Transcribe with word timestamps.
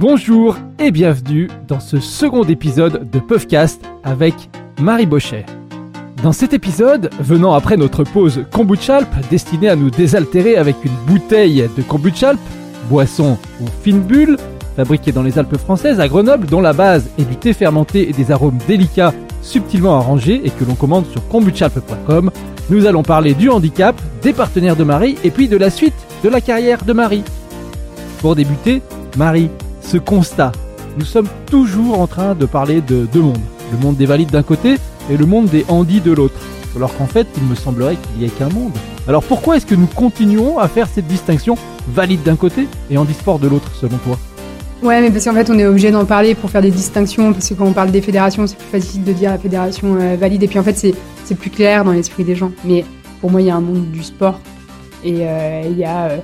Bonjour 0.00 0.56
et 0.78 0.92
bienvenue 0.92 1.50
dans 1.68 1.78
ce 1.78 2.00
second 2.00 2.44
épisode 2.44 3.10
de 3.10 3.18
Puffcast 3.18 3.82
avec 4.02 4.32
Marie 4.80 5.04
Bochet. 5.04 5.44
Dans 6.22 6.32
cet 6.32 6.54
épisode, 6.54 7.10
venant 7.20 7.52
après 7.52 7.76
notre 7.76 8.04
pause 8.04 8.46
kombuchalp 8.50 9.06
destinée 9.28 9.68
à 9.68 9.76
nous 9.76 9.90
désaltérer 9.90 10.56
avec 10.56 10.76
une 10.86 10.94
bouteille 11.06 11.68
de 11.76 11.82
kombuchalp, 11.82 12.40
boisson 12.88 13.36
ou 13.60 13.66
fine 13.82 14.00
bulle, 14.00 14.38
fabriquée 14.74 15.12
dans 15.12 15.22
les 15.22 15.38
Alpes 15.38 15.58
françaises 15.58 16.00
à 16.00 16.08
Grenoble, 16.08 16.46
dont 16.46 16.62
la 16.62 16.72
base 16.72 17.10
est 17.18 17.24
du 17.24 17.36
thé 17.36 17.52
fermenté 17.52 18.08
et 18.08 18.14
des 18.14 18.32
arômes 18.32 18.58
délicats 18.66 19.12
subtilement 19.42 19.98
arrangés 19.98 20.40
et 20.42 20.48
que 20.48 20.64
l'on 20.64 20.76
commande 20.76 21.04
sur 21.08 21.28
kombuchalp.com, 21.28 22.30
nous 22.70 22.86
allons 22.86 23.02
parler 23.02 23.34
du 23.34 23.50
handicap, 23.50 24.00
des 24.22 24.32
partenaires 24.32 24.76
de 24.76 24.84
Marie 24.84 25.18
et 25.24 25.30
puis 25.30 25.46
de 25.46 25.58
la 25.58 25.68
suite 25.68 25.92
de 26.24 26.30
la 26.30 26.40
carrière 26.40 26.86
de 26.86 26.94
Marie. 26.94 27.24
Pour 28.22 28.34
débuter, 28.34 28.80
Marie, 29.18 29.50
constat. 29.98 30.52
Nous 30.98 31.04
sommes 31.04 31.28
toujours 31.46 32.00
en 32.00 32.06
train 32.06 32.34
de 32.34 32.46
parler 32.46 32.80
de 32.80 33.06
deux 33.12 33.22
mondes. 33.22 33.38
Le 33.72 33.78
monde 33.78 33.96
des 33.96 34.06
valides 34.06 34.30
d'un 34.30 34.42
côté 34.42 34.76
et 35.10 35.16
le 35.16 35.26
monde 35.26 35.46
des 35.46 35.64
handis 35.68 36.00
de 36.00 36.12
l'autre. 36.12 36.40
Alors 36.76 36.96
qu'en 36.96 37.06
fait, 37.06 37.26
il 37.36 37.42
me 37.44 37.54
semblerait 37.54 37.96
qu'il 37.96 38.20
n'y 38.20 38.26
ait 38.26 38.30
qu'un 38.30 38.48
monde. 38.48 38.72
Alors 39.08 39.22
pourquoi 39.22 39.56
est-ce 39.56 39.66
que 39.66 39.74
nous 39.74 39.86
continuons 39.86 40.58
à 40.58 40.68
faire 40.68 40.88
cette 40.92 41.06
distinction 41.06 41.56
valide 41.88 42.22
d'un 42.22 42.36
côté 42.36 42.68
et 42.90 42.98
handisport 42.98 43.38
de 43.38 43.48
l'autre, 43.48 43.70
selon 43.74 43.96
toi? 43.98 44.18
Ouais, 44.82 45.00
mais 45.02 45.10
parce 45.10 45.24
qu'en 45.24 45.34
fait, 45.34 45.50
on 45.50 45.58
est 45.58 45.66
obligé 45.66 45.90
d'en 45.90 46.06
parler 46.06 46.34
pour 46.34 46.48
faire 46.48 46.62
des 46.62 46.70
distinctions, 46.70 47.32
parce 47.32 47.48
que 47.48 47.54
quand 47.54 47.66
on 47.66 47.72
parle 47.72 47.90
des 47.90 48.00
fédérations, 48.00 48.46
c'est 48.46 48.56
plus 48.56 48.80
facile 48.80 49.04
de 49.04 49.12
dire 49.12 49.30
la 49.30 49.38
fédération 49.38 49.96
euh, 50.00 50.16
valide, 50.16 50.42
et 50.42 50.48
puis 50.48 50.58
en 50.58 50.62
fait, 50.62 50.74
c'est 50.76 51.34
plus 51.34 51.50
clair 51.50 51.84
dans 51.84 51.92
l'esprit 51.92 52.24
des 52.24 52.34
gens. 52.34 52.50
Mais 52.64 52.84
pour 53.20 53.30
moi, 53.30 53.42
il 53.42 53.48
y 53.48 53.50
a 53.50 53.56
un 53.56 53.60
monde 53.60 53.90
du 53.90 54.02
sport, 54.02 54.40
et 55.04 55.28
euh, 55.28 55.62
il 55.70 55.76
y 55.76 55.84
a 55.84 56.04
euh, 56.04 56.18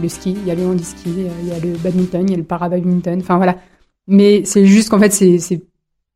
le 0.00 0.08
ski, 0.08 0.36
il 0.36 0.46
y 0.46 0.50
a 0.50 0.54
le 0.54 0.66
handiski, 0.66 1.10
il 1.10 1.48
y 1.48 1.52
a 1.52 1.58
le 1.58 1.76
badminton, 1.78 2.22
il 2.26 2.30
y 2.30 2.34
a 2.34 2.38
le 2.38 2.44
para-badminton, 2.44 3.20
enfin 3.20 3.36
voilà. 3.36 3.58
Mais 4.06 4.42
c'est 4.44 4.66
juste 4.66 4.88
qu'en 4.88 4.98
fait, 4.98 5.12
c'est 5.12 5.62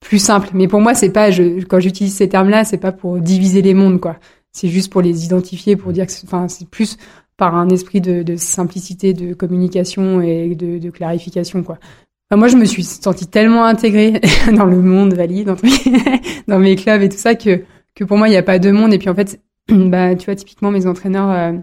plus 0.01 0.19
simple. 0.19 0.51
Mais 0.55 0.69
pour 0.69 0.81
moi, 0.81 0.95
c'est 0.95 1.11
pas, 1.11 1.31
je, 1.31 1.65
quand 1.65 1.81
j'utilise 1.81 2.15
ces 2.15 2.29
termes-là, 2.29 2.65
c'est 2.65 2.79
pas 2.79 2.93
pour 2.93 3.19
diviser 3.19 3.63
les 3.63 3.75
mondes, 3.75 4.01
quoi. 4.01 4.17
C'est 4.53 4.69
juste 4.69 4.91
pour 4.91 5.03
les 5.03 5.25
identifier, 5.25 5.77
pour 5.77 5.93
dire 5.93 6.07
que, 6.07 6.13
enfin, 6.25 6.49
c'est 6.49 6.69
plus 6.69 6.97
par 7.37 7.55
un 7.55 7.69
esprit 7.69 8.01
de, 8.01 8.23
de, 8.23 8.37
simplicité, 8.37 9.13
de 9.13 9.35
communication 9.35 10.23
et 10.23 10.55
de, 10.55 10.79
de 10.79 10.91
clarification, 10.91 11.63
quoi. 11.63 11.79
Enfin, 12.29 12.39
moi, 12.39 12.49
je 12.49 12.57
me 12.57 12.65
suis 12.65 12.83
sentie 12.83 13.27
tellement 13.27 13.65
intégrée 13.65 14.21
dans 14.57 14.65
le 14.65 14.81
monde 14.81 15.15
valide, 15.15 15.55
dans 16.49 16.59
mes 16.59 16.77
clubs 16.77 17.03
et 17.03 17.09
tout 17.09 17.19
ça, 17.19 17.35
que, 17.35 17.63
que 17.95 18.05
pour 18.05 18.17
moi, 18.17 18.29
il 18.29 18.33
n'y 18.33 18.37
a 18.37 18.43
pas 18.43 18.59
de 18.59 18.71
monde. 18.71 18.93
Et 18.93 18.99
puis, 18.99 19.09
en 19.09 19.15
fait, 19.15 19.41
bah, 19.69 20.15
tu 20.17 20.25
vois, 20.27 20.35
typiquement, 20.35 20.71
mes 20.71 20.87
entraîneurs, 20.87 21.31
euh, 21.31 21.59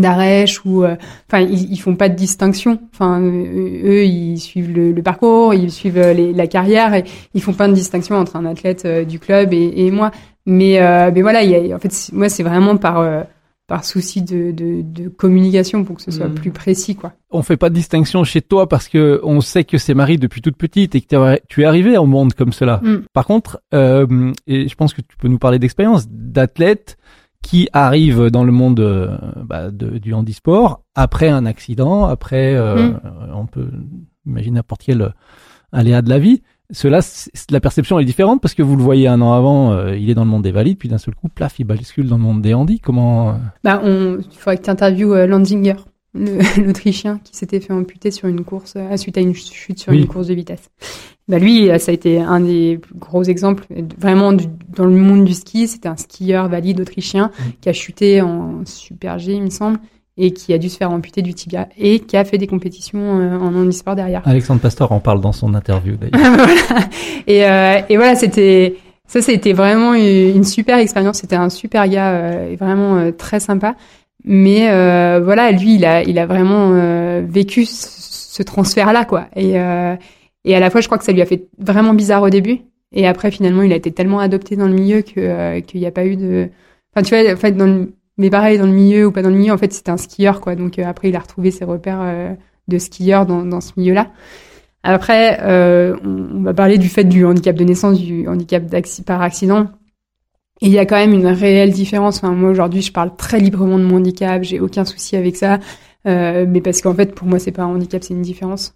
d'Arèche 0.00 0.64
ou 0.64 0.84
euh, 0.84 0.96
enfin 1.28 1.40
ils, 1.40 1.72
ils, 1.72 1.78
font 1.78 1.96
pas 1.96 2.08
de 2.08 2.14
distinction 2.14 2.78
enfin 2.92 3.20
euh, 3.20 3.80
eux 3.84 4.04
ils 4.04 4.38
suivent 4.38 4.72
le, 4.74 4.92
le 4.92 5.02
parcours 5.02 5.54
ils 5.54 5.70
suivent 5.70 5.98
euh, 5.98 6.12
les, 6.12 6.32
la 6.32 6.46
carrière 6.46 6.94
et 6.94 7.04
ils 7.34 7.42
font 7.42 7.52
pas 7.52 7.68
de 7.68 7.74
distinction 7.74 8.16
entre 8.16 8.36
un 8.36 8.44
athlète 8.44 8.86
du 9.06 9.18
club 9.18 9.52
et, 9.52 9.86
et 9.86 9.90
moi 9.90 10.10
mais 10.46 10.78
mais 11.12 11.22
voilà 11.22 11.42
il 11.42 11.50
y 11.50 11.72
a, 11.72 11.76
en 11.76 11.78
fait 11.78 12.10
moi 12.12 12.28
c'est 12.28 12.42
vraiment 12.42 12.76
par 12.76 13.26
par 13.66 13.84
souci 13.84 14.22
de, 14.22 14.52
de, 14.52 14.82
de, 14.82 15.08
communication 15.08 15.84
pour 15.84 15.96
que 15.96 16.02
ce 16.02 16.12
soit 16.12 16.28
mmh. 16.28 16.34
plus 16.34 16.50
précis 16.52 16.94
quoi. 16.94 17.12
On 17.30 17.42
fait 17.42 17.56
pas 17.56 17.68
de 17.68 17.74
distinction 17.74 18.22
chez 18.22 18.40
toi 18.40 18.68
parce 18.68 18.88
que 18.88 19.20
on 19.24 19.40
sait 19.40 19.64
que 19.64 19.76
c'est 19.76 19.94
Marie 19.94 20.18
depuis 20.18 20.40
toute 20.40 20.56
petite 20.56 20.94
et 20.94 21.00
que 21.00 21.40
tu 21.48 21.62
es 21.62 21.64
arrivé 21.64 21.98
au 21.98 22.06
monde 22.06 22.32
comme 22.34 22.52
cela. 22.52 22.80
Mmh. 22.82 22.96
Par 23.12 23.26
contre, 23.26 23.60
euh, 23.74 24.32
et 24.46 24.68
je 24.68 24.74
pense 24.76 24.94
que 24.94 25.00
tu 25.00 25.16
peux 25.16 25.28
nous 25.28 25.38
parler 25.38 25.58
d'expérience 25.58 26.06
d'athlète 26.08 26.96
qui 27.42 27.68
arrive 27.72 28.30
dans 28.30 28.44
le 28.44 28.52
monde 28.52 28.80
euh, 28.80 29.16
bah, 29.44 29.70
de, 29.70 29.98
du 29.98 30.14
handisport 30.14 30.82
après 30.94 31.28
un 31.28 31.46
accident, 31.46 32.04
après, 32.06 32.54
euh, 32.54 32.90
mm. 32.90 33.00
on 33.34 33.46
peut 33.46 33.70
imaginer 34.26 34.56
n'importe 34.56 34.82
quel 34.84 35.02
euh, 35.02 35.08
aléa 35.72 36.02
de 36.02 36.08
la 36.08 36.18
vie. 36.18 36.42
Cela, 36.72 36.98
la 37.50 37.60
perception 37.60 38.00
est 38.00 38.04
différente 38.04 38.42
parce 38.42 38.54
que 38.54 38.62
vous 38.62 38.76
le 38.76 38.82
voyez 38.82 39.06
un 39.06 39.20
an 39.20 39.34
avant, 39.34 39.86
il 39.90 40.10
est 40.10 40.14
dans 40.14 40.24
le 40.24 40.30
monde 40.30 40.42
des 40.42 40.50
valides, 40.50 40.78
puis 40.78 40.88
d'un 40.88 40.98
seul 40.98 41.14
coup, 41.14 41.28
plaf, 41.28 41.60
il 41.60 41.64
bascule 41.64 42.08
dans 42.08 42.16
le 42.16 42.24
monde 42.24 42.42
des 42.42 42.54
handis. 42.54 42.80
Comment 42.80 43.38
Bah, 43.62 43.80
on, 43.84 44.18
il 44.18 44.36
faudrait 44.36 44.56
que 44.56 44.64
tu 44.64 44.70
interviewes 44.70 45.28
Landinger, 45.28 45.76
l'Autrichien, 46.64 47.20
qui 47.24 47.36
s'était 47.36 47.60
fait 47.60 47.72
amputer 47.72 48.10
sur 48.10 48.28
une 48.28 48.44
course 48.44 48.74
suite 48.96 49.18
à 49.18 49.20
une 49.20 49.34
chute 49.34 49.78
sur 49.78 49.92
une 49.92 50.06
course 50.06 50.28
de 50.28 50.34
vitesse 50.34 50.70
bah 51.28 51.40
lui, 51.40 51.68
ça 51.80 51.90
a 51.90 51.92
été 51.92 52.20
un 52.20 52.38
des 52.38 52.78
gros 52.94 53.24
exemples. 53.24 53.64
Vraiment, 53.98 54.32
dans 54.32 54.84
le 54.84 54.94
monde 54.94 55.24
du 55.24 55.34
ski, 55.34 55.66
c'était 55.66 55.88
un 55.88 55.96
skieur 55.96 56.48
valide 56.48 56.80
autrichien 56.80 57.26
mmh. 57.26 57.42
qui 57.60 57.68
a 57.68 57.72
chuté 57.72 58.22
en 58.22 58.64
Super 58.64 59.18
G, 59.18 59.32
il 59.32 59.42
me 59.42 59.50
semble, 59.50 59.80
et 60.16 60.32
qui 60.32 60.52
a 60.52 60.58
dû 60.58 60.68
se 60.68 60.76
faire 60.76 60.90
amputer 60.90 61.22
du 61.22 61.34
tibia 61.34 61.68
et 61.76 61.98
qui 62.00 62.16
a 62.16 62.24
fait 62.24 62.38
des 62.38 62.46
compétitions 62.46 63.18
euh, 63.18 63.38
en 63.38 63.54
handisport 63.54 63.96
derrière. 63.96 64.22
Alexandre 64.24 64.60
Pastor 64.60 64.92
en 64.92 65.00
parle 65.00 65.20
dans 65.20 65.32
son 65.32 65.54
interview 65.54 65.96
d'ailleurs. 66.00 66.36
voilà. 66.36 66.86
Et, 67.26 67.44
euh, 67.44 67.80
et 67.88 67.96
voilà, 67.96 68.14
c'était 68.14 68.76
ça, 69.06 69.22
c'était 69.22 69.52
vraiment 69.52 69.94
une 69.94 70.44
super 70.44 70.78
expérience. 70.78 71.18
C'était 71.18 71.36
un 71.36 71.50
super 71.50 71.88
gars, 71.88 72.10
euh, 72.10 72.56
vraiment 72.58 72.96
euh, 72.96 73.12
très 73.12 73.40
sympa. 73.40 73.76
Mais 74.26 74.70
euh, 74.70 75.20
voilà, 75.24 75.52
lui, 75.52 75.76
il 75.76 75.84
a, 75.84 76.02
il 76.02 76.18
a 76.18 76.26
vraiment 76.26 76.70
vécu 77.22 77.64
ce, 77.64 78.42
transfert-là, 78.42 79.04
quoi. 79.04 79.28
Et 79.34 79.56
et 80.46 80.54
à 80.54 80.60
la 80.60 80.70
fois, 80.70 80.80
je 80.80 80.86
crois 80.86 80.96
que 80.96 81.04
ça 81.04 81.12
lui 81.12 81.20
a 81.20 81.26
fait 81.26 81.48
vraiment 81.58 81.92
bizarre 81.92 82.22
au 82.22 82.30
début. 82.30 82.60
Et 82.92 83.06
après, 83.06 83.32
finalement, 83.32 83.62
il 83.62 83.72
a 83.72 83.76
été 83.76 83.90
tellement 83.90 84.20
adopté 84.20 84.54
dans 84.54 84.68
le 84.68 84.74
milieu 84.74 85.02
que 85.02 85.18
euh, 85.18 85.60
qu'il 85.60 85.80
n'y 85.80 85.86
a 85.86 85.90
pas 85.90 86.06
eu 86.06 86.16
de. 86.16 86.48
Enfin, 86.94 87.02
tu 87.02 87.14
vois, 87.14 87.32
en 87.32 87.36
fait, 87.36 87.52
dans 87.52 87.66
le... 87.66 87.92
mais 88.16 88.30
pareil, 88.30 88.56
dans 88.56 88.66
le 88.66 88.72
milieu 88.72 89.06
ou 89.06 89.12
pas 89.12 89.22
dans 89.22 89.28
le 89.28 89.34
milieu, 89.34 89.52
en 89.52 89.58
fait, 89.58 89.72
c'était 89.72 89.90
un 89.90 89.96
skieur, 89.96 90.40
quoi. 90.40 90.54
Donc 90.54 90.78
euh, 90.78 90.84
après, 90.86 91.08
il 91.08 91.16
a 91.16 91.18
retrouvé 91.18 91.50
ses 91.50 91.64
repères 91.64 92.00
euh, 92.00 92.32
de 92.68 92.78
skieur 92.78 93.26
dans, 93.26 93.44
dans 93.44 93.60
ce 93.60 93.72
milieu-là. 93.76 94.12
Après, 94.84 95.40
on, 95.42 96.42
va 96.42 96.54
parler 96.54 96.78
du 96.78 96.88
fait 96.88 97.02
du 97.02 97.26
handicap 97.26 97.56
de 97.56 97.64
naissance, 97.64 98.00
du 98.00 98.28
handicap 98.28 98.62
par 99.04 99.20
accident. 99.20 99.66
Il 100.60 100.70
y 100.70 100.78
a 100.78 100.86
quand 100.86 100.96
même 100.96 101.12
une 101.12 101.26
réelle 101.26 101.72
différence. 101.72 102.16
Enfin, 102.16 102.32
moi 102.32 102.50
aujourd'hui, 102.50 102.82
je 102.82 102.92
parle 102.92 103.14
très 103.16 103.38
librement 103.38 103.78
de 103.78 103.84
mon 103.84 103.96
handicap, 103.96 104.42
j'ai 104.42 104.60
aucun 104.60 104.84
souci 104.84 105.16
avec 105.16 105.36
ça, 105.36 105.58
mais 106.04 106.60
parce 106.62 106.80
qu'en 106.80 106.94
fait, 106.94 107.14
pour 107.14 107.26
moi, 107.26 107.38
c'est 107.38 107.52
pas 107.52 107.62
un 107.62 107.74
handicap, 107.74 108.02
c'est 108.02 108.14
une 108.14 108.22
différence 108.22 108.74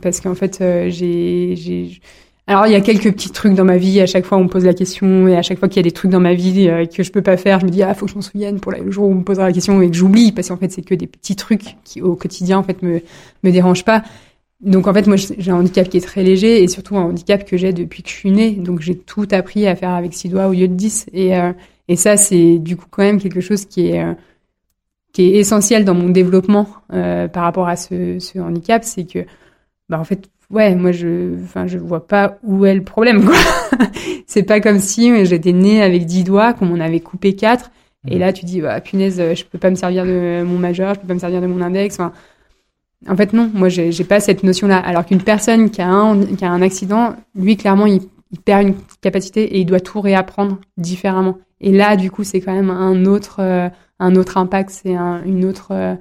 parce 0.00 0.20
qu'en 0.20 0.34
fait, 0.34 0.58
euh, 0.60 0.90
j'ai, 0.90 2.00
alors 2.46 2.66
il 2.66 2.72
y 2.72 2.76
a 2.76 2.80
quelques 2.80 3.12
petits 3.12 3.30
trucs 3.30 3.54
dans 3.54 3.64
ma 3.64 3.76
vie. 3.76 4.00
À 4.00 4.06
chaque 4.06 4.24
fois, 4.24 4.38
on 4.38 4.44
me 4.44 4.48
pose 4.48 4.64
la 4.64 4.74
question 4.74 5.28
et 5.28 5.36
à 5.36 5.42
chaque 5.42 5.58
fois 5.58 5.68
qu'il 5.68 5.78
y 5.78 5.80
a 5.80 5.88
des 5.88 5.92
trucs 5.92 6.10
dans 6.10 6.20
ma 6.20 6.34
vie 6.34 6.68
euh, 6.68 6.86
que 6.86 7.02
je 7.02 7.10
peux 7.10 7.22
pas 7.22 7.36
faire, 7.36 7.60
je 7.60 7.66
me 7.66 7.70
dis 7.70 7.82
ah 7.82 7.94
faut 7.94 8.06
que 8.06 8.12
je 8.12 8.16
m'en 8.16 8.22
souvienne 8.22 8.60
pour 8.60 8.72
le 8.72 8.90
jour 8.90 9.08
où 9.08 9.12
on 9.12 9.16
me 9.16 9.24
posera 9.24 9.46
la 9.46 9.52
question 9.52 9.80
et 9.82 9.90
que 9.90 9.96
j'oublie 9.96 10.32
parce 10.32 10.48
qu'en 10.48 10.56
fait 10.56 10.70
c'est 10.70 10.82
que 10.82 10.94
des 10.94 11.06
petits 11.06 11.36
trucs 11.36 11.76
qui 11.84 12.02
au 12.02 12.14
quotidien 12.14 12.58
en 12.58 12.62
fait 12.62 12.82
me 12.82 13.02
me 13.42 13.50
dérangent 13.50 13.84
pas. 13.84 14.02
Donc 14.60 14.86
en 14.86 14.94
fait 14.94 15.06
moi 15.06 15.16
j'ai 15.16 15.50
un 15.50 15.56
handicap 15.56 15.88
qui 15.88 15.98
est 15.98 16.00
très 16.00 16.22
léger 16.22 16.62
et 16.62 16.68
surtout 16.68 16.96
un 16.96 17.02
handicap 17.02 17.44
que 17.44 17.56
j'ai 17.56 17.72
depuis 17.72 18.02
que 18.02 18.08
je 18.08 18.14
suis 18.14 18.30
née. 18.30 18.52
Donc 18.52 18.80
j'ai 18.80 18.96
tout 18.96 19.28
appris 19.30 19.66
à 19.66 19.76
faire 19.76 19.90
avec 19.90 20.14
six 20.14 20.28
doigts 20.28 20.48
au 20.48 20.52
lieu 20.52 20.68
de 20.68 20.74
dix. 20.74 21.06
Et 21.12 21.36
euh, 21.36 21.52
et 21.88 21.96
ça 21.96 22.16
c'est 22.16 22.58
du 22.58 22.76
coup 22.76 22.86
quand 22.90 23.02
même 23.02 23.20
quelque 23.20 23.40
chose 23.40 23.66
qui 23.66 23.88
est 23.88 24.02
qui 25.12 25.22
est 25.22 25.38
essentiel 25.38 25.84
dans 25.84 25.94
mon 25.94 26.08
développement 26.08 26.68
par 26.88 27.44
rapport 27.44 27.68
à 27.68 27.76
ce, 27.76 28.18
ce 28.18 28.38
handicap, 28.38 28.84
c'est 28.84 29.04
que 29.04 29.20
bah 29.88 29.98
en 30.00 30.04
fait 30.04 30.28
ouais 30.50 30.74
moi 30.74 30.92
je 30.92 31.34
enfin 31.42 31.66
je 31.66 31.78
vois 31.78 32.06
pas 32.06 32.38
où 32.42 32.66
est 32.66 32.74
le 32.74 32.82
problème 32.82 33.28
c'est 34.26 34.42
pas 34.42 34.60
comme 34.60 34.78
si 34.78 35.24
j'étais 35.24 35.52
née 35.52 35.82
avec 35.82 36.06
dix 36.06 36.24
doigts 36.24 36.52
qu'on 36.52 36.66
m'en 36.66 36.80
avait 36.80 37.00
coupé 37.00 37.34
quatre. 37.34 37.70
Et 38.08 38.16
mmh. 38.16 38.18
là 38.20 38.32
tu 38.32 38.44
dis 38.44 38.60
bah 38.60 38.80
punaise 38.80 39.20
je 39.34 39.44
peux 39.44 39.58
pas 39.58 39.70
me 39.70 39.74
servir 39.74 40.04
de 40.04 40.42
mon 40.44 40.58
majeur 40.58 40.94
je 40.94 41.00
peux 41.00 41.06
pas 41.06 41.14
me 41.14 41.18
servir 41.18 41.40
de 41.40 41.46
mon 41.46 41.60
index. 41.60 41.94
Enfin 41.96 42.12
en 43.08 43.16
fait 43.16 43.32
non 43.32 43.50
moi 43.52 43.68
j'ai 43.68 44.04
pas 44.04 44.20
cette 44.20 44.42
notion 44.42 44.66
là 44.66 44.78
alors 44.78 45.04
qu'une 45.04 45.22
personne 45.22 45.70
qui 45.70 45.82
a 45.82 45.88
un 45.88 46.24
qui 46.24 46.44
a 46.44 46.50
un 46.50 46.62
accident 46.62 47.14
lui 47.34 47.56
clairement 47.56 47.86
il, 47.86 48.00
perd 48.44 48.66
une 48.66 48.74
capacité 49.00 49.44
et 49.44 49.60
il 49.60 49.66
doit 49.66 49.80
tout 49.80 50.00
réapprendre 50.00 50.58
différemment 50.76 51.38
et 51.60 51.72
là 51.72 51.96
du 51.96 52.10
coup 52.10 52.24
c'est 52.24 52.40
quand 52.40 52.52
même 52.52 52.70
un 52.70 53.04
autre 53.06 53.36
euh, 53.40 53.68
un 53.98 54.14
autre 54.16 54.36
impact 54.36 54.70
c'est 54.70 54.94
un, 54.94 55.22
une 55.24 55.44
autre 55.44 55.68
euh, 55.70 55.94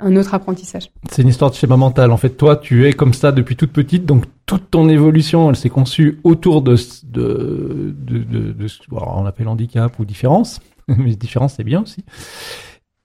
un 0.00 0.16
autre 0.16 0.34
apprentissage. 0.34 0.90
C'est 1.10 1.22
une 1.22 1.28
histoire 1.28 1.50
de 1.50 1.56
schéma 1.56 1.76
mental. 1.76 2.12
En 2.12 2.16
fait, 2.16 2.30
toi, 2.30 2.56
tu 2.56 2.86
es 2.86 2.92
comme 2.92 3.14
ça 3.14 3.32
depuis 3.32 3.56
toute 3.56 3.72
petite, 3.72 4.06
donc 4.06 4.24
toute 4.46 4.70
ton 4.70 4.88
évolution, 4.88 5.50
elle 5.50 5.56
s'est 5.56 5.70
conçue 5.70 6.20
autour 6.24 6.62
de 6.62 6.76
de 7.04 7.94
de, 7.98 8.52
de, 8.52 8.66
on 8.90 9.26
appelle 9.26 9.48
handicap 9.48 9.98
ou 9.98 10.04
différence, 10.04 10.60
mais 10.88 11.16
différence 11.16 11.54
c'est 11.56 11.64
bien 11.64 11.82
aussi. 11.82 12.04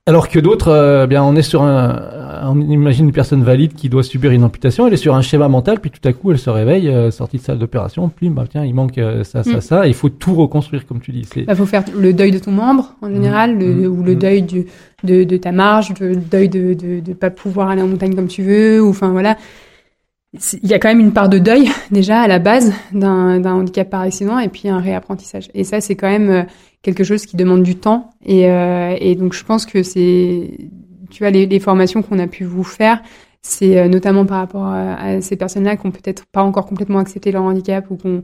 Alors 0.05 0.27
que 0.27 0.37
d'autres, 0.37 0.67
euh, 0.67 1.07
bien, 1.07 1.23
on 1.23 1.33
est 1.37 1.41
sur 1.41 1.61
un, 1.61 2.41
on 2.43 2.59
imagine 2.59 3.05
une 3.05 3.13
personne 3.13 3.41
valide 3.41 3.73
qui 3.73 3.87
doit 3.87 4.03
subir 4.03 4.31
une 4.31 4.43
amputation, 4.43 4.85
elle 4.85 4.93
est 4.93 4.97
sur 4.97 5.15
un 5.15 5.21
schéma 5.21 5.47
mental, 5.47 5.79
puis 5.79 5.91
tout 5.91 6.05
à 6.05 6.11
coup, 6.11 6.31
elle 6.31 6.39
se 6.39 6.49
réveille, 6.49 6.89
euh, 6.89 7.09
sortie 7.09 7.37
de 7.37 7.41
salle 7.41 7.57
d'opération, 7.57 8.09
puis 8.09 8.29
bah 8.29 8.43
tiens, 8.49 8.65
il 8.65 8.73
manque 8.73 8.97
euh, 8.97 9.23
ça, 9.23 9.43
ça, 9.43 9.57
mm. 9.57 9.61
ça, 9.61 9.87
il 9.87 9.93
faut 9.93 10.09
tout 10.09 10.35
reconstruire, 10.35 10.85
comme 10.85 10.99
tu 10.99 11.13
dis. 11.13 11.25
Il 11.37 11.45
bah, 11.45 11.55
faut 11.55 11.65
faire 11.65 11.85
le 11.97 12.11
deuil 12.11 12.31
de 12.31 12.39
ton 12.39 12.51
membre 12.51 12.95
en 13.01 13.07
général, 13.07 13.57
le, 13.57 13.73
mm. 13.73 13.85
ou 13.85 14.03
le 14.03 14.15
mm. 14.15 14.19
deuil 14.19 14.41
du, 14.41 14.65
de, 15.05 15.23
de 15.23 15.37
ta 15.37 15.53
marge, 15.53 15.93
le 16.01 16.17
deuil 16.17 16.49
de, 16.49 16.73
de 16.73 16.99
de 16.99 17.13
pas 17.13 17.29
pouvoir 17.29 17.69
aller 17.69 17.81
en 17.81 17.87
montagne 17.87 18.13
comme 18.13 18.27
tu 18.27 18.43
veux, 18.43 18.83
ou 18.83 18.89
enfin 18.89 19.09
voilà 19.09 19.37
il 20.63 20.67
y 20.67 20.73
a 20.73 20.79
quand 20.79 20.87
même 20.87 20.99
une 20.99 21.13
part 21.13 21.29
de 21.29 21.37
deuil 21.37 21.69
déjà 21.91 22.21
à 22.21 22.27
la 22.27 22.39
base 22.39 22.73
d'un 22.91 23.43
handicap 23.45 23.89
par 23.89 24.01
accident 24.01 24.39
et 24.39 24.49
puis 24.49 24.67
un 24.67 24.79
réapprentissage. 24.79 25.49
Et 25.53 25.63
ça, 25.63 25.79
c'est 25.79 25.95
quand 25.95 26.09
même 26.09 26.29
euh, 26.29 26.43
quelque 26.83 27.03
chose 27.03 27.25
qui 27.25 27.35
demande 27.35 27.63
du 27.63 27.75
temps. 27.75 28.11
Et, 28.23 28.49
euh, 28.49 28.95
et 28.99 29.15
donc, 29.15 29.33
je 29.33 29.43
pense 29.43 29.65
que 29.65 29.81
c'est, 29.81 30.51
tu 31.09 31.23
vois, 31.23 31.31
les, 31.31 31.47
les 31.47 31.59
formations 31.59 32.03
qu'on 32.03 32.19
a 32.19 32.27
pu 32.27 32.43
vous 32.43 32.63
faire, 32.63 33.01
c'est 33.41 33.89
notamment 33.89 34.25
par 34.25 34.37
rapport 34.37 34.67
à, 34.67 35.19
ces 35.19 35.35
personnes-là 35.35 35.75
qui 35.75 35.85
ont 35.85 35.91
peut-être 35.91 36.25
pas 36.25 36.43
encore 36.43 36.65
complètement 36.65 36.99
accepté 36.99 37.31
leur 37.31 37.43
handicap 37.43 37.85
ou 37.89 37.97
qui 37.97 38.07
ont, 38.07 38.23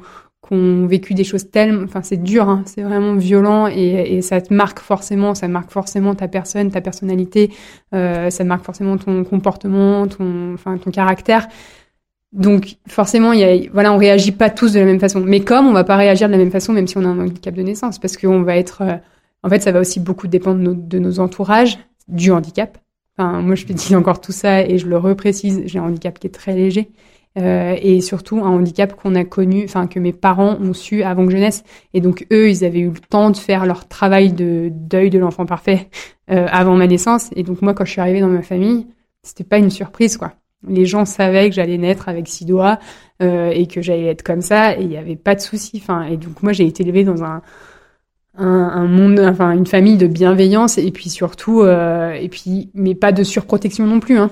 vécu 0.88 1.14
des 1.14 1.26
choses 1.26 1.52
tellement, 1.52 1.84
enfin 1.84 2.02
c'est 2.02 2.24
dur, 2.24 2.50
hein, 2.50 2.64
c'est 2.66 2.82
vraiment 2.82 3.14
violent 3.14 3.68
et, 3.68 4.16
et, 4.16 4.22
ça 4.24 4.42
te 4.42 4.52
marque 4.52 4.80
forcément, 4.80 5.36
ça 5.36 5.48
marque 5.48 5.70
forcément 5.70 6.16
ta 6.16 6.28
personne, 6.28 6.72
ta 6.72 6.82
personnalité, 6.82 7.52
euh, 7.94 8.32
ça 8.32 8.44
marque 8.46 8.66
forcément 8.66 8.98
ton 8.98 9.24
comportement, 9.26 10.08
ton, 10.08 10.56
enfin 10.56 10.80
ton 10.80 10.90
caractère. 10.90 11.48
Donc 12.32 12.78
forcément, 12.88 13.34
il 13.34 13.40
y 13.40 13.44
a, 13.44 13.70
voilà, 13.74 13.92
on 13.94 13.98
réagit 13.98 14.32
pas 14.32 14.50
tous 14.50 14.74
de 14.74 14.80
la 14.80 14.86
même 14.86 15.00
façon. 15.00 15.20
Mais 15.20 15.40
comme 15.40 15.68
on 15.68 15.74
va 15.74 15.84
pas 15.84 15.96
réagir 15.96 16.28
de 16.28 16.32
la 16.32 16.38
même 16.38 16.52
façon, 16.52 16.74
même 16.74 16.88
si 16.88 16.98
on 16.98 17.06
a 17.06 17.08
un 17.08 17.20
handicap 17.20 17.56
de 17.56 17.64
naissance, 17.64 18.00
parce 18.00 18.18
qu'on 18.18 18.44
va 18.44 18.58
être, 18.58 18.82
euh, 18.84 18.96
en 19.44 19.50
fait, 19.50 19.62
ça 19.62 19.72
va 19.72 19.80
aussi 19.80 20.00
beaucoup 20.00 20.28
dépendre 20.28 20.60
de 20.60 20.64
nos, 20.64 20.74
de 20.74 21.00
nos, 21.00 21.20
entourages 21.20 21.80
du 22.08 22.32
handicap. 22.32 22.78
Enfin, 23.18 23.42
moi, 23.42 23.56
je 23.56 23.66
dis 23.66 23.96
encore 23.96 24.22
tout 24.22 24.32
ça 24.32 24.62
et 24.62 24.78
je 24.78 24.88
le 24.88 24.98
reprécise, 24.98 25.64
j'ai 25.66 25.80
un 25.80 25.84
handicap 25.84 26.20
qui 26.20 26.28
est 26.28 26.32
très 26.32 26.54
léger. 26.54 26.92
Euh, 27.38 27.76
et 27.82 28.02
surtout 28.02 28.40
un 28.40 28.50
handicap 28.50 28.96
qu'on 28.96 29.14
a 29.14 29.24
connu, 29.24 29.64
enfin 29.64 29.86
que 29.86 30.00
mes 30.00 30.14
parents 30.14 30.58
ont 30.60 30.74
su 30.74 31.04
avant 31.04 31.26
que 31.26 31.32
je 31.32 31.38
naisse. 31.38 31.64
Et 31.94 32.02
donc 32.02 32.26
eux, 32.32 32.50
ils 32.50 32.66
avaient 32.66 32.80
eu 32.80 32.90
le 32.90 33.00
temps 33.00 33.30
de 33.30 33.38
faire 33.38 33.66
leur 33.66 33.88
travail 33.88 34.34
de 34.34 34.70
deuil 34.72 35.10
de 35.10 35.20
l'enfant 35.20 35.46
parfait 35.46 35.90
euh, 36.32 36.48
avant 36.52 36.76
ma 36.76 36.88
naissance. 36.88 37.30
Et 37.36 37.44
donc 37.44 37.62
moi, 37.62 37.74
quand 37.74 37.86
je 37.86 37.92
suis 37.92 38.02
arrivée 38.02 38.22
dans 38.22 38.28
ma 38.28 38.42
famille, 38.42 38.88
c'était 39.22 39.44
pas 39.44 39.60
une 39.60 39.70
surprise, 39.70 40.18
quoi. 40.18 40.34
Les 40.68 40.86
gens 40.86 41.06
savaient 41.06 41.50
que 41.50 41.56
j'allais 41.56 41.78
naître 41.78 42.10
avec 42.10 42.28
six 42.28 42.46
doigts 42.46 42.80
euh, 43.22 43.50
et 43.50 43.66
que 43.66 43.82
j'allais 43.82 44.08
être 44.08 44.24
comme 44.24 44.42
ça 44.42 44.78
et 44.78 44.82
il 44.82 44.90
n'y 44.90 44.98
avait 44.98 45.16
pas 45.16 45.36
de 45.36 45.40
souci. 45.40 45.80
Enfin, 45.82 46.04
et 46.04 46.18
donc 46.18 46.44
moi 46.44 46.52
j'ai 46.52 46.66
été 46.66 46.84
élevée 46.84 47.06
dans 47.06 47.24
un, 47.24 47.42
un, 48.36 48.88
monde, 48.88 49.20
enfin 49.20 49.52
une 49.52 49.66
famille 49.66 49.98
de 49.98 50.08
bienveillance 50.08 50.78
et 50.78 50.92
puis 50.92 51.10
surtout, 51.10 51.62
euh, 51.62 52.12
et 52.12 52.28
puis 52.28 52.70
mais 52.74 52.96
pas 52.96 53.12
de 53.12 53.24
surprotection 53.24 53.86
non 53.86 54.00
plus. 54.00 54.18
Hein. 54.18 54.32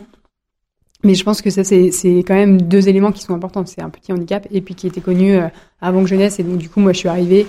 Mais 1.04 1.16
je 1.16 1.24
pense 1.24 1.42
que 1.42 1.50
ça 1.50 1.64
c'est 1.64 1.92
c'est 1.92 2.20
quand 2.20 2.36
même 2.36 2.62
deux 2.62 2.90
éléments 2.90 3.14
qui 3.14 3.22
sont 3.22 3.34
importants. 3.34 3.66
C'est 3.66 3.82
un 3.82 3.90
petit 3.90 4.12
handicap 4.12 4.48
et 4.52 4.60
puis 4.62 4.76
qui 4.76 4.88
était 4.88 5.02
connu 5.02 5.36
euh, 5.36 5.48
avant 5.80 6.02
que 6.02 6.10
je 6.10 6.16
naisse 6.16 6.40
et 6.40 6.44
donc 6.44 6.58
du 6.58 6.70
coup 6.70 6.82
moi 6.82 6.92
je 6.92 6.98
suis 6.98 7.10
arrivée 7.10 7.48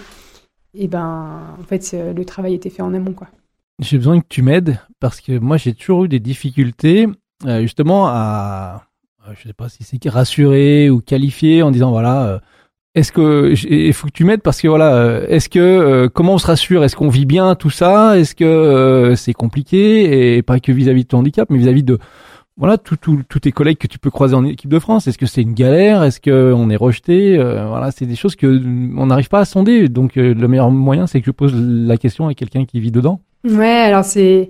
et 0.75 0.87
ben 0.87 1.57
en 1.59 1.65
fait 1.65 1.97
le 2.15 2.25
travail 2.25 2.55
était 2.55 2.71
fait 2.71 2.83
en 2.83 2.95
amont 2.95 3.13
quoi. 3.13 3.27
J'ai 3.81 3.97
besoin 3.97 4.21
que 4.21 4.27
tu 4.29 4.43
m'aides 4.43 4.79
parce 5.01 5.21
que 5.21 5.39
moi 5.39 5.57
j'ai 5.57 5.75
toujours 5.75 6.05
eu 6.05 6.09
des 6.09 6.21
difficultés 6.21 7.07
euh, 7.47 7.61
justement 7.63 8.09
à, 8.09 8.83
je 9.35 9.47
sais 9.47 9.53
pas 9.53 9.69
si 9.69 9.85
c'est 9.85 10.09
rassurer 10.09 10.91
ou 10.91 11.01
qualifier 11.01 11.63
en 11.63 11.71
disant 11.71 11.91
voilà, 11.91 12.25
euh, 12.25 12.39
est-ce 12.95 13.13
que 13.13 13.55
il 13.69 13.93
faut 13.93 14.09
que 14.09 14.13
tu 14.13 14.25
m'aides 14.25 14.43
parce 14.43 14.61
que 14.61 14.69
voilà, 14.69 14.95
euh, 14.95 15.27
est-ce 15.29 15.49
que 15.49 16.09
comment 16.09 16.35
on 16.35 16.39
se 16.39 16.47
rassure, 16.47 16.83
est-ce 16.85 16.97
qu'on 16.97 17.09
vit 17.09 17.27
bien 17.27 17.55
tout 17.55 17.71
ça, 17.71 18.19
est-ce 18.19 18.35
que 18.35 19.15
c'est 19.17 19.35
compliqué? 19.35 20.37
Et 20.37 20.43
pas 20.43 20.59
que 20.59 20.73
vis-à-vis 20.73 21.05
de 21.05 21.09
ton 21.09 21.19
handicap, 21.19 21.49
mais 21.51 21.59
vis-à-vis 21.59 21.85
de 21.85 21.99
voilà 22.57 22.77
tous 22.77 22.97
tes 23.41 23.53
collègues 23.53 23.79
que 23.79 23.87
tu 23.87 24.01
peux 24.01 24.11
croiser 24.11 24.35
en 24.35 24.45
équipe 24.45 24.71
de 24.71 24.81
France. 24.81 25.07
Est-ce 25.07 25.19
que 25.19 25.27
c'est 25.27 25.43
une 25.43 25.55
galère? 25.55 26.03
Est-ce 26.03 26.21
que 26.21 26.53
on 26.53 26.71
est 26.71 26.77
rejeté? 26.77 27.37
Voilà, 27.37 27.93
c'est 27.93 28.07
des 28.07 28.17
choses 28.17 28.35
que 28.35 28.61
on 28.97 29.07
n'arrive 29.07 29.29
pas 29.29 29.39
à 29.39 29.45
sonder. 29.45 29.89
Donc 29.89 30.17
le 30.17 30.49
meilleur 30.49 30.73
moyen, 30.73 31.07
c'est 31.07 31.21
que 31.21 31.27
je 31.27 31.31
pose 31.31 31.55
la 31.55 31.97
question 31.97 32.27
à 32.27 32.35
quelqu'un 32.35 32.65
qui 32.65 32.81
vit 32.81 32.91
dedans. 32.91 33.21
Ouais, 33.45 33.65
alors 33.65 34.05
c'est 34.05 34.49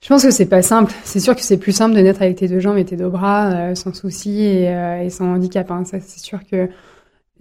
je 0.00 0.08
pense 0.08 0.22
que 0.22 0.30
c'est 0.30 0.46
pas 0.46 0.62
simple. 0.62 0.92
C'est 1.04 1.20
sûr 1.20 1.34
que 1.34 1.42
c'est 1.42 1.56
plus 1.56 1.72
simple 1.72 1.94
de 1.96 2.00
naître 2.00 2.22
avec 2.22 2.36
tes 2.36 2.48
deux 2.48 2.60
jambes 2.60 2.78
et 2.78 2.84
tes 2.84 2.96
deux 2.96 3.08
bras 3.08 3.50
euh, 3.50 3.74
sans 3.74 3.92
souci 3.92 4.42
et, 4.42 4.68
euh, 4.68 5.02
et, 5.02 5.10
sans 5.10 5.34
handicap. 5.34 5.70
Hein. 5.70 5.84
Ça, 5.84 5.98
c'est 6.00 6.20
sûr 6.20 6.38
que 6.48 6.68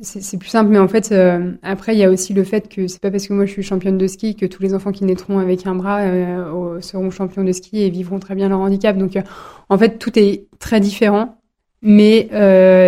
c'est 0.01 0.37
plus 0.37 0.49
simple. 0.49 0.71
Mais 0.71 0.79
en 0.79 0.87
fait, 0.87 1.11
euh, 1.11 1.51
après, 1.61 1.93
il 1.93 1.99
y 1.99 2.03
a 2.03 2.09
aussi 2.09 2.33
le 2.33 2.43
fait 2.43 2.67
que 2.67 2.87
c'est 2.87 2.99
pas 2.99 3.11
parce 3.11 3.27
que 3.27 3.33
moi 3.33 3.45
je 3.45 3.51
suis 3.51 3.63
championne 3.63 3.97
de 3.97 4.07
ski 4.07 4.35
que 4.35 4.47
tous 4.47 4.63
les 4.63 4.73
enfants 4.73 4.91
qui 4.91 5.05
naîtront 5.05 5.37
avec 5.37 5.67
un 5.67 5.75
bras 5.75 6.01
seront 6.81 7.11
champions 7.11 7.43
de 7.43 7.51
ski 7.51 7.83
et 7.83 7.89
vivront 7.89 8.19
très 8.19 8.33
bien 8.33 8.49
leur 8.49 8.59
handicap. 8.59 8.97
Donc, 8.97 9.17
en 9.69 9.77
fait, 9.77 9.99
tout 9.99 10.17
est 10.17 10.47
très 10.59 10.79
différent, 10.79 11.37
mais 11.81 12.27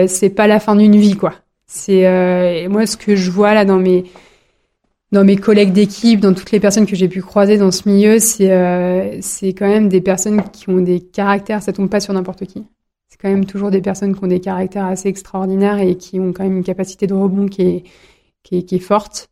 c'est 0.07 0.29
pas 0.29 0.47
la 0.47 0.59
fin 0.59 0.75
d'une 0.75 0.97
vie, 0.97 1.15
quoi. 1.15 1.33
C'est 1.67 2.67
moi 2.69 2.85
ce 2.87 2.97
que 2.97 3.15
je 3.15 3.29
vois 3.31 3.53
là 3.53 3.65
dans 3.65 3.77
mes 3.77 4.05
dans 5.11 5.23
mes 5.23 5.35
collègues 5.37 5.73
d'équipe, 5.73 6.19
dans 6.19 6.33
toutes 6.33 6.51
les 6.51 6.59
personnes 6.59 6.85
que 6.85 6.95
j'ai 6.95 7.07
pu 7.07 7.21
croiser 7.21 7.57
dans 7.57 7.71
ce 7.71 7.89
milieu, 7.89 8.19
c'est 8.19 8.51
euh, 8.51 9.17
c'est 9.21 9.53
quand 9.53 9.67
même 9.67 9.89
des 9.89 10.01
personnes 10.01 10.43
qui 10.51 10.69
ont 10.69 10.81
des 10.81 10.99
caractères, 10.99 11.63
ça 11.63 11.73
tombe 11.73 11.89
pas 11.89 11.99
sur 11.99 12.13
n'importe 12.13 12.45
qui. 12.45 12.63
C'est 13.07 13.17
quand 13.19 13.29
même 13.29 13.45
toujours 13.45 13.71
des 13.71 13.81
personnes 13.81 14.15
qui 14.15 14.23
ont 14.23 14.27
des 14.27 14.39
caractères 14.39 14.85
assez 14.85 15.09
extraordinaires 15.09 15.79
et 15.79 15.95
qui 15.95 16.19
ont 16.19 16.31
quand 16.31 16.43
même 16.43 16.57
une 16.57 16.63
capacité 16.63 17.07
de 17.07 17.13
rebond 17.13 17.47
qui 17.47 17.61
est 17.63 17.83
qui 18.43 18.59
est, 18.59 18.63
qui 18.63 18.75
est 18.75 18.79
forte. 18.79 19.29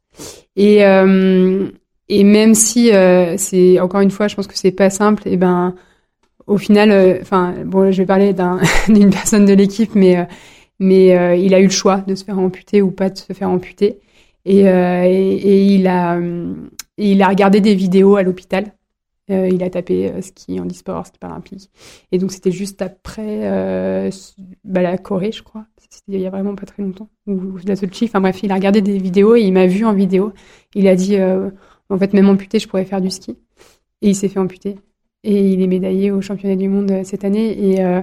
Et 0.55 0.85
euh, 0.85 1.69
et 2.09 2.23
même 2.23 2.55
si 2.55 2.91
euh, 2.91 3.35
c'est 3.37 3.79
encore 3.79 4.01
une 4.01 4.11
fois, 4.11 4.27
je 4.27 4.35
pense 4.35 4.47
que 4.47 4.57
c'est 4.57 4.71
pas 4.71 4.89
simple, 4.89 5.27
et 5.27 5.37
ben 5.37 5.75
au 6.47 6.57
final, 6.57 6.91
euh, 6.91 7.19
enfin 7.21 7.53
bon, 7.65 7.91
je 7.91 7.97
vais 7.97 8.05
parler 8.05 8.33
d'un 8.33 8.59
d'une 8.89 9.11
personne 9.11 9.45
de 9.45 9.53
l'équipe, 9.53 9.93
mais 9.95 10.27
mais 10.79 11.39
il 11.39 11.53
a 11.53 11.59
eu 11.59 11.65
le 11.65 11.71
choix 11.71 11.97
de 12.07 12.15
se 12.15 12.23
faire 12.23 12.39
amputer 12.39 12.81
ou 12.81 12.91
pas 12.91 13.09
de 13.09 13.17
se 13.17 13.33
faire 13.33 13.49
amputer. 13.49 13.99
Euh, 14.47 15.03
et, 15.05 15.65
il, 15.65 15.87
a, 15.87 16.19
il 16.97 17.21
a 17.21 17.27
regardé 17.27 17.61
des 17.61 17.75
vidéos 17.75 18.15
à 18.15 18.23
l'hôpital. 18.23 18.73
Euh, 19.29 19.49
il 19.49 19.61
a 19.61 19.69
tapé 19.69 20.09
euh, 20.09 20.21
ski, 20.21 20.59
handisport, 20.59 21.05
ski 21.05 21.19
paralympique. 21.19 21.69
Et 22.11 22.17
donc, 22.17 22.31
c'était 22.31 22.51
juste 22.51 22.81
après 22.81 23.41
bah, 24.63 24.81
la 24.81 24.97
Corée, 24.97 25.31
je 25.31 25.43
crois. 25.43 25.65
C'était 25.89 26.17
il 26.17 26.21
y 26.21 26.27
a 26.27 26.29
vraiment 26.29 26.55
pas 26.55 26.65
très 26.65 26.83
longtemps. 26.83 27.09
Ou 27.27 27.57
la 27.65 27.75
Sochi. 27.75 28.05
Enfin 28.05 28.21
bref, 28.21 28.41
il 28.43 28.51
a 28.51 28.55
regardé 28.55 28.81
des 28.81 28.97
vidéos 28.97 29.35
et 29.35 29.41
il 29.41 29.53
m'a 29.53 29.67
vu 29.67 29.85
en 29.85 29.93
vidéo. 29.93 30.33
Il 30.75 30.87
a 30.87 30.95
dit, 30.95 31.17
en 31.89 31.97
fait, 31.97 32.13
même 32.13 32.29
amputé, 32.29 32.59
je 32.59 32.67
pourrais 32.67 32.85
faire 32.85 33.01
du 33.01 33.09
ski. 33.09 33.37
Et 34.01 34.09
il 34.09 34.15
s'est 34.15 34.29
fait 34.29 34.39
amputer 34.39 34.77
et 35.23 35.51
il 35.51 35.61
est 35.61 35.67
médaillé 35.67 36.11
au 36.11 36.21
championnat 36.21 36.55
du 36.55 36.69
monde 36.69 36.89
euh, 36.91 37.03
cette 37.03 37.25
année 37.25 37.71
et 37.71 37.83
euh, 37.83 38.01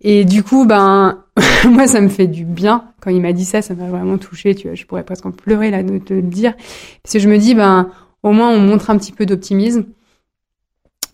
et 0.00 0.24
du 0.24 0.42
coup 0.42 0.64
ben 0.64 1.21
moi 1.68 1.86
ça 1.86 2.00
me 2.00 2.08
fait 2.08 2.26
du 2.26 2.44
bien. 2.44 2.84
Quand 3.00 3.10
il 3.10 3.20
m'a 3.20 3.32
dit 3.32 3.44
ça 3.44 3.62
ça 3.62 3.74
m'a 3.74 3.86
vraiment 3.86 4.18
touché 4.18 4.54
tu 4.54 4.68
vois. 4.68 4.74
Je 4.74 4.84
pourrais 4.84 5.04
presque 5.04 5.26
en 5.26 5.30
pleurer 5.32 5.70
là 5.70 5.82
de 5.82 5.98
te 5.98 6.12
le 6.12 6.22
dire. 6.22 6.54
Parce 7.02 7.14
que 7.14 7.18
je 7.18 7.28
me 7.28 7.38
dis 7.38 7.54
ben 7.54 7.90
au 8.22 8.32
moins 8.32 8.50
on 8.50 8.60
montre 8.60 8.90
un 8.90 8.98
petit 8.98 9.12
peu 9.12 9.26
d'optimisme. 9.26 9.84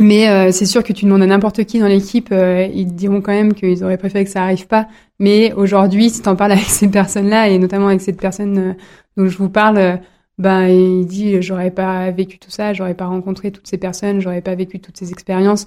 Mais 0.00 0.28
euh, 0.28 0.52
c'est 0.52 0.66
sûr 0.66 0.84
que 0.84 0.92
tu 0.92 1.06
demandes 1.06 1.22
à 1.22 1.26
n'importe 1.26 1.64
qui 1.64 1.80
dans 1.80 1.88
l'équipe 1.88 2.32
ils 2.32 2.94
diront 2.94 3.20
quand 3.20 3.32
même 3.32 3.54
qu'ils 3.54 3.82
auraient 3.82 3.98
préféré 3.98 4.24
que 4.24 4.30
ça 4.30 4.42
arrive 4.42 4.66
pas. 4.66 4.88
Mais 5.18 5.52
aujourd'hui 5.54 6.10
si 6.10 6.22
t'en 6.22 6.36
parles 6.36 6.52
avec 6.58 6.64
ces 6.64 6.88
personnes 6.88 7.28
là 7.28 7.48
et 7.48 7.58
notamment 7.58 7.88
avec 7.88 8.00
cette 8.00 8.20
personne 8.20 8.76
dont 9.16 9.26
je 9.26 9.38
vous 9.38 9.50
parle 9.50 10.00
ben 10.38 10.66
il 10.68 11.06
dit 11.06 11.42
j'aurais 11.42 11.70
pas 11.70 12.10
vécu 12.10 12.38
tout 12.38 12.50
ça, 12.50 12.72
j'aurais 12.72 12.94
pas 12.94 13.06
rencontré 13.06 13.50
toutes 13.50 13.66
ces 13.66 13.78
personnes, 13.78 14.20
j'aurais 14.20 14.40
pas 14.40 14.54
vécu 14.54 14.80
toutes 14.80 14.96
ces 14.96 15.10
expériences. 15.10 15.66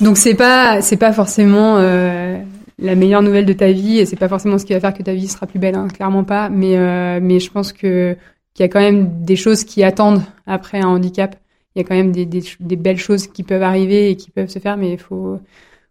Donc 0.00 0.16
c'est 0.16 0.34
pas 0.34 0.82
c'est 0.82 0.96
pas 0.96 1.12
forcément 1.12 1.76
euh, 1.78 2.38
la 2.78 2.94
meilleure 2.94 3.22
nouvelle 3.22 3.46
de 3.46 3.52
ta 3.52 3.72
vie 3.72 3.98
et 3.98 4.06
c'est 4.06 4.16
pas 4.16 4.28
forcément 4.28 4.58
ce 4.58 4.66
qui 4.66 4.72
va 4.72 4.80
faire 4.80 4.94
que 4.94 5.02
ta 5.02 5.14
vie 5.14 5.28
sera 5.28 5.46
plus 5.46 5.58
belle, 5.58 5.74
hein, 5.74 5.88
clairement 5.88 6.24
pas. 6.24 6.48
Mais 6.48 6.76
euh, 6.76 7.20
mais 7.22 7.40
je 7.40 7.50
pense 7.50 7.72
que 7.72 8.16
qu'il 8.54 8.64
y 8.64 8.66
a 8.66 8.68
quand 8.68 8.80
même 8.80 9.22
des 9.24 9.36
choses 9.36 9.64
qui 9.64 9.82
attendent 9.82 10.22
après 10.46 10.80
un 10.80 10.88
handicap. 10.88 11.36
Il 11.74 11.80
y 11.80 11.84
a 11.84 11.88
quand 11.88 11.94
même 11.94 12.12
des, 12.12 12.24
des, 12.26 12.42
des 12.60 12.76
belles 12.76 12.98
choses 12.98 13.26
qui 13.26 13.42
peuvent 13.42 13.62
arriver 13.62 14.10
et 14.10 14.16
qui 14.16 14.30
peuvent 14.30 14.48
se 14.48 14.58
faire, 14.58 14.76
mais 14.76 14.92
il 14.92 14.98
faut 14.98 15.40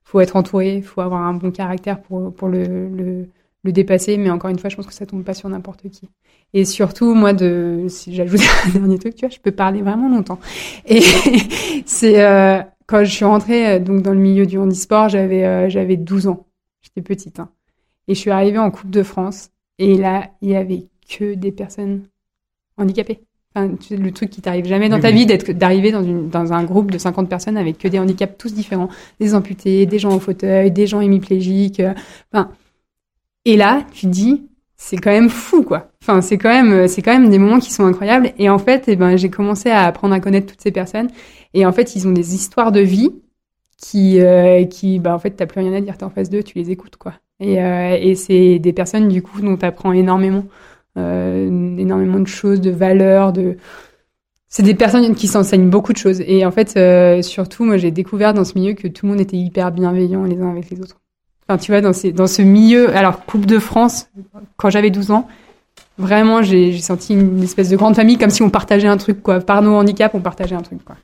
faut 0.03 0.19
être 0.21 0.35
entouré, 0.35 0.81
faut 0.81 1.01
avoir 1.01 1.21
un 1.23 1.33
bon 1.33 1.51
caractère 1.51 2.01
pour 2.01 2.33
pour 2.33 2.47
le, 2.49 2.63
le 2.89 3.27
le 3.63 3.71
dépasser. 3.71 4.17
Mais 4.17 4.29
encore 4.29 4.49
une 4.49 4.59
fois, 4.59 4.69
je 4.69 4.75
pense 4.77 4.87
que 4.87 4.93
ça 4.93 5.05
tombe 5.05 5.23
pas 5.23 5.33
sur 5.33 5.49
n'importe 5.49 5.89
qui. 5.89 6.09
Et 6.53 6.63
surtout, 6.63 7.13
moi, 7.13 7.33
de, 7.33 7.85
si 7.89 8.15
j'ajoute 8.15 8.41
un 8.65 8.69
dernier 8.69 8.99
truc, 8.99 9.15
tu 9.15 9.25
vois, 9.25 9.35
je 9.35 9.39
peux 9.39 9.51
parler 9.51 9.81
vraiment 9.81 10.09
longtemps. 10.09 10.39
Et 10.87 11.01
c'est 11.85 12.23
euh, 12.23 12.61
quand 12.87 13.03
je 13.03 13.11
suis 13.11 13.25
rentrée 13.25 13.67
euh, 13.67 13.79
donc 13.79 14.01
dans 14.01 14.13
le 14.13 14.19
milieu 14.19 14.45
du 14.45 14.57
handisport, 14.57 15.09
j'avais 15.09 15.43
euh, 15.43 15.69
j'avais 15.69 15.97
12 15.97 16.27
ans. 16.27 16.44
J'étais 16.85 17.01
petite. 17.01 17.39
Hein. 17.39 17.49
Et 18.07 18.13
je 18.13 18.19
suis 18.19 18.31
arrivée 18.31 18.59
en 18.59 18.71
Coupe 18.71 18.91
de 18.91 19.03
France. 19.03 19.49
Et 19.79 19.97
là, 19.97 20.29
il 20.41 20.51
y 20.51 20.55
avait 20.55 20.87
que 21.09 21.33
des 21.33 21.51
personnes 21.51 22.03
handicapées. 22.77 23.21
Enfin, 23.55 23.73
le 23.91 24.11
truc 24.11 24.29
qui 24.29 24.41
t'arrive 24.41 24.65
jamais 24.65 24.89
dans 24.89 24.99
ta 24.99 25.11
vie 25.11 25.25
d'être 25.25 25.51
d'arriver 25.53 25.91
dans, 25.91 26.03
une, 26.03 26.29
dans 26.29 26.51
un 26.51 26.65
groupe 26.65 26.91
de 26.91 26.97
50 26.97 27.29
personnes 27.29 27.55
avec 27.55 27.77
que 27.77 27.87
des 27.87 27.99
handicaps 27.99 28.37
tous 28.37 28.53
différents, 28.53 28.89
des 29.21 29.33
amputés, 29.33 29.85
des 29.85 29.97
gens 29.97 30.13
au 30.13 30.19
fauteuil, 30.19 30.71
des 30.71 30.87
gens 30.87 30.99
hémiplégiques. 30.99 31.81
Enfin, 32.33 32.51
et 33.45 33.55
là, 33.55 33.85
tu 33.93 34.07
dis, 34.07 34.43
c'est 34.75 34.97
quand 34.97 35.11
même 35.11 35.29
fou, 35.29 35.63
quoi. 35.63 35.91
Enfin, 36.03 36.19
c'est 36.19 36.37
quand 36.37 36.49
même, 36.49 36.87
c'est 36.89 37.01
quand 37.01 37.17
même 37.17 37.29
des 37.29 37.39
moments 37.39 37.59
qui 37.59 37.71
sont 37.71 37.85
incroyables. 37.85 38.33
Et 38.37 38.49
en 38.49 38.59
fait, 38.59 38.85
eh 38.87 38.97
ben, 38.97 39.15
j'ai 39.15 39.29
commencé 39.29 39.69
à 39.69 39.83
apprendre 39.83 40.13
à 40.13 40.19
connaître 40.19 40.47
toutes 40.47 40.61
ces 40.61 40.71
personnes. 40.71 41.07
Et 41.53 41.65
en 41.65 41.71
fait, 41.71 41.95
ils 41.95 42.07
ont 42.07 42.11
des 42.11 42.35
histoires 42.35 42.73
de 42.73 42.81
vie 42.81 43.13
qui, 43.85 44.19
euh, 44.19 44.65
qui, 44.65 44.97
bah, 44.99 45.13
en 45.13 45.19
fait, 45.19 45.31
t'as 45.31 45.45
plus 45.45 45.59
rien 45.59 45.73
à 45.73 45.81
dire. 45.81 45.95
T'es 45.97 46.05
en 46.05 46.09
face 46.09 46.29
d'eux, 46.29 46.41
tu 46.41 46.57
les 46.57 46.71
écoutes, 46.71 46.95
quoi. 46.95 47.13
Et, 47.39 47.61
euh, 47.61 47.97
et 47.99 48.15
c'est 48.15 48.57
des 48.57 48.73
personnes, 48.73 49.09
du 49.09 49.21
coup, 49.21 49.41
dont 49.41 49.57
t'apprends 49.57 49.91
énormément, 49.91 50.45
euh, 50.97 51.77
énormément 51.77 52.19
de 52.19 52.27
choses, 52.27 52.61
de 52.61 52.71
valeurs, 52.71 53.31
de, 53.31 53.57
c'est 54.47 54.63
des 54.63 54.73
personnes 54.73 55.13
qui 55.13 55.27
s'enseignent 55.27 55.69
beaucoup 55.69 55.93
de 55.93 55.97
choses. 55.97 56.21
Et 56.21 56.45
en 56.45 56.51
fait, 56.51 56.79
surtout, 57.23 57.63
moi, 57.63 57.77
j'ai 57.77 57.91
découvert 57.91 58.33
dans 58.33 58.43
ce 58.43 58.57
milieu 58.57 58.73
que 58.73 58.87
tout 58.87 59.05
le 59.05 59.11
monde 59.11 59.21
était 59.21 59.37
hyper 59.37 59.71
bienveillant 59.71 60.23
les 60.23 60.41
uns 60.41 60.49
avec 60.49 60.69
les 60.71 60.81
autres. 60.81 60.99
Enfin, 61.47 61.59
tu 61.59 61.71
vois, 61.71 61.81
dans, 61.81 61.93
ces, 61.93 62.11
dans 62.11 62.27
ce 62.27 62.41
milieu, 62.41 62.89
alors 62.95 63.23
Coupe 63.25 63.45
de 63.45 63.59
France, 63.59 64.09
quand 64.57 64.71
j'avais 64.71 64.89
12 64.89 65.11
ans, 65.11 65.27
vraiment, 65.99 66.41
j'ai 66.41 66.75
senti 66.79 67.13
une 67.13 67.43
espèce 67.43 67.69
de 67.69 67.75
grande 67.75 67.95
famille, 67.95 68.17
comme 68.17 68.31
si 68.31 68.41
on 68.41 68.49
partageait 68.49 68.87
un 68.87 68.97
truc, 68.97 69.21
quoi. 69.21 69.41
Par 69.41 69.61
nos 69.61 69.75
handicaps, 69.75 70.15
on 70.15 70.21
partageait 70.21 70.55
un 70.55 70.63
truc, 70.63 70.83
quoi. 70.83 70.95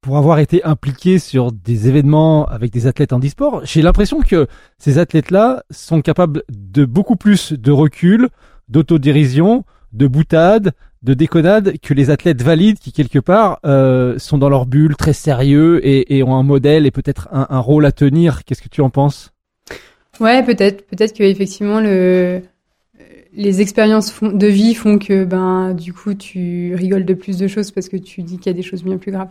Pour 0.00 0.16
avoir 0.16 0.38
été 0.38 0.64
impliqué 0.64 1.18
sur 1.18 1.52
des 1.52 1.88
événements 1.88 2.46
avec 2.46 2.72
des 2.72 2.86
athlètes 2.86 3.12
en 3.12 3.20
e-sport, 3.20 3.62
j'ai 3.64 3.82
l'impression 3.82 4.20
que 4.20 4.46
ces 4.78 4.98
athlètes-là 4.98 5.62
sont 5.70 6.00
capables 6.00 6.42
de 6.48 6.84
beaucoup 6.84 7.16
plus 7.16 7.52
de 7.52 7.70
recul, 7.70 8.28
d'autodérision, 8.68 9.64
de 9.92 10.06
boutade, 10.06 10.72
de 11.02 11.14
déconnade 11.14 11.78
que 11.80 11.94
les 11.94 12.10
athlètes 12.10 12.42
valides 12.42 12.78
qui 12.78 12.92
quelque 12.92 13.18
part 13.18 13.58
euh, 13.64 14.18
sont 14.18 14.38
dans 14.38 14.48
leur 14.48 14.66
bulle 14.66 14.96
très 14.96 15.12
sérieux 15.12 15.80
et, 15.82 16.22
ont 16.22 16.36
un 16.36 16.42
modèle 16.42 16.86
et 16.86 16.90
peut-être 16.90 17.28
un, 17.32 17.58
rôle 17.58 17.86
à 17.86 17.92
tenir. 17.92 18.44
Qu'est-ce 18.44 18.62
que 18.62 18.68
tu 18.68 18.82
en 18.82 18.90
penses? 18.90 19.32
Ouais, 20.18 20.44
peut-être, 20.44 20.86
peut-être 20.86 21.16
que 21.16 21.22
effectivement 21.22 21.80
le 21.80 22.42
les 23.32 23.60
expériences 23.60 24.20
de 24.22 24.46
vie 24.48 24.74
font 24.74 24.98
que 24.98 25.24
ben 25.24 25.72
du 25.72 25.92
coup 25.92 26.14
tu 26.14 26.74
rigoles 26.74 27.04
de 27.04 27.14
plus 27.14 27.38
de 27.38 27.46
choses 27.46 27.70
parce 27.70 27.88
que 27.88 27.96
tu 27.96 28.22
dis 28.22 28.38
qu'il 28.38 28.46
y 28.46 28.50
a 28.50 28.56
des 28.56 28.62
choses 28.62 28.82
bien 28.82 28.98
plus 28.98 29.12
graves. 29.12 29.30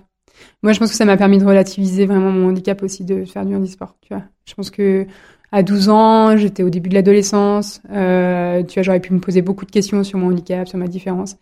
Moi, 0.64 0.74
je 0.74 0.80
pense 0.80 0.90
que 0.90 0.96
ça 0.96 1.06
m'a 1.06 1.18
permis 1.18 1.38
de 1.38 1.46
relativiser 1.46 2.06
vraiment 2.06 2.32
mon 2.32 2.50
handicap 2.50 2.82
aussi 2.84 3.04
de 3.04 3.26
faire 3.26 3.46
du 3.46 3.56
handisport. 3.56 3.96
Tu 4.02 4.14
vois, 4.14 4.24
je 4.46 4.54
pense 4.54 4.70
que 4.70 5.06
à 5.52 5.64
12 5.64 5.90
ans, 5.90 6.38
j'étais 6.38 6.64
au 6.64 6.70
début 6.70 6.90
de 6.90 6.96
l'adolescence. 6.96 7.82
Euh, 7.92 8.64
tu 8.64 8.76
vois, 8.76 8.84
j'aurais 8.84 9.00
pu 9.00 9.14
me 9.14 9.20
poser 9.20 9.42
beaucoup 9.42 9.66
de 9.66 9.72
questions 9.72 10.04
sur 10.04 10.20
mon 10.20 10.28
handicap, 10.28 10.68
sur 10.68 10.78
ma 10.78 10.88
différence. 10.88 11.38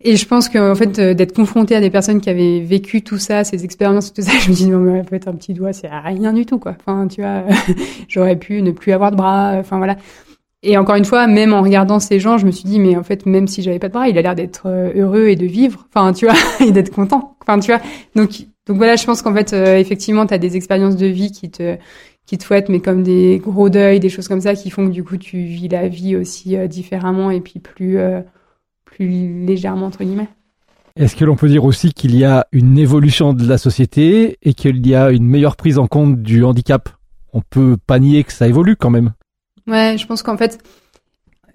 Et 0.00 0.16
je 0.16 0.26
pense 0.26 0.48
qu'en 0.48 0.74
fait, 0.76 0.98
euh, 0.98 1.14
d'être 1.14 1.34
confronté 1.34 1.74
à 1.74 1.80
des 1.80 1.90
personnes 1.90 2.20
qui 2.20 2.30
avaient 2.30 2.60
vécu 2.60 3.02
tout 3.02 3.18
ça, 3.18 3.42
ces 3.42 3.64
expériences, 3.64 4.12
tout 4.12 4.22
ça, 4.22 4.30
je 4.40 4.50
me 4.50 4.54
dis 4.54 4.68
non 4.68 4.78
mais 4.78 5.02
peut-être 5.02 5.28
un 5.28 5.34
petit 5.34 5.54
doigt, 5.54 5.72
c'est 5.72 5.88
rien 5.88 6.32
du 6.32 6.46
tout 6.46 6.58
quoi. 6.58 6.76
Enfin, 6.78 7.08
tu 7.08 7.20
vois, 7.20 7.44
j'aurais 8.08 8.36
pu 8.36 8.62
ne 8.62 8.70
plus 8.70 8.92
avoir 8.92 9.10
de 9.10 9.16
bras. 9.16 9.54
Enfin 9.58 9.78
voilà. 9.78 9.96
Et 10.62 10.76
encore 10.76 10.96
une 10.96 11.04
fois, 11.04 11.26
même 11.28 11.52
en 11.52 11.62
regardant 11.62 12.00
ces 12.00 12.18
gens, 12.18 12.36
je 12.36 12.44
me 12.44 12.50
suis 12.50 12.64
dit, 12.64 12.80
mais 12.80 12.96
en 12.96 13.04
fait, 13.04 13.26
même 13.26 13.46
si 13.46 13.62
j'avais 13.62 13.78
pas 13.78 13.88
de 13.88 13.92
bras, 13.92 14.08
il 14.08 14.18
a 14.18 14.22
l'air 14.22 14.34
d'être 14.34 14.66
euh, 14.66 14.92
heureux 14.94 15.28
et 15.28 15.36
de 15.36 15.46
vivre. 15.46 15.86
Enfin, 15.88 16.12
tu 16.12 16.26
vois, 16.26 16.34
et 16.66 16.72
d'être 16.72 16.92
content. 16.92 17.36
Enfin, 17.42 17.60
tu 17.60 17.70
vois. 17.70 17.80
Donc, 18.16 18.30
donc 18.66 18.76
voilà, 18.76 18.96
je 18.96 19.04
pense 19.04 19.22
qu'en 19.22 19.32
fait, 19.32 19.52
euh, 19.52 19.78
effectivement, 19.78 20.26
tu 20.26 20.34
as 20.34 20.38
des 20.38 20.56
expériences 20.56 20.96
de 20.96 21.06
vie 21.06 21.30
qui 21.30 21.50
te, 21.50 21.76
qui 22.26 22.38
te 22.38 22.44
fouettent, 22.44 22.70
mais 22.70 22.80
comme 22.80 23.04
des 23.04 23.40
gros 23.42 23.68
deuils, 23.68 24.00
des 24.00 24.08
choses 24.08 24.26
comme 24.26 24.40
ça, 24.40 24.54
qui 24.54 24.70
font 24.70 24.88
que 24.88 24.92
du 24.92 25.04
coup, 25.04 25.16
tu 25.16 25.38
vis 25.38 25.68
la 25.68 25.86
vie 25.86 26.16
aussi 26.16 26.56
euh, 26.56 26.66
différemment 26.66 27.30
et 27.30 27.40
puis 27.40 27.60
plus, 27.60 27.98
plus 28.84 29.46
légèrement, 29.46 29.86
entre 29.86 30.02
guillemets. 30.02 30.28
Est-ce 30.96 31.14
que 31.14 31.24
l'on 31.24 31.36
peut 31.36 31.48
dire 31.48 31.64
aussi 31.64 31.92
qu'il 31.92 32.16
y 32.16 32.24
a 32.24 32.48
une 32.50 32.76
évolution 32.76 33.32
de 33.32 33.46
la 33.46 33.58
société 33.58 34.36
et 34.42 34.54
qu'il 34.54 34.84
y 34.84 34.96
a 34.96 35.10
une 35.12 35.24
meilleure 35.28 35.54
prise 35.54 35.78
en 35.78 35.86
compte 35.86 36.20
du 36.20 36.42
handicap? 36.42 36.88
On 37.32 37.40
peut 37.40 37.76
pas 37.86 38.00
nier 38.00 38.24
que 38.24 38.32
ça 38.32 38.48
évolue 38.48 38.74
quand 38.74 38.90
même. 38.90 39.12
Ouais, 39.68 39.96
je 39.98 40.06
pense 40.06 40.22
qu'en 40.22 40.36
fait, 40.36 40.58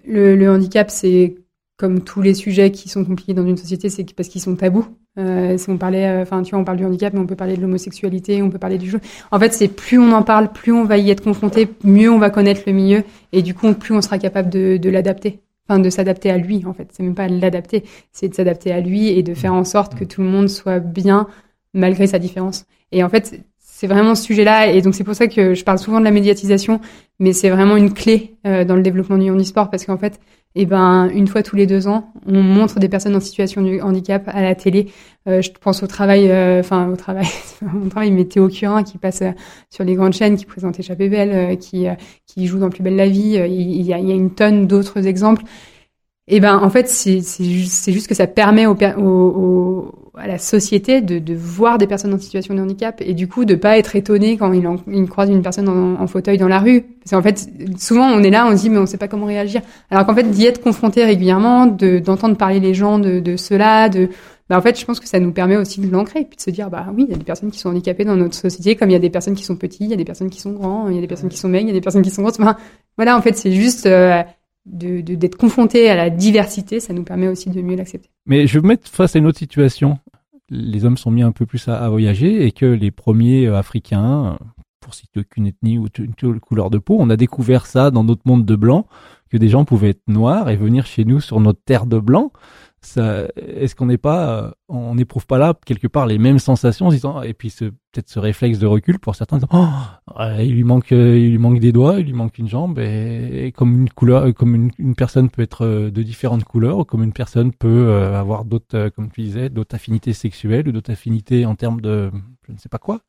le, 0.06 0.48
handicap, 0.48 0.90
c'est 0.90 1.34
comme 1.76 2.02
tous 2.02 2.22
les 2.22 2.34
sujets 2.34 2.70
qui 2.70 2.88
sont 2.88 3.04
compliqués 3.04 3.34
dans 3.34 3.46
une 3.46 3.56
société, 3.56 3.90
c'est 3.90 4.04
parce 4.14 4.28
qu'ils 4.28 4.40
sont 4.40 4.54
tabous. 4.54 4.86
Euh, 5.18 5.58
si 5.58 5.68
on 5.70 5.78
parlait, 5.78 6.06
euh, 6.06 6.22
enfin, 6.22 6.42
tu 6.42 6.50
vois, 6.50 6.60
on 6.60 6.64
parle 6.64 6.78
du 6.78 6.84
handicap, 6.84 7.12
mais 7.12 7.20
on 7.20 7.26
peut 7.26 7.36
parler 7.36 7.56
de 7.56 7.62
l'homosexualité, 7.62 8.40
on 8.42 8.50
peut 8.50 8.58
parler 8.58 8.78
du 8.78 8.88
jeu. 8.88 9.00
En 9.32 9.38
fait, 9.40 9.52
c'est 9.52 9.68
plus 9.68 9.98
on 9.98 10.12
en 10.12 10.22
parle, 10.22 10.52
plus 10.52 10.72
on 10.72 10.84
va 10.84 10.98
y 10.98 11.10
être 11.10 11.22
confronté, 11.22 11.68
mieux 11.82 12.10
on 12.10 12.18
va 12.18 12.30
connaître 12.30 12.62
le 12.66 12.72
milieu, 12.72 13.02
et 13.32 13.42
du 13.42 13.54
coup, 13.54 13.72
plus 13.74 13.94
on 13.94 14.00
sera 14.00 14.18
capable 14.18 14.50
de, 14.50 14.76
de 14.76 14.90
l'adapter. 14.90 15.40
Enfin, 15.68 15.80
de 15.80 15.90
s'adapter 15.90 16.30
à 16.30 16.36
lui, 16.38 16.64
en 16.66 16.74
fait. 16.74 16.88
C'est 16.92 17.02
même 17.02 17.14
pas 17.14 17.26
l'adapter, 17.26 17.84
c'est 18.12 18.28
de 18.28 18.34
s'adapter 18.34 18.70
à 18.70 18.80
lui 18.80 19.08
et 19.08 19.22
de 19.22 19.34
faire 19.34 19.54
en 19.54 19.64
sorte 19.64 19.94
que 19.94 20.04
tout 20.04 20.20
le 20.20 20.28
monde 20.28 20.48
soit 20.48 20.78
bien 20.78 21.26
malgré 21.72 22.06
sa 22.06 22.18
différence. 22.18 22.66
Et 22.92 23.02
en 23.02 23.08
fait, 23.08 23.40
c'est 23.76 23.88
vraiment 23.88 24.14
ce 24.14 24.22
sujet-là, 24.22 24.68
et 24.68 24.82
donc 24.82 24.94
c'est 24.94 25.02
pour 25.02 25.16
ça 25.16 25.26
que 25.26 25.52
je 25.52 25.64
parle 25.64 25.80
souvent 25.80 25.98
de 25.98 26.04
la 26.04 26.12
médiatisation, 26.12 26.80
mais 27.18 27.32
c'est 27.32 27.50
vraiment 27.50 27.76
une 27.76 27.92
clé 27.92 28.36
euh, 28.46 28.64
dans 28.64 28.76
le 28.76 28.82
développement 28.82 29.18
du 29.18 29.28
handisport 29.28 29.68
parce 29.68 29.84
qu'en 29.84 29.98
fait, 29.98 30.20
eh 30.54 30.64
ben, 30.64 31.10
une 31.12 31.26
fois 31.26 31.42
tous 31.42 31.56
les 31.56 31.66
deux 31.66 31.88
ans, 31.88 32.12
on 32.24 32.40
montre 32.40 32.78
des 32.78 32.88
personnes 32.88 33.16
en 33.16 33.20
situation 33.20 33.62
de 33.62 33.80
handicap 33.80 34.30
à 34.32 34.42
la 34.42 34.54
télé. 34.54 34.92
Euh, 35.26 35.42
je 35.42 35.50
pense 35.60 35.82
au 35.82 35.88
travail, 35.88 36.30
euh, 36.30 36.60
enfin 36.60 36.88
au 36.88 36.94
travail, 36.94 37.26
mon 37.62 37.88
travail, 37.88 38.12
mais 38.12 38.26
Théo 38.26 38.46
Curin 38.46 38.84
qui 38.84 38.96
passe 38.96 39.24
sur 39.70 39.82
les 39.82 39.96
grandes 39.96 40.12
chaînes, 40.12 40.36
qui 40.36 40.46
présente 40.46 40.78
Échappée 40.78 41.08
Belle, 41.08 41.58
qui 41.58 41.86
qui 42.26 42.46
joue 42.46 42.60
dans 42.60 42.70
Plus 42.70 42.84
belle 42.84 42.94
la 42.94 43.08
vie. 43.08 43.40
Il, 43.48 43.82
y 43.82 43.92
a, 43.92 43.98
il 43.98 44.06
y 44.06 44.12
a 44.12 44.14
une 44.14 44.30
tonne 44.30 44.68
d'autres 44.68 45.04
exemples. 45.08 45.42
Et 46.26 46.36
eh 46.36 46.40
ben 46.40 46.56
en 46.56 46.70
fait 46.70 46.88
c'est 46.88 47.20
juste, 47.20 48.06
que 48.06 48.14
ça 48.14 48.26
permet 48.26 48.64
au, 48.64 48.74
au, 48.96 49.94
à 50.16 50.26
la 50.26 50.38
société 50.38 51.02
de, 51.02 51.18
de 51.18 51.34
voir 51.34 51.76
des 51.76 51.86
personnes 51.86 52.14
en 52.14 52.18
situation 52.18 52.54
de 52.54 52.62
handicap 52.62 53.02
et 53.04 53.12
du 53.12 53.28
coup 53.28 53.44
de 53.44 53.54
pas 53.54 53.76
être 53.76 53.94
étonné 53.94 54.38
quand 54.38 54.50
il, 54.54 54.66
il 54.90 55.06
croise 55.10 55.28
une 55.28 55.42
personne 55.42 55.68
en, 55.68 56.00
en, 56.00 56.06
fauteuil 56.06 56.38
dans 56.38 56.48
la 56.48 56.60
rue. 56.60 56.80
Parce 56.80 57.10
qu'en 57.10 57.22
fait 57.22 57.46
souvent 57.78 58.08
on 58.08 58.22
est 58.22 58.30
là 58.30 58.46
on 58.46 58.56
se 58.56 58.62
dit 58.62 58.70
mais 58.70 58.78
on 58.78 58.86
sait 58.86 58.96
pas 58.96 59.06
comment 59.06 59.26
réagir. 59.26 59.60
Alors 59.90 60.06
qu'en 60.06 60.14
fait 60.14 60.22
d'y 60.22 60.46
être 60.46 60.62
confronté 60.62 61.04
régulièrement 61.04 61.66
de 61.66 61.98
d'entendre 61.98 62.38
parler 62.38 62.58
les 62.58 62.72
gens 62.72 62.98
de, 62.98 63.20
de 63.20 63.36
cela 63.36 63.90
de 63.90 64.08
bah 64.48 64.56
en 64.56 64.62
fait 64.62 64.80
je 64.80 64.84
pense 64.86 65.00
que 65.00 65.08
ça 65.08 65.20
nous 65.20 65.32
permet 65.32 65.58
aussi 65.58 65.82
de 65.82 65.90
l'ancrer 65.92 66.24
puis 66.24 66.36
de 66.36 66.42
se 66.42 66.50
dire 66.50 66.70
bah 66.70 66.86
oui 66.94 67.04
il 67.06 67.10
y 67.10 67.14
a 67.14 67.18
des 67.18 67.24
personnes 67.24 67.50
qui 67.50 67.58
sont 67.58 67.68
handicapées 67.68 68.06
dans 68.06 68.16
notre 68.16 68.34
société 68.34 68.76
comme 68.76 68.88
il 68.88 68.94
y 68.94 68.96
a 68.96 68.98
des 68.98 69.10
personnes 69.10 69.34
qui 69.34 69.44
sont 69.44 69.56
petites 69.56 69.82
il 69.82 69.90
y 69.90 69.94
a 69.94 69.96
des 69.96 70.06
personnes 70.06 70.30
qui 70.30 70.40
sont 70.40 70.52
grands 70.52 70.88
il 70.88 70.94
y 70.94 70.98
a 70.98 71.02
des 71.02 71.06
personnes 71.06 71.28
qui 71.28 71.38
sont 71.38 71.48
maigres 71.48 71.66
il 71.66 71.74
y 71.74 71.76
a 71.76 71.78
des 71.78 71.82
personnes 71.82 72.02
qui 72.02 72.10
sont 72.10 72.22
grosses. 72.22 72.40
Enfin, 72.40 72.56
voilà 72.96 73.16
en 73.16 73.20
fait 73.20 73.36
c'est 73.36 73.52
juste 73.52 73.84
euh, 73.84 74.22
de 74.66 75.00
d'être 75.00 75.36
confronté 75.36 75.90
à 75.90 75.96
la 75.96 76.10
diversité, 76.10 76.80
ça 76.80 76.92
nous 76.92 77.04
permet 77.04 77.28
aussi 77.28 77.50
de 77.50 77.60
mieux 77.60 77.76
l'accepter. 77.76 78.10
Mais 78.26 78.46
je 78.46 78.58
vais 78.58 78.62
me 78.62 78.68
mettre 78.68 78.88
face 78.88 79.14
à 79.14 79.18
une 79.18 79.26
autre 79.26 79.38
situation. 79.38 79.98
Les 80.50 80.84
hommes 80.84 80.96
sont 80.96 81.10
mis 81.10 81.22
un 81.22 81.32
peu 81.32 81.46
plus 81.46 81.68
à, 81.68 81.88
voyager 81.88 82.46
et 82.46 82.52
que 82.52 82.66
les 82.66 82.90
premiers 82.90 83.46
euh, 83.46 83.56
Africains, 83.56 84.38
pour 84.80 84.94
citer 84.94 85.20
aucune 85.20 85.46
ethnie 85.46 85.78
ou 85.78 85.88
une 85.98 86.40
couleur 86.40 86.70
de 86.70 86.78
peau, 86.78 86.96
on 86.98 87.08
a 87.10 87.16
découvert 87.16 87.66
ça 87.66 87.90
dans 87.90 88.04
notre 88.04 88.22
monde 88.26 88.44
de 88.44 88.56
blanc, 88.56 88.86
que 89.30 89.36
des 89.36 89.48
gens 89.48 89.64
pouvaient 89.64 89.90
être 89.90 90.02
noirs 90.06 90.50
et 90.50 90.56
venir 90.56 90.86
chez 90.86 91.04
nous 91.04 91.20
sur 91.20 91.40
notre 91.40 91.60
terre 91.64 91.86
de 91.86 91.98
blanc 91.98 92.30
est-ce 92.86 93.74
qu'on 93.74 93.86
n'est 93.86 93.98
pas, 93.98 94.28
euh, 94.28 94.50
on 94.68 94.94
n'éprouve 94.94 95.26
pas 95.26 95.38
là 95.38 95.54
quelque 95.64 95.86
part 95.86 96.06
les 96.06 96.18
mêmes 96.18 96.38
sensations, 96.38 96.88
disant, 96.88 97.22
et 97.22 97.34
puis 97.34 97.52
peut-être 97.58 98.08
ce 98.08 98.18
réflexe 98.18 98.58
de 98.58 98.66
recul 98.66 98.98
pour 98.98 99.14
certains, 99.14 99.36
disant, 99.36 99.48
oh, 99.52 100.22
il 100.38 100.54
lui 100.54 100.64
manque, 100.64 100.92
euh, 100.92 101.18
il 101.18 101.30
lui 101.30 101.38
manque 101.38 101.60
des 101.60 101.72
doigts, 101.72 101.98
il 101.98 102.06
lui 102.06 102.12
manque 102.12 102.38
une 102.38 102.48
jambe, 102.48 102.78
et, 102.78 103.52
comme 103.56 103.80
une 103.80 103.90
couleur, 103.90 104.32
comme 104.34 104.70
une, 104.78 104.94
personne 104.94 105.30
peut 105.30 105.42
être 105.42 105.64
euh, 105.64 105.90
de 105.90 106.02
différentes 106.02 106.44
couleurs, 106.44 106.78
ou 106.78 106.84
comme 106.84 107.02
une 107.02 107.12
personne 107.12 107.52
peut 107.52 107.92
avoir 108.14 108.44
d'autres, 108.44 108.90
comme 108.90 109.10
tu 109.10 109.22
disais, 109.22 109.48
d'autres 109.48 109.74
affinités 109.74 110.12
sexuelles 110.12 110.68
ou 110.68 110.72
d'autres 110.72 110.92
affinités 110.92 111.46
en 111.46 111.54
termes 111.54 111.80
de, 111.80 112.10
je 112.46 112.52
ne 112.52 112.58
sais 112.58 112.68
pas 112.68 112.78
quoi. 112.78 113.00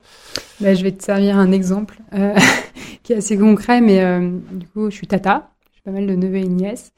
Bah, 0.62 0.74
je 0.74 0.84
vais 0.84 0.92
te 0.92 1.04
servir 1.04 1.38
un 1.38 1.52
exemple 1.52 2.00
qui 3.04 3.14
est 3.14 3.18
assez 3.18 3.38
concret, 3.38 3.82
mais 3.82 4.20
du 4.52 4.68
coup, 4.68 4.90
je 4.90 4.96
suis 4.96 5.08
tata 5.08 5.50
pas 5.86 5.92
mal 5.92 6.08
de 6.08 6.16
neveux 6.16 6.38
et 6.38 6.48
nièces. 6.48 6.92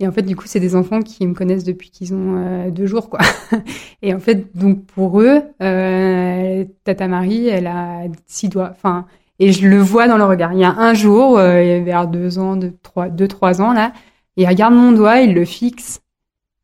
Et 0.00 0.06
en 0.06 0.12
fait, 0.12 0.22
du 0.22 0.36
coup, 0.36 0.44
c'est 0.46 0.60
des 0.60 0.76
enfants 0.76 1.00
qui 1.00 1.26
me 1.26 1.32
connaissent 1.34 1.64
depuis 1.64 1.90
qu'ils 1.90 2.12
ont 2.14 2.36
euh, 2.36 2.70
deux 2.70 2.86
jours, 2.86 3.08
quoi. 3.08 3.20
et 4.02 4.14
en 4.14 4.20
fait, 4.20 4.54
donc 4.56 4.84
pour 4.84 5.22
eux, 5.22 5.42
euh, 5.62 6.64
Tata 6.84 7.08
Marie, 7.08 7.48
elle 7.48 7.66
a 7.66 8.02
six 8.26 8.50
doigts. 8.50 8.70
Enfin, 8.70 9.06
et 9.38 9.50
je 9.50 9.66
le 9.66 9.78
vois 9.78 10.06
dans 10.06 10.18
le 10.18 10.24
regard. 10.24 10.52
Il 10.52 10.58
y 10.58 10.64
a 10.64 10.74
un 10.76 10.92
jour, 10.92 11.38
euh, 11.38 11.80
vers 11.82 12.06
deux 12.06 12.38
ans, 12.38 12.56
deux, 12.56 12.74
trois, 12.82 13.08
deux, 13.08 13.28
trois 13.28 13.62
ans 13.62 13.72
là, 13.72 13.92
ils 14.36 14.46
regardent 14.46 14.74
mon 14.74 14.92
doigt, 14.92 15.20
ils 15.20 15.32
le 15.32 15.44
fixent, 15.44 16.02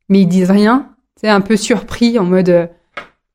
mais 0.07 0.21
ils 0.21 0.27
disent 0.27 0.51
rien. 0.51 0.89
C'est 1.15 1.29
un 1.29 1.41
peu 1.41 1.57
surpris, 1.57 2.19
en 2.19 2.25
mode, 2.25 2.69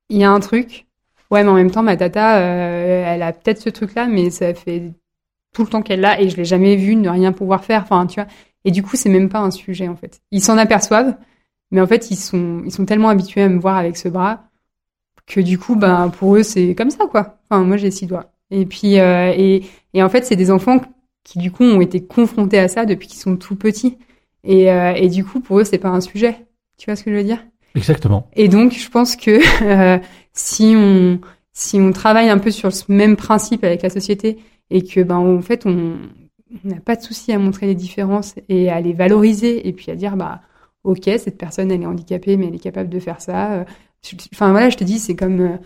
il 0.09 0.19
y 0.19 0.25
a 0.25 0.31
un 0.31 0.41
truc. 0.41 0.87
Ouais, 1.31 1.43
mais 1.43 1.51
en 1.51 1.55
même 1.55 1.71
temps, 1.71 1.83
ma 1.83 1.97
tata, 1.97 2.39
elle 2.39 3.23
a 3.23 3.33
peut-être 3.33 3.61
ce 3.61 3.71
truc-là, 3.71 4.07
mais 4.07 4.31
ça 4.31 4.55
fait 4.55 4.93
tout 5.57 5.63
le 5.63 5.69
temps 5.69 5.81
qu'elle 5.81 6.01
l'a 6.01 6.21
et 6.21 6.29
je 6.29 6.37
l'ai 6.37 6.45
jamais 6.45 6.77
vue 6.77 6.97
ne 6.97 7.09
rien 7.09 7.33
pouvoir 7.33 7.65
faire. 7.65 7.83
Enfin, 7.83 8.07
tu 8.07 8.21
vois. 8.21 8.29
Et 8.67 8.71
du 8.71 8.83
coup, 8.83 8.95
c'est 8.95 9.09
même 9.09 9.31
pas 9.31 9.39
un 9.39 9.51
sujet 9.51 9.89
en 9.89 9.97
fait. 9.97 10.21
Ils 10.31 10.43
s'en 10.43 10.59
aperçoivent, 10.59 11.17
mais 11.71 11.81
en 11.81 11.87
fait, 11.87 12.11
ils 12.11 12.17
sont 12.17 12.63
ils 12.67 12.73
sont 12.73 12.85
tellement 12.85 13.09
habitués 13.09 13.43
à 13.43 13.49
me 13.49 13.59
voir 13.59 13.79
avec 13.79 13.97
ce 13.97 14.09
bras 14.09 14.45
que 15.27 15.41
du 15.41 15.59
coup, 15.59 15.75
ben 15.75 16.11
pour 16.11 16.37
eux, 16.37 16.43
c'est 16.43 16.75
comme 16.75 16.91
ça 16.91 17.07
quoi. 17.07 17.39
Enfin, 17.49 17.65
moi 17.65 17.79
j'ai 17.79 17.91
six 17.91 18.07
doigts. 18.07 18.33
Et 18.51 18.67
puis 18.67 19.01
euh, 19.01 19.33
et 19.35 19.63
et 19.95 20.03
en 20.03 20.11
fait, 20.11 20.27
c'est 20.27 20.37
des 20.37 20.51
enfants 20.51 20.81
qui 21.25 21.39
du 21.39 21.51
coup 21.51 21.65
ont 21.65 21.81
été 21.81 22.05
confrontés 22.05 22.59
à 22.59 22.69
ça 22.69 22.85
depuis 22.85 23.09
qu'ils 23.09 23.19
sont 23.21 23.37
tout 23.37 23.57
petits. 23.57 23.97
Et 24.45 24.71
euh, 24.71 24.93
et 24.95 25.09
du 25.09 25.25
coup, 25.25 25.41
pour 25.41 25.59
eux, 25.59 25.65
c'est 25.65 25.79
pas 25.79 25.89
un 25.89 26.03
sujet. 26.03 26.45
Tu 26.77 26.85
vois 26.87 26.97
ce 26.97 27.03
que 27.03 27.11
je 27.11 27.17
veux 27.17 27.25
dire? 27.25 27.43
Exactement. 27.75 28.29
Et 28.37 28.49
donc, 28.49 28.73
je 28.75 28.89
pense 28.91 29.17
que 29.17 29.41
euh, 29.63 29.99
si 30.35 30.75
on 30.77 31.19
si 31.53 31.81
on 31.81 31.93
travaille 31.93 32.29
un 32.29 32.39
peu 32.39 32.51
sur 32.51 32.73
ce 32.75 32.85
même 32.93 33.17
principe 33.17 33.65
avec 33.65 33.81
la 33.81 33.89
société 33.89 34.39
et 34.71 34.83
que 34.83 35.01
ben 35.01 35.17
en 35.17 35.41
fait 35.43 35.67
on 35.67 35.97
n'a 36.65 36.81
pas 36.81 36.97
de 36.97 37.03
souci 37.03 37.33
à 37.33 37.39
montrer 37.39 37.67
les 37.67 37.75
différences 37.75 38.35
et 38.49 38.71
à 38.71 38.81
les 38.81 38.93
valoriser 38.93 39.67
et 39.69 39.73
puis 39.73 39.91
à 39.91 39.97
dire 39.97 40.17
bah 40.17 40.41
ok 40.85 41.11
cette 41.19 41.39
personne 41.39 41.71
elle 41.71 41.83
est 41.83 41.87
handicapée 41.87 42.37
mais 42.37 42.47
elle 42.47 42.55
est 42.55 42.61
capable 42.61 42.89
de 42.89 42.99
faire 42.99 43.21
ça. 43.21 43.53
Euh, 43.53 43.65
enfin 44.33 44.51
voilà 44.51 44.71
je 44.71 44.77
te 44.77 44.85
dis 44.85 44.99
c'est 44.99 45.17
comme 45.17 45.41
euh, 45.41 45.57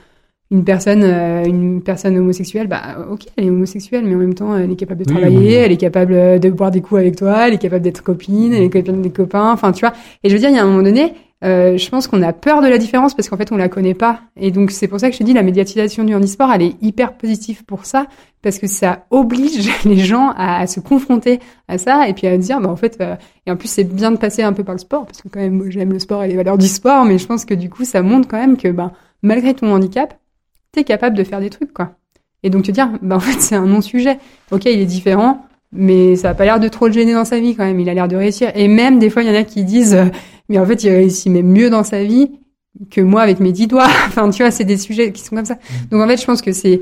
une 0.50 0.64
personne 0.64 1.02
euh, 1.02 1.44
une 1.44 1.82
personne 1.82 2.16
homosexuelle 2.16 2.66
bah 2.66 3.06
ok 3.10 3.26
elle 3.36 3.44
est 3.44 3.50
homosexuelle 3.50 4.04
mais 4.04 4.14
en 4.14 4.18
même 4.18 4.34
temps 4.34 4.56
elle 4.56 4.70
est 4.70 4.76
capable 4.76 5.04
de 5.04 5.10
travailler 5.10 5.54
elle 5.54 5.72
est 5.72 5.76
capable 5.76 6.40
de 6.40 6.50
boire 6.50 6.70
des 6.70 6.80
coups 6.80 7.00
avec 7.00 7.16
toi 7.16 7.48
elle 7.48 7.54
est 7.54 7.58
capable 7.58 7.84
d'être 7.84 8.02
copine 8.02 8.52
elle 8.54 8.62
est 8.62 8.70
capable 8.70 9.02
d'être 9.02 9.16
copain 9.16 9.52
enfin 9.52 9.72
tu 9.72 9.80
vois. 9.80 9.94
Et 10.24 10.28
je 10.28 10.34
veux 10.34 10.40
dire 10.40 10.50
il 10.50 10.56
y 10.56 10.58
a 10.58 10.62
un 10.62 10.66
moment 10.66 10.82
donné 10.82 11.14
euh, 11.42 11.78
je 11.78 11.88
pense 11.88 12.06
qu'on 12.06 12.22
a 12.22 12.32
peur 12.32 12.62
de 12.62 12.68
la 12.68 12.78
différence 12.78 13.14
parce 13.14 13.28
qu'en 13.28 13.36
fait 13.36 13.50
on 13.50 13.56
la 13.56 13.68
connaît 13.68 13.94
pas 13.94 14.20
et 14.36 14.50
donc 14.50 14.70
c'est 14.70 14.88
pour 14.88 15.00
ça 15.00 15.08
que 15.08 15.14
je 15.14 15.20
te 15.20 15.24
dis 15.24 15.32
la 15.32 15.42
médiatisation 15.42 16.04
du 16.04 16.14
handisport 16.14 16.52
elle 16.52 16.62
est 16.62 16.76
hyper 16.82 17.14
positive 17.14 17.64
pour 17.64 17.86
ça 17.86 18.06
parce 18.42 18.58
que 18.58 18.66
ça 18.66 19.06
oblige 19.10 19.70
les 19.84 19.96
gens 19.96 20.34
à, 20.36 20.66
se 20.66 20.80
confronter 20.80 21.40
à 21.66 21.78
ça 21.78 22.08
et 22.08 22.12
puis 22.12 22.26
à 22.26 22.36
dire 22.36 22.60
bah 22.60 22.68
en 22.68 22.76
fait 22.76 22.98
euh, 23.00 23.16
et 23.46 23.50
en 23.50 23.56
plus 23.56 23.68
c'est 23.68 23.84
bien 23.84 24.10
de 24.10 24.18
passer 24.18 24.42
un 24.42 24.52
peu 24.52 24.64
par 24.64 24.74
le 24.74 24.80
sport 24.80 25.06
parce 25.06 25.22
que 25.22 25.28
quand 25.28 25.40
même 25.40 25.70
j'aime 25.70 25.92
le 25.92 25.98
sport 25.98 26.24
et 26.24 26.28
les 26.28 26.36
valeurs 26.36 26.58
du 26.58 26.68
sport 26.68 27.04
mais 27.06 27.16
je 27.16 27.26
pense 27.26 27.46
que 27.46 27.54
du 27.54 27.70
coup 27.70 27.84
ça 27.84 28.02
montre 28.02 28.28
quand 28.28 28.38
même 28.38 28.58
que 28.58 28.68
bah, 28.68 28.92
malgré 29.22 29.54
ton 29.54 29.72
handicap 29.72 30.20
t'es 30.72 30.84
capable 30.84 31.16
de 31.16 31.24
faire 31.24 31.40
des 31.40 31.50
trucs, 31.50 31.72
quoi. 31.72 31.92
Et 32.42 32.50
donc 32.50 32.64
te 32.64 32.70
dire, 32.70 32.90
bah 33.02 33.16
en 33.16 33.20
fait 33.20 33.40
c'est 33.40 33.56
un 33.56 33.66
non-sujet. 33.66 34.18
Ok, 34.50 34.64
il 34.64 34.80
est 34.80 34.86
différent, 34.86 35.46
mais 35.72 36.16
ça 36.16 36.30
a 36.30 36.34
pas 36.34 36.44
l'air 36.44 36.60
de 36.60 36.68
trop 36.68 36.86
le 36.86 36.92
gêner 36.92 37.12
dans 37.12 37.24
sa 37.24 37.38
vie 37.38 37.54
quand 37.54 37.64
même. 37.64 37.78
Il 37.80 37.88
a 37.88 37.94
l'air 37.94 38.08
de 38.08 38.16
réussir. 38.16 38.50
Et 38.54 38.68
même 38.68 38.98
des 38.98 39.10
fois, 39.10 39.22
il 39.22 39.28
y 39.28 39.30
en 39.30 39.38
a 39.38 39.44
qui 39.44 39.64
disent, 39.64 39.94
euh, 39.94 40.06
mais 40.50 40.58
en 40.58 40.66
fait 40.66 40.84
il 40.84 40.90
réussit 40.90 41.32
même 41.32 41.46
mieux 41.46 41.70
dans 41.70 41.84
sa 41.84 42.04
vie 42.04 42.30
que 42.90 43.00
moi 43.00 43.22
avec 43.22 43.40
mes 43.40 43.52
dix 43.52 43.66
doigts. 43.66 43.88
enfin, 44.06 44.28
tu 44.30 44.42
vois, 44.42 44.50
c'est 44.50 44.64
des 44.64 44.76
sujets 44.76 45.12
qui 45.12 45.22
sont 45.22 45.36
comme 45.36 45.44
ça. 45.44 45.58
Donc 45.90 46.00
en 46.02 46.06
fait, 46.06 46.20
je 46.20 46.24
pense 46.24 46.42
que 46.42 46.52
c'est 46.52 46.80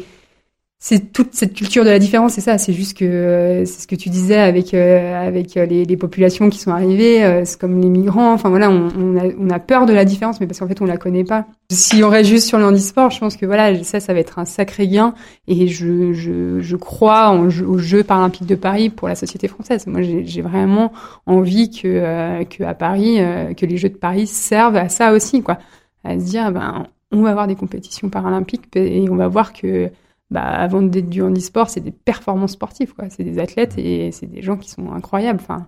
c'est 0.80 1.12
toute 1.12 1.34
cette 1.34 1.54
culture 1.54 1.84
de 1.84 1.90
la 1.90 1.98
différence, 1.98 2.34
c'est 2.34 2.40
ça. 2.40 2.56
C'est 2.56 2.72
juste 2.72 2.96
que 2.96 3.04
euh, 3.04 3.64
c'est 3.64 3.82
ce 3.82 3.86
que 3.88 3.96
tu 3.96 4.10
disais 4.10 4.38
avec 4.38 4.74
euh, 4.74 5.26
avec 5.26 5.56
euh, 5.56 5.66
les, 5.66 5.84
les, 5.84 5.96
populations 5.96 6.48
qui 6.50 6.60
sont 6.60 6.70
arrivées, 6.70 7.42
c'est 7.44 7.58
comme 7.60 7.80
les 7.80 7.88
migrants. 7.88 8.32
Enfin 8.32 8.48
voilà, 8.48 8.70
on, 8.70 8.88
on, 8.96 9.16
a, 9.18 9.24
on 9.40 9.50
a 9.50 9.58
peur 9.58 9.86
de 9.86 9.92
la 9.92 10.04
différence, 10.04 10.40
mais 10.40 10.46
parce 10.46 10.60
qu'en 10.60 10.68
fait 10.68 10.80
on 10.80 10.84
la 10.84 10.96
connaît 10.96 11.24
pas. 11.24 11.46
Si 11.72 12.04
on 12.04 12.08
reste 12.08 12.30
juste 12.30 12.46
sur 12.46 12.58
le 12.58 12.64
handisport, 12.64 13.10
je 13.10 13.18
pense 13.18 13.36
que 13.36 13.44
voilà, 13.44 13.82
ça, 13.82 13.98
ça 13.98 14.14
va 14.14 14.20
être 14.20 14.38
un 14.38 14.44
sacré 14.44 14.86
gain. 14.86 15.14
Et 15.48 15.66
je 15.66 16.12
je, 16.12 16.60
je 16.60 16.76
crois 16.76 17.32
aux 17.32 17.78
Jeux 17.78 18.04
paralympiques 18.04 18.46
de 18.46 18.54
Paris 18.54 18.88
pour 18.88 19.08
la 19.08 19.16
société 19.16 19.48
française. 19.48 19.84
Moi, 19.88 20.02
j'ai 20.02 20.42
vraiment 20.42 20.92
envie 21.26 21.70
que 21.70 22.44
que 22.44 22.62
à 22.62 22.74
Paris, 22.74 23.18
que 23.56 23.66
les 23.66 23.78
Jeux 23.78 23.88
de 23.88 23.96
Paris 23.96 24.28
servent 24.28 24.76
à 24.76 24.88
ça 24.88 25.12
aussi, 25.12 25.42
quoi, 25.42 25.58
à 26.04 26.14
se 26.20 26.24
dire 26.24 26.52
ben 26.52 26.86
on 27.10 27.22
va 27.22 27.30
avoir 27.30 27.48
des 27.48 27.56
compétitions 27.56 28.10
paralympiques 28.10 28.68
et 28.76 29.08
on 29.10 29.16
va 29.16 29.26
voir 29.26 29.52
que 29.52 29.90
bah, 30.30 30.42
avant 30.42 30.82
d'être 30.82 31.08
du 31.08 31.22
handisport, 31.22 31.70
c'est 31.70 31.80
des 31.80 31.90
performances 31.90 32.52
sportives, 32.52 32.94
quoi. 32.94 33.08
C'est 33.10 33.24
des 33.24 33.38
athlètes 33.38 33.78
et 33.78 34.12
c'est 34.12 34.26
des 34.26 34.42
gens 34.42 34.56
qui 34.56 34.70
sont 34.70 34.92
incroyables. 34.92 35.40
Enfin, 35.42 35.66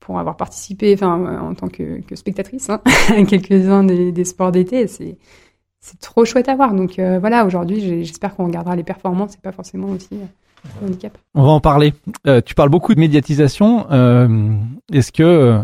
pour 0.00 0.18
avoir 0.18 0.36
participé, 0.36 0.94
enfin, 0.94 1.40
en 1.40 1.54
tant 1.54 1.68
que, 1.68 2.00
que 2.00 2.16
spectatrice, 2.16 2.68
hein, 2.70 2.80
à 3.08 3.22
quelques-uns 3.22 3.84
des, 3.84 4.10
des, 4.10 4.24
sports 4.24 4.50
d'été, 4.52 4.86
c'est 4.88 5.16
c'est 5.80 5.98
trop 6.00 6.24
chouette 6.24 6.48
à 6.48 6.56
voir. 6.56 6.74
Donc 6.74 6.98
euh, 6.98 7.18
voilà, 7.18 7.44
aujourd'hui, 7.44 8.04
j'espère 8.04 8.34
qu'on 8.34 8.46
regardera 8.46 8.76
les 8.76 8.84
performances 8.84 9.34
et 9.34 9.40
pas 9.42 9.52
forcément 9.52 9.88
aussi 9.88 10.08
euh, 10.12 10.68
le 10.80 10.88
handicap. 10.88 11.18
On 11.34 11.42
va 11.42 11.50
en 11.50 11.60
parler. 11.60 11.92
Euh, 12.26 12.40
tu 12.40 12.54
parles 12.54 12.70
beaucoup 12.70 12.94
de 12.94 13.00
médiatisation. 13.00 13.86
Euh, 13.90 14.54
Est-ce 14.92 15.12
que 15.12 15.60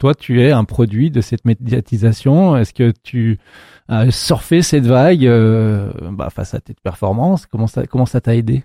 toi, 0.00 0.14
tu 0.14 0.42
es 0.42 0.50
un 0.50 0.64
produit 0.64 1.10
de 1.10 1.20
cette 1.20 1.44
médiatisation 1.44 2.56
Est-ce 2.56 2.72
que 2.72 2.90
tu 3.02 3.38
as 3.86 4.10
surfé 4.10 4.62
cette 4.62 4.86
vague 4.86 5.26
euh, 5.26 5.92
bah, 6.10 6.30
face 6.34 6.54
à 6.54 6.60
tes 6.60 6.74
performances? 6.82 7.44
Comment 7.46 7.66
ça 7.66 7.86
comment 7.86 8.06
ça 8.06 8.20
t'a 8.22 8.34
aidé? 8.34 8.64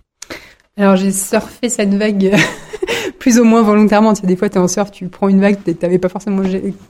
Alors 0.77 0.96
j'ai 0.96 1.12
surfé 1.12 1.68
cette 1.68 1.94
vague 1.94 2.34
plus 3.20 3.38
ou 3.38 3.44
moins 3.44 3.63
volontairement. 3.63 4.13
Tu 4.13 4.22
sais, 4.22 4.27
des 4.27 4.38
fois, 4.38 4.48
tu 4.48 4.56
es 4.56 4.62
en 4.62 4.70
surf, 4.70 4.92
tu 4.92 5.10
prends 5.10 5.27
une 5.27 5.42
vague, 5.42 5.58
tu 5.65 5.75
n'avais 5.82 6.00
pas 6.00 6.10
forcément 6.10 6.42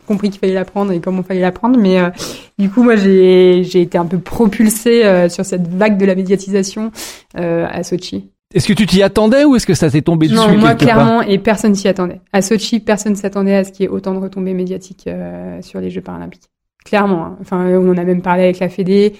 compris 0.06 0.30
qu'il 0.30 0.40
fallait 0.40 0.54
la 0.54 0.66
prendre 0.66 0.92
et 0.92 1.00
comment 1.00 1.22
il 1.22 1.26
fallait 1.26 1.42
la 1.42 1.52
prendre. 1.52 1.80
Mais 1.80 2.00
euh, 2.00 2.12
du 2.60 2.70
coup, 2.70 2.84
moi, 2.84 2.96
j'ai 2.96 3.82
été 3.82 3.98
un 3.98 4.06
peu 4.06 4.20
propulsée 4.20 5.06
euh, 5.06 5.28
sur 5.28 5.44
cette 5.44 5.68
vague 5.68 5.98
de 5.98 6.06
la 6.06 6.14
médiatisation 6.14 6.92
à 7.34 7.84
Sochi. 7.84 8.30
Est-ce 8.56 8.70
que 8.70 8.74
tu 8.74 8.86
t'y 8.86 9.04
attendais 9.04 9.44
ou 9.44 9.58
est-ce 9.58 9.68
que 9.68 9.74
ça 9.74 9.90
s'est 9.90 10.02
tombé 10.02 10.30
dessus 10.30 10.38
Non, 10.38 10.58
moi 10.58 10.76
clairement, 10.76 11.22
et 11.22 11.38
personne 11.40 11.76
s'y 11.76 11.90
attendait. 11.90 12.22
À 12.32 12.42
Sochi, 12.42 12.80
personne 12.80 13.16
s'attendait 13.16 13.54
à 13.54 13.66
ce 13.66 13.72
qu'il 13.74 13.84
y 13.84 13.86
ait 13.86 13.90
autant 13.92 14.14
de 14.14 14.20
retombées 14.20 14.54
médiatiques 14.54 15.08
euh, 15.08 15.62
sur 15.62 15.82
les 15.82 15.90
Jeux 15.90 16.00
paralympiques. 16.00 16.50
Clairement. 16.86 17.26
Hein. 17.26 17.38
Enfin, 17.42 17.68
on 17.68 17.90
en 17.90 17.98
a 17.98 18.06
même 18.06 18.22
parlé 18.22 18.44
avec 18.44 18.60
la 18.60 18.70
Fédé. 18.70 19.14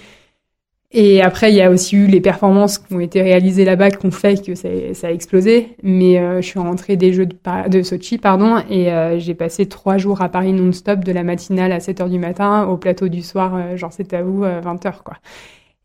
Et 0.90 1.20
après, 1.20 1.52
il 1.52 1.56
y 1.56 1.60
a 1.60 1.70
aussi 1.70 1.96
eu 1.96 2.06
les 2.06 2.22
performances 2.22 2.78
qui 2.78 2.94
ont 2.94 3.00
été 3.00 3.20
réalisées 3.20 3.66
là-bas, 3.66 3.90
qui 3.90 4.06
ont 4.06 4.10
fait 4.10 4.42
que 4.42 4.54
ça, 4.54 4.68
ça 4.94 5.08
a 5.08 5.10
explosé. 5.10 5.76
Mais 5.82 6.18
euh, 6.18 6.40
je 6.40 6.46
suis 6.46 6.58
rentrée 6.58 6.96
des 6.96 7.12
Jeux 7.12 7.26
de, 7.26 7.36
de 7.68 7.82
Sochi, 7.82 8.16
pardon, 8.16 8.62
et 8.70 8.90
euh, 8.90 9.18
j'ai 9.18 9.34
passé 9.34 9.66
trois 9.66 9.98
jours 9.98 10.22
à 10.22 10.30
Paris 10.30 10.54
non-stop, 10.54 11.00
de 11.00 11.12
la 11.12 11.24
matinale 11.24 11.72
à 11.72 11.80
7 11.80 12.00
heures 12.00 12.08
du 12.08 12.18
matin 12.18 12.64
au 12.64 12.78
plateau 12.78 13.08
du 13.08 13.20
soir, 13.20 13.76
genre 13.76 13.92
c'est 13.92 14.14
à 14.14 14.22
vous, 14.22 14.40
20 14.40 14.86
heures, 14.86 15.04
quoi. 15.04 15.18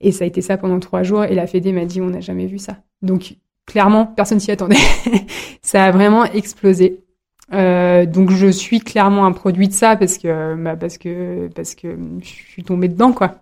Et 0.01 0.12
ça 0.12 0.24
a 0.24 0.27
été 0.27 0.41
ça 0.41 0.58
pendant 0.58 0.79
trois 0.79 1.03
jours. 1.03 1.24
Et 1.24 1.36
la 1.36 1.48
Fédé 1.48 1.72
m'a 1.72 1.86
dit, 1.86 2.01
on 2.01 2.10
n'a 2.10 2.20
jamais 2.20 2.48
vu 2.48 2.58
ça. 2.58 2.77
Donc, 3.01 3.36
clairement, 3.65 4.05
personne 4.05 4.39
s'y 4.39 4.51
attendait. 4.51 4.75
ça 5.62 5.86
a 5.86 5.91
vraiment 5.91 6.25
explosé. 6.25 7.00
Euh, 7.53 8.05
donc, 8.05 8.31
je 8.31 8.48
suis 8.48 8.79
clairement 8.79 9.25
un 9.25 9.31
produit 9.31 9.67
de 9.67 9.74
ça 9.74 9.96
parce 9.96 10.17
que, 10.17 10.55
bah, 10.55 10.75
parce 10.75 10.98
que, 10.98 11.50
parce 11.55 11.75
que 11.75 11.96
je 12.22 12.27
suis 12.27 12.64
tombée 12.64 12.87
dedans, 12.87 13.11
quoi. 13.11 13.35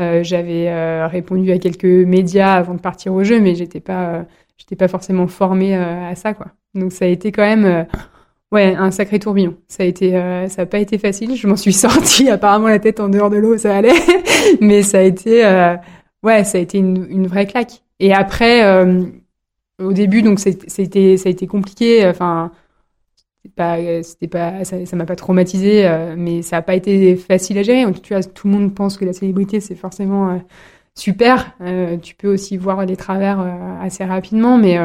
Euh, 0.00 0.22
j'avais 0.22 0.68
euh, 0.68 1.06
répondu 1.08 1.50
à 1.52 1.58
quelques 1.58 1.84
médias 1.84 2.54
avant 2.54 2.74
de 2.74 2.80
partir 2.80 3.12
au 3.12 3.22
jeu, 3.22 3.40
mais 3.40 3.54
j'étais 3.54 3.80
pas, 3.80 4.24
j'étais 4.56 4.76
pas 4.76 4.88
forcément 4.88 5.26
formée 5.26 5.74
à 5.74 6.14
ça, 6.14 6.32
quoi. 6.32 6.46
Donc, 6.74 6.92
ça 6.92 7.04
a 7.04 7.08
été 7.08 7.32
quand 7.32 7.42
même 7.42 7.86
Ouais, 8.52 8.74
un 8.74 8.90
sacré 8.90 9.20
tourbillon. 9.20 9.56
Ça 9.68 9.84
a 9.84 9.86
été, 9.86 10.16
euh, 10.16 10.48
ça 10.48 10.62
a 10.62 10.66
pas 10.66 10.80
été 10.80 10.98
facile. 10.98 11.36
Je 11.36 11.46
m'en 11.46 11.56
suis 11.56 11.72
sortie 11.74 12.28
apparemment 12.28 12.68
la 12.68 12.80
tête 12.80 12.98
en 13.00 13.08
dehors 13.08 13.30
de 13.30 13.36
l'eau, 13.36 13.56
ça 13.58 13.76
allait, 13.76 13.94
mais 14.60 14.82
ça 14.82 14.98
a 14.98 15.02
été, 15.02 15.44
euh, 15.46 15.76
ouais, 16.22 16.44
ça 16.44 16.58
a 16.58 16.60
été 16.60 16.78
une, 16.78 17.06
une 17.10 17.26
vraie 17.28 17.46
claque. 17.46 17.82
Et 18.00 18.12
après, 18.12 18.64
euh, 18.64 19.04
au 19.80 19.92
début, 19.92 20.22
donc 20.22 20.40
c'était, 20.40 21.16
ça 21.16 21.28
a 21.28 21.32
été 21.32 21.46
compliqué. 21.46 22.06
Enfin, 22.08 22.50
pas, 23.56 23.76
c'était 24.02 24.28
pas, 24.28 24.64
ça, 24.64 24.96
m'a 24.96 25.06
pas 25.06 25.16
traumatisé, 25.16 25.88
mais 26.16 26.42
ça 26.42 26.58
a 26.58 26.62
pas 26.62 26.74
été 26.74 27.16
facile 27.16 27.58
à 27.58 27.62
gérer. 27.62 27.90
Tu 28.02 28.14
vois, 28.14 28.22
tout 28.22 28.48
le 28.48 28.54
monde 28.54 28.74
pense 28.74 28.96
que 28.96 29.04
la 29.04 29.12
célébrité 29.12 29.60
c'est 29.60 29.74
forcément 29.74 30.40
super. 30.94 31.56
tu 32.02 32.14
peux 32.14 32.28
aussi 32.32 32.56
voir 32.56 32.84
les 32.86 32.96
travers 32.96 33.40
assez 33.80 34.04
rapidement, 34.04 34.58
mais 34.58 34.78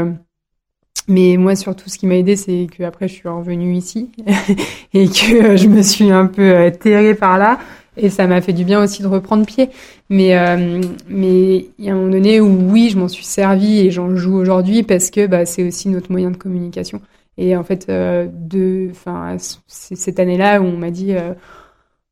mais 1.07 1.37
moi, 1.37 1.55
surtout, 1.55 1.89
ce 1.89 1.97
qui 1.97 2.07
m'a 2.07 2.15
aidé, 2.15 2.35
c'est 2.35 2.67
que 2.75 2.83
après, 2.83 3.07
je 3.07 3.13
suis 3.13 3.29
revenue 3.29 3.75
ici 3.75 4.11
et 4.93 5.07
que 5.07 5.53
euh, 5.53 5.57
je 5.57 5.67
me 5.67 5.81
suis 5.81 6.11
un 6.11 6.25
peu 6.25 6.41
euh, 6.41 6.71
terrée 6.71 7.13
par 7.13 7.37
là. 7.37 7.59
Et 7.97 8.09
ça 8.09 8.27
m'a 8.27 8.41
fait 8.41 8.53
du 8.53 8.65
bien 8.65 8.83
aussi 8.83 9.03
de 9.03 9.07
reprendre 9.07 9.45
pied. 9.45 9.69
Mais 10.09 10.37
euh, 10.37 10.81
mais 11.07 11.67
il 11.77 11.85
y 11.85 11.89
a 11.89 11.93
un 11.93 11.95
moment 11.95 12.11
donné 12.11 12.41
où 12.41 12.71
oui, 12.71 12.89
je 12.89 12.97
m'en 12.97 13.07
suis 13.07 13.23
servi 13.23 13.79
et 13.79 13.91
j'en 13.91 14.15
joue 14.15 14.35
aujourd'hui 14.35 14.83
parce 14.83 15.09
que 15.09 15.27
bah, 15.27 15.45
c'est 15.45 15.65
aussi 15.65 15.89
notre 15.89 16.11
moyen 16.11 16.31
de 16.31 16.37
communication. 16.37 17.01
Et 17.37 17.55
en 17.55 17.63
fait, 17.63 17.87
euh, 17.89 18.27
de, 18.31 18.89
enfin, 18.91 19.37
cette 19.67 20.19
année-là 20.19 20.61
où 20.61 20.65
on 20.65 20.77
m'a 20.77 20.91
dit 20.91 21.13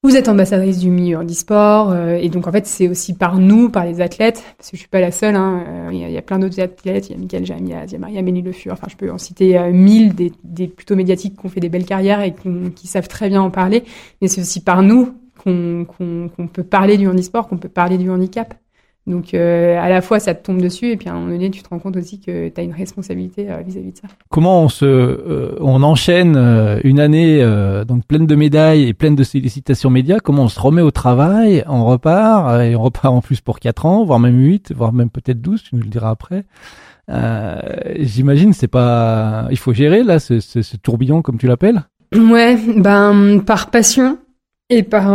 vous 0.03 0.17
êtes 0.17 0.27
ambassadrice 0.27 0.79
du 0.79 0.89
milieu 0.89 1.17
handisport, 1.17 1.91
euh, 1.91 2.15
et 2.15 2.27
donc 2.27 2.45
en 2.45 2.51
fait 2.51 2.67
c'est 2.67 2.89
aussi 2.89 3.13
par 3.13 3.39
nous, 3.39 3.69
par 3.69 3.85
les 3.85 4.01
athlètes, 4.01 4.43
parce 4.57 4.69
que 4.69 4.75
je 4.75 4.81
suis 4.81 4.89
pas 4.89 4.99
la 4.99 5.11
seule, 5.11 5.35
hein, 5.35 5.63
euh, 5.65 5.89
il, 5.93 6.11
y 6.11 6.17
a, 6.17 6.21
plein 6.21 6.39
d'autres 6.39 6.59
athlètes, 6.59 7.09
il 7.09 7.13
y 7.13 7.15
a 7.15 7.17
Michael 7.17 7.45
Jamia, 7.45 7.85
il 7.85 7.91
y 7.91 7.95
a 7.95 7.99
Maria 7.99 8.21
Mélie 8.21 8.41
Le 8.41 8.51
Fur, 8.51 8.73
enfin 8.73 8.87
je 8.89 8.97
peux 8.97 9.09
en 9.09 9.17
citer 9.17 9.57
euh, 9.57 9.71
mille 9.71 10.13
des, 10.13 10.33
des, 10.43 10.67
plutôt 10.67 10.97
médiatiques 10.97 11.39
qui 11.39 11.45
ont 11.45 11.49
fait 11.49 11.61
des 11.61 11.69
belles 11.69 11.85
carrières 11.85 12.21
et 12.21 12.35
qui 12.75 12.87
savent 12.87 13.07
très 13.07 13.29
bien 13.29 13.41
en 13.41 13.49
parler, 13.49 13.85
mais 14.21 14.27
c'est 14.27 14.41
aussi 14.41 14.59
par 14.59 14.83
nous 14.83 15.13
qu'on 15.41 15.85
qu'on 15.85 16.47
peut 16.47 16.63
parler 16.63 16.97
du 16.97 17.07
handisport, 17.07 17.47
qu'on 17.47 17.57
peut 17.57 17.69
parler 17.69 17.97
du 17.97 18.09
handicap. 18.09 18.55
Donc 19.05 19.33
euh, 19.33 19.77
à 19.77 19.89
la 19.89 20.01
fois 20.01 20.19
ça 20.19 20.33
te 20.33 20.45
tombe 20.45 20.61
dessus 20.61 20.91
et 20.91 20.97
puis 20.97 21.09
à 21.09 21.11
un 21.11 21.15
moment 21.15 21.31
donné 21.31 21.51
tu 21.51 21.61
te 21.61 21.67
rends 21.67 21.79
compte 21.79 21.97
aussi 21.97 22.21
que 22.21 22.47
tu 22.47 22.61
as 22.61 22.63
une 22.63 22.71
responsabilité 22.71 23.51
euh, 23.51 23.57
vis-à-vis 23.57 23.91
de 23.91 23.97
ça. 23.97 24.07
Comment 24.29 24.61
on 24.61 24.69
se 24.69 24.85
euh, 24.85 25.57
on 25.59 25.83
enchaîne 25.83 26.37
une 26.83 27.01
année 27.01 27.43
donc 27.85 28.05
pleine 28.05 28.25
de 28.25 28.35
médailles 28.35 28.87
et 28.87 28.93
pleine 28.93 29.15
de 29.15 29.23
sollicitations 29.23 29.89
médias, 29.89 30.19
comment 30.19 30.43
on 30.43 30.47
se 30.47 30.59
remet 30.59 30.81
au 30.81 30.91
travail, 30.91 31.65
on 31.67 31.83
repart 31.83 32.61
et 32.61 32.75
on 32.77 32.81
repart 32.81 33.13
en 33.13 33.21
plus 33.21 33.41
pour 33.41 33.59
4 33.59 33.85
ans, 33.85 34.05
voire 34.05 34.19
même 34.19 34.39
8, 34.39 34.73
voire 34.73 34.93
même 34.93 35.09
peut-être 35.09 35.41
12, 35.41 35.63
tu 35.63 35.75
nous 35.75 35.81
le 35.81 35.89
diras 35.89 36.11
après. 36.11 36.45
j'imagine 37.99 38.53
c'est 38.53 38.69
pas 38.69 39.47
il 39.51 39.57
faut 39.57 39.73
gérer 39.73 40.03
là 40.03 40.19
ce, 40.19 40.39
ce, 40.39 40.61
ce 40.61 40.77
tourbillon 40.77 41.21
comme 41.21 41.37
tu 41.37 41.47
l'appelles? 41.47 41.83
Ouais, 42.15 42.57
ben 42.77 43.39
par 43.45 43.69
passion 43.69 44.17
et 44.69 44.83
par 44.83 45.07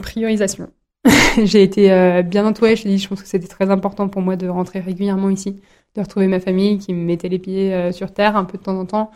priorisation. 0.00 0.68
j'ai 1.44 1.62
été 1.62 1.92
euh, 1.92 2.22
bien 2.22 2.46
entourée. 2.46 2.76
Je, 2.76 2.88
je 2.96 3.08
pense 3.08 3.22
que 3.22 3.28
c'était 3.28 3.46
très 3.48 3.70
important 3.70 4.08
pour 4.08 4.22
moi 4.22 4.36
de 4.36 4.48
rentrer 4.48 4.80
régulièrement 4.80 5.30
ici, 5.30 5.56
de 5.94 6.00
retrouver 6.00 6.26
ma 6.26 6.40
famille 6.40 6.78
qui 6.78 6.92
me 6.94 7.04
mettait 7.04 7.28
les 7.28 7.38
pieds 7.38 7.72
euh, 7.74 7.92
sur 7.92 8.12
terre 8.12 8.36
un 8.36 8.44
peu 8.44 8.58
de 8.58 8.62
temps 8.62 8.78
en 8.78 8.86
temps. 8.86 9.10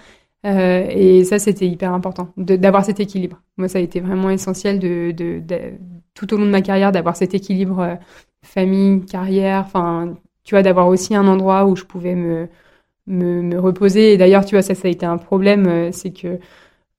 Euh, 0.46 0.86
et 0.88 1.24
ça, 1.24 1.38
c'était 1.38 1.66
hyper 1.66 1.92
important 1.92 2.32
d'avoir 2.36 2.84
cet 2.84 3.00
équilibre. 3.00 3.42
Moi, 3.58 3.68
ça 3.68 3.78
a 3.78 3.82
été 3.82 4.00
vraiment 4.00 4.30
essentiel 4.30 4.78
de, 4.78 5.10
de, 5.12 5.40
de 5.40 5.58
tout 6.14 6.32
au 6.32 6.38
long 6.38 6.46
de 6.46 6.50
ma 6.50 6.62
carrière 6.62 6.92
d'avoir 6.92 7.16
cet 7.16 7.34
équilibre 7.34 7.80
euh, 7.80 7.94
famille, 8.42 9.04
carrière. 9.04 9.64
Enfin, 9.66 10.14
tu 10.44 10.54
vois, 10.54 10.62
d'avoir 10.62 10.88
aussi 10.88 11.14
un 11.14 11.26
endroit 11.26 11.66
où 11.66 11.76
je 11.76 11.84
pouvais 11.84 12.14
me 12.14 12.48
me, 13.08 13.42
me 13.42 13.58
reposer. 13.60 14.14
Et 14.14 14.16
d'ailleurs, 14.18 14.44
tu 14.46 14.54
vois, 14.54 14.62
ça, 14.62 14.74
ça 14.74 14.88
a 14.88 14.90
été 14.90 15.06
un 15.06 15.18
problème, 15.18 15.92
c'est 15.92 16.12
que 16.12 16.38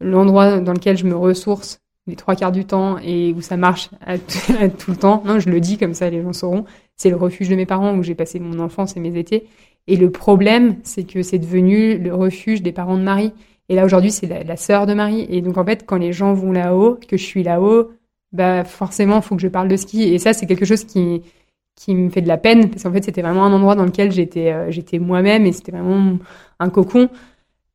l'endroit 0.01 0.59
dans 0.61 0.73
lequel 0.73 0.97
je 0.97 1.05
me 1.05 1.15
ressource 1.15 1.80
les 2.07 2.15
trois 2.15 2.35
quarts 2.35 2.51
du 2.51 2.65
temps 2.65 2.97
et 2.97 3.33
où 3.33 3.41
ça 3.41 3.57
marche 3.57 3.89
à 4.05 4.17
tout 4.17 4.91
le 4.91 4.97
temps. 4.97 5.23
Non, 5.25 5.39
je 5.39 5.49
le 5.49 5.59
dis 5.59 5.77
comme 5.77 5.93
ça, 5.93 6.09
les 6.09 6.21
gens 6.21 6.33
sauront. 6.33 6.65
C'est 6.95 7.09
le 7.09 7.15
refuge 7.15 7.49
de 7.49 7.55
mes 7.55 7.65
parents 7.65 7.95
où 7.95 8.03
j'ai 8.03 8.15
passé 8.15 8.39
mon 8.39 8.59
enfance 8.59 8.95
et 8.97 8.99
mes 8.99 9.17
étés. 9.17 9.47
Et 9.87 9.95
le 9.95 10.11
problème, 10.11 10.75
c'est 10.83 11.03
que 11.03 11.23
c'est 11.23 11.39
devenu 11.39 11.97
le 11.97 12.13
refuge 12.13 12.61
des 12.61 12.71
parents 12.71 12.97
de 12.97 13.03
Marie. 13.03 13.33
Et 13.69 13.75
là, 13.75 13.85
aujourd'hui, 13.85 14.11
c'est 14.11 14.27
la, 14.27 14.57
sœur 14.57 14.85
de 14.85 14.93
Marie. 14.93 15.25
Et 15.29 15.41
donc, 15.41 15.57
en 15.57 15.65
fait, 15.65 15.85
quand 15.85 15.97
les 15.97 16.13
gens 16.13 16.33
vont 16.33 16.51
là-haut, 16.51 16.99
que 17.07 17.17
je 17.17 17.23
suis 17.23 17.43
là-haut, 17.43 17.91
bah, 18.31 18.63
forcément, 18.63 19.17
il 19.17 19.21
faut 19.21 19.35
que 19.35 19.41
je 19.41 19.47
parle 19.47 19.67
de 19.67 19.75
ski. 19.75 20.03
Et 20.03 20.19
ça, 20.19 20.33
c'est 20.33 20.45
quelque 20.45 20.65
chose 20.65 20.83
qui, 20.83 21.21
qui 21.75 21.95
me 21.95 22.09
fait 22.09 22.21
de 22.21 22.27
la 22.27 22.37
peine. 22.37 22.69
Parce 22.69 22.83
qu'en 22.83 22.91
fait, 22.91 23.03
c'était 23.03 23.21
vraiment 23.21 23.45
un 23.45 23.53
endroit 23.53 23.75
dans 23.75 23.85
lequel 23.85 24.11
j'étais, 24.11 24.51
euh, 24.51 24.69
j'étais 24.71 24.99
moi-même 24.99 25.45
et 25.45 25.51
c'était 25.51 25.71
vraiment 25.71 26.17
un 26.59 26.69
cocon. 26.69 27.09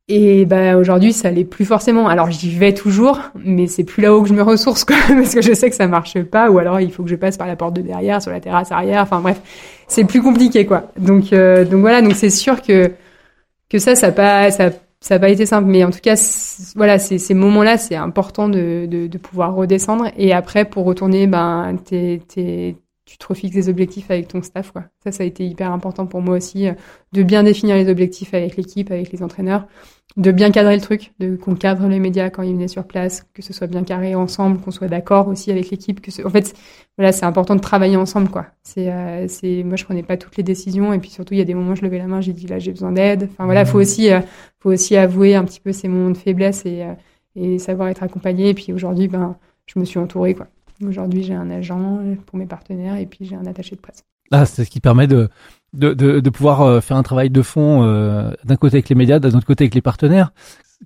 Et 0.09 0.45
bah 0.45 0.77
aujourd'hui, 0.77 1.11
ça 1.11 1.29
l'est 1.31 1.43
plus 1.43 1.65
forcément. 1.65 2.07
Alors 2.07 2.31
j'y 2.31 2.49
vais 2.49 2.73
toujours, 2.73 3.19
mais 3.35 3.67
c'est 3.67 3.83
plus 3.83 4.01
là-haut 4.01 4.21
que 4.21 4.29
je 4.29 4.33
me 4.33 4.41
ressource, 4.41 4.85
quoi, 4.85 4.95
parce 5.09 5.33
que 5.33 5.41
je 5.41 5.53
sais 5.53 5.69
que 5.69 5.75
ça 5.75 5.87
marche 5.87 6.21
pas, 6.23 6.49
ou 6.49 6.59
alors 6.59 6.79
il 6.79 6.91
faut 6.91 7.03
que 7.03 7.09
je 7.09 7.15
passe 7.15 7.35
par 7.37 7.47
la 7.47 7.57
porte 7.57 7.73
de 7.73 7.81
derrière, 7.81 8.21
sur 8.21 8.31
la 8.31 8.39
terrasse 8.39 8.71
arrière. 8.71 9.01
Enfin 9.01 9.19
bref, 9.19 9.41
c'est 9.87 10.05
plus 10.05 10.21
compliqué, 10.21 10.65
quoi. 10.65 10.91
Donc 10.97 11.33
euh, 11.33 11.65
donc 11.65 11.81
voilà, 11.81 12.01
donc 12.01 12.13
c'est 12.15 12.29
sûr 12.29 12.61
que 12.61 12.91
que 13.69 13.79
ça, 13.79 13.95
ça 13.95 14.11
pas 14.13 14.49
ça 14.51 14.69
ça 14.99 15.15
n'a 15.15 15.19
pas 15.19 15.29
été 15.29 15.45
simple, 15.45 15.67
mais 15.69 15.83
en 15.83 15.91
tout 15.91 15.99
cas, 16.01 16.15
voilà, 16.75 16.97
ces 16.99 17.33
moments-là, 17.33 17.77
c'est 17.77 17.95
important 17.95 18.49
de, 18.49 18.87
de, 18.89 19.07
de, 19.07 19.17
pouvoir 19.19 19.53
redescendre. 19.55 20.05
Et 20.17 20.33
après, 20.33 20.65
pour 20.65 20.85
retourner, 20.85 21.27
ben, 21.27 21.77
t'es, 21.85 22.19
t'es, 22.27 22.75
tu 23.05 23.17
te 23.17 23.27
refixes 23.27 23.53
des 23.53 23.69
objectifs 23.69 24.11
avec 24.11 24.27
ton 24.27 24.41
staff. 24.41 24.71
Quoi. 24.71 24.83
Ça, 25.03 25.11
ça 25.11 25.23
a 25.23 25.25
été 25.25 25.45
hyper 25.45 25.71
important 25.71 26.07
pour 26.07 26.21
moi 26.21 26.35
aussi, 26.35 26.67
euh, 26.67 26.73
de 27.13 27.23
bien 27.23 27.43
définir 27.43 27.75
les 27.75 27.89
objectifs 27.89 28.33
avec 28.33 28.57
l'équipe, 28.57 28.91
avec 28.91 29.11
les 29.11 29.23
entraîneurs, 29.23 29.67
de 30.15 30.31
bien 30.31 30.49
cadrer 30.49 30.75
le 30.75 30.81
truc, 30.81 31.13
de 31.19 31.35
qu'on 31.35 31.55
cadre 31.55 31.87
les 31.87 31.99
médias 31.99 32.29
quand 32.29 32.41
ils 32.41 32.53
venaient 32.53 32.67
sur 32.67 32.85
place, 32.85 33.27
que 33.33 33.41
ce 33.41 33.53
soit 33.53 33.67
bien 33.67 33.83
carré 33.83 34.15
ensemble, 34.15 34.59
qu'on 34.59 34.71
soit 34.71 34.87
d'accord 34.87 35.27
aussi 35.27 35.51
avec 35.51 35.69
l'équipe. 35.69 36.01
Que 36.01 36.25
en 36.25 36.29
fait, 36.29 36.55
voilà, 36.97 37.11
c'est 37.11 37.25
important 37.25 37.55
de 37.55 37.61
travailler 37.61 37.97
ensemble, 37.97 38.29
quoi. 38.29 38.47
C'est, 38.63 38.91
euh, 38.91 39.27
c'est, 39.27 39.63
moi, 39.63 39.75
je 39.75 39.83
prenais 39.83 40.01
pas 40.03 40.17
toutes 40.17 40.37
les 40.37 40.43
décisions, 40.43 40.93
et 40.93 40.99
puis 40.99 41.11
surtout, 41.11 41.35
il 41.35 41.37
y 41.37 41.41
a 41.41 41.45
des 41.45 41.53
moments, 41.53 41.75
je 41.75 41.83
levais 41.83 41.99
la 41.99 42.07
main, 42.07 42.21
j'ai 42.21 42.33
dit 42.33 42.47
là, 42.47 42.57
j'ai 42.57 42.71
besoin 42.71 42.91
d'aide. 42.91 43.29
Enfin 43.31 43.45
voilà, 43.45 43.65
faut 43.65 43.77
mmh. 43.77 43.81
aussi, 43.81 44.11
euh, 44.11 44.21
faut 44.59 44.71
aussi 44.71 44.95
avouer 44.95 45.35
un 45.35 45.43
petit 45.43 45.59
peu 45.59 45.71
ces 45.71 45.87
moments 45.87 46.09
de 46.11 46.17
faiblesse 46.17 46.65
et 46.65 46.85
et 47.37 47.59
savoir 47.59 47.87
être 47.87 48.03
accompagné. 48.03 48.49
Et 48.49 48.53
puis 48.53 48.73
aujourd'hui, 48.73 49.07
ben, 49.07 49.37
je 49.67 49.79
me 49.79 49.85
suis 49.85 49.99
entourée, 49.99 50.33
quoi. 50.33 50.47
Aujourd'hui, 50.85 51.23
j'ai 51.23 51.33
un 51.33 51.49
agent 51.49 51.99
pour 52.25 52.37
mes 52.37 52.45
partenaires 52.45 52.97
et 52.97 53.05
puis 53.05 53.25
j'ai 53.25 53.35
un 53.35 53.45
attaché 53.45 53.75
de 53.75 53.81
presse. 53.81 54.03
Ah, 54.31 54.45
c'est 54.45 54.65
ce 54.65 54.69
qui 54.69 54.79
permet 54.79 55.07
de, 55.07 55.29
de, 55.77 56.19
de, 56.19 56.29
pouvoir 56.29 56.61
euh, 56.61 56.81
faire 56.81 56.97
un 56.97 57.03
travail 57.03 57.29
de 57.29 57.41
fond 57.41 57.83
euh, 57.83 58.31
d'un 58.43 58.55
côté 58.55 58.77
avec 58.77 58.89
les 58.89 58.95
médias, 58.95 59.19
d'un 59.19 59.29
autre 59.29 59.45
côté 59.45 59.65
avec 59.65 59.75
les 59.75 59.81
partenaires. 59.81 60.31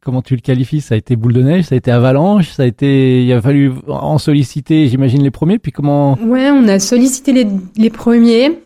Comment 0.03 0.21
tu 0.21 0.35
le 0.35 0.41
qualifies? 0.41 0.81
Ça 0.81 0.95
a 0.95 0.97
été 0.97 1.15
boule 1.15 1.33
de 1.33 1.41
neige, 1.41 1.65
ça 1.65 1.75
a 1.75 1.77
été 1.77 1.91
avalanche, 1.91 2.49
ça 2.49 2.63
a 2.63 2.65
été. 2.65 3.25
Il 3.25 3.33
a 3.33 3.41
fallu 3.41 3.73
en 3.87 4.17
solliciter, 4.17 4.87
j'imagine 4.87 5.21
les 5.21 5.31
premiers. 5.31 5.59
Puis 5.59 5.71
comment? 5.71 6.17
Ouais, 6.21 6.49
on 6.49 6.67
a 6.67 6.79
sollicité 6.79 7.33
les, 7.33 7.47
les 7.75 7.89
premiers 7.89 8.59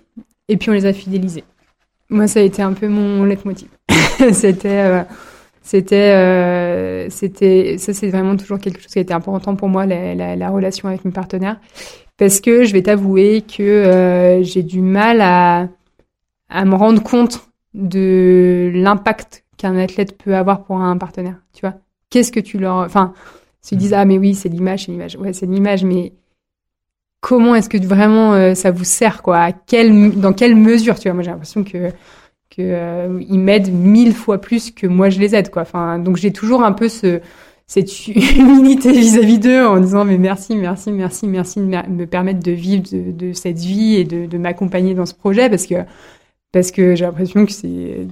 et 0.48 0.58
puis 0.58 0.70
on 0.70 0.74
les 0.74 0.86
a 0.86 0.94
fidélisés. 0.94 1.44
Moi, 2.10 2.28
ça 2.28 2.42
a 2.42 2.44
été 2.44 2.62
un 2.62 2.74
peu 2.74 2.88
mon 2.88 3.24
leitmotiv. 3.24 3.70
C'était 4.34 4.68
euh, 4.70 5.04
c'était 5.64 7.08
c'était 7.10 7.78
ça 7.80 7.94
c'est 7.94 8.10
vraiment 8.10 8.38
toujours 8.38 8.60
quelque 8.60 8.80
chose 8.82 8.92
qui 8.92 9.00
a 9.00 9.02
été 9.02 9.14
important 9.14 9.56
pour 9.56 9.68
moi 9.68 9.88
la, 9.88 10.14
la, 10.14 10.36
la 10.36 10.50
relation 10.52 10.88
avec 10.88 11.04
mes 11.06 11.12
partenaires 11.12 11.60
parce 12.18 12.40
que 12.40 12.64
je 12.66 12.72
vais 12.72 12.84
t'avouer 12.84 13.42
que 13.42 14.42
j'ai 14.44 14.62
du 14.62 14.82
mal 14.82 15.22
à 15.22 15.68
à 16.56 16.66
me 16.66 16.76
rendre 16.76 17.04
compte 17.04 17.50
de 17.74 18.72
l'impact 18.74 19.44
qu'un 19.58 19.78
athlète 19.78 20.18
peut 20.18 20.36
avoir 20.36 20.64
pour 20.64 20.78
un 20.78 20.98
partenaire 20.98 21.36
tu 21.54 21.62
vois. 21.62 21.76
Qu'est-ce 22.10 22.32
que 22.32 22.40
tu 22.40 22.58
leur 22.58 22.78
enfin 22.78 23.14
ils 23.72 23.78
disent 23.78 23.94
ah 23.94 24.06
mais 24.06 24.18
oui 24.18 24.36
c'est 24.36 24.50
l'image 24.50 24.86
c'est 24.86 24.92
l'image. 24.92 25.18
Ouais 25.18 25.34
c'est 25.34 25.46
l'image 25.46 25.84
mais 25.84 26.14
comment 27.20 27.56
est-ce 27.56 27.70
que 27.70 27.78
vraiment 27.84 28.34
euh, 28.34 28.54
ça 28.54 28.72
vous 28.72 28.84
sert 28.84 29.22
quoi? 29.22 29.40
À 29.40 29.52
quelle 29.52 30.20
dans 30.20 30.34
quelle 30.34 30.56
mesure 30.56 31.00
tu 31.00 31.08
vois? 31.08 31.16
Moi 31.16 31.24
j'ai 31.24 31.32
l'impression 31.32 31.64
que 31.64 31.90
que 32.50 32.62
euh, 32.62 33.20
ils 33.28 33.40
m'aident 33.40 33.74
mille 33.74 34.14
fois 34.14 34.40
plus 34.40 34.72
que 34.72 34.88
moi 34.88 35.10
je 35.10 35.20
les 35.20 35.36
aide 35.36 35.50
quoi. 35.50 35.64
Enfin 35.64 36.00
donc 36.00 36.16
j'ai 36.18 36.32
toujours 36.32 36.64
un 36.64 36.72
peu 36.72 36.88
ce 36.88 37.22
cette 37.68 38.08
humilité 38.38 38.92
vis-à-vis 38.92 39.40
d'eux 39.40 39.66
en 39.66 39.80
disant 39.80 40.06
mais 40.06 40.20
merci 40.20 40.56
merci 40.56 40.92
merci 40.92 41.28
merci 41.28 41.60
de 41.60 41.66
me 41.66 42.06
permettre 42.06 42.40
de 42.40 42.52
vivre 42.52 42.84
de, 42.92 43.12
de 43.12 43.34
cette 43.34 43.58
vie 43.58 43.96
et 43.96 44.04
de, 44.04 44.28
de 44.28 44.38
m'accompagner 44.38 44.94
dans 44.94 45.08
ce 45.08 45.16
projet 45.16 45.50
parce 45.50 45.66
que 45.66 45.76
parce 46.56 46.72
que 46.72 46.96
j'ai 46.96 47.04
l'impression 47.04 47.46
que 47.46 47.52
c'est 47.52 48.08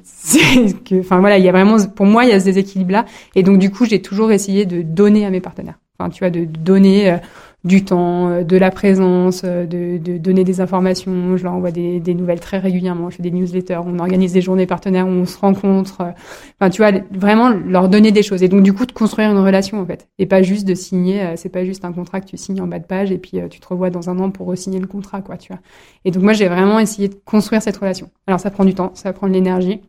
que 0.83 0.99
enfin 0.99 1.21
voilà 1.21 1.37
il 1.37 1.45
y 1.45 1.47
a 1.47 1.53
vraiment 1.53 1.77
pour 1.95 2.05
moi 2.05 2.25
il 2.25 2.29
y 2.29 2.33
a 2.33 2.41
ce 2.41 2.45
déséquilibre 2.45 2.91
là 2.91 3.05
et 3.35 3.41
donc 3.41 3.57
du 3.57 3.71
coup 3.71 3.85
j'ai 3.85 4.01
toujours 4.01 4.33
essayé 4.33 4.65
de 4.65 4.81
donner 4.81 5.25
à 5.25 5.29
mes 5.29 5.39
partenaires. 5.39 5.79
Enfin 5.97 6.09
tu 6.09 6.19
vois 6.19 6.29
de 6.29 6.43
donner 6.43 7.09
euh, 7.09 7.17
du 7.63 7.85
temps, 7.85 8.29
euh, 8.29 8.43
de 8.43 8.57
la 8.57 8.71
présence, 8.71 9.43
euh, 9.45 9.65
de, 9.65 9.97
de, 9.97 10.17
donner 10.17 10.43
des 10.43 10.59
informations. 10.59 11.37
Je 11.37 11.43
leur 11.43 11.53
envoie 11.53 11.71
des, 11.71 11.99
des, 11.99 12.13
nouvelles 12.13 12.41
très 12.41 12.59
régulièrement. 12.59 13.09
Je 13.09 13.17
fais 13.17 13.23
des 13.23 13.31
newsletters. 13.31 13.79
On 13.85 13.99
organise 13.99 14.33
des 14.33 14.41
journées 14.41 14.65
partenaires 14.65 15.07
où 15.07 15.11
on 15.11 15.25
se 15.25 15.37
rencontre. 15.37 16.01
Euh, 16.01 16.11
enfin, 16.59 16.69
tu 16.69 16.81
vois, 16.81 16.91
vraiment 17.11 17.49
leur 17.49 17.87
donner 17.87 18.11
des 18.11 18.23
choses. 18.23 18.43
Et 18.43 18.49
donc, 18.49 18.63
du 18.63 18.73
coup, 18.73 18.85
de 18.85 18.91
construire 18.91 19.31
une 19.31 19.37
relation, 19.37 19.79
en 19.79 19.85
fait. 19.85 20.09
Et 20.19 20.25
pas 20.25 20.41
juste 20.41 20.67
de 20.67 20.75
signer. 20.75 21.35
C'est 21.37 21.49
pas 21.49 21.63
juste 21.63 21.85
un 21.85 21.93
contrat 21.93 22.19
que 22.19 22.27
tu 22.27 22.37
signes 22.37 22.61
en 22.61 22.67
bas 22.67 22.79
de 22.79 22.85
page 22.85 23.11
et 23.11 23.17
puis 23.17 23.39
tu 23.49 23.59
te 23.59 23.67
revois 23.67 23.89
dans 23.89 24.09
un 24.09 24.19
an 24.19 24.29
pour 24.29 24.47
re-signer 24.47 24.79
le 24.79 24.87
contrat, 24.87 25.21
quoi, 25.21 25.37
tu 25.37 25.51
vois. 25.53 25.61
Et 26.05 26.11
donc, 26.11 26.23
moi, 26.23 26.33
j'ai 26.33 26.49
vraiment 26.49 26.79
essayé 26.79 27.07
de 27.07 27.15
construire 27.25 27.61
cette 27.61 27.77
relation. 27.77 28.09
Alors, 28.27 28.39
ça 28.39 28.51
prend 28.51 28.65
du 28.65 28.73
temps, 28.73 28.91
ça 28.93 29.13
prend 29.13 29.27
de 29.27 29.33
l'énergie. 29.33 29.81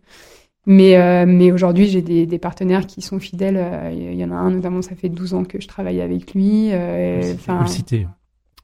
Mais, 0.66 0.96
euh, 0.96 1.24
mais 1.26 1.52
aujourd'hui, 1.52 1.86
j'ai 1.86 2.00
des, 2.00 2.26
des, 2.26 2.38
partenaires 2.38 2.86
qui 2.86 3.02
sont 3.02 3.18
fidèles. 3.18 3.58
Euh, 3.58 3.90
il 3.92 4.14
y 4.14 4.24
en 4.24 4.30
a 4.30 4.34
un, 4.34 4.50
notamment, 4.50 4.82
ça 4.82 4.94
fait 4.94 5.08
12 5.08 5.34
ans 5.34 5.44
que 5.44 5.60
je 5.60 5.68
travaille 5.68 6.00
avec 6.00 6.34
lui. 6.34 6.70
Euh, 6.72 7.34
enfin, 7.34 7.62
le 7.62 7.68
citer. 7.68 8.06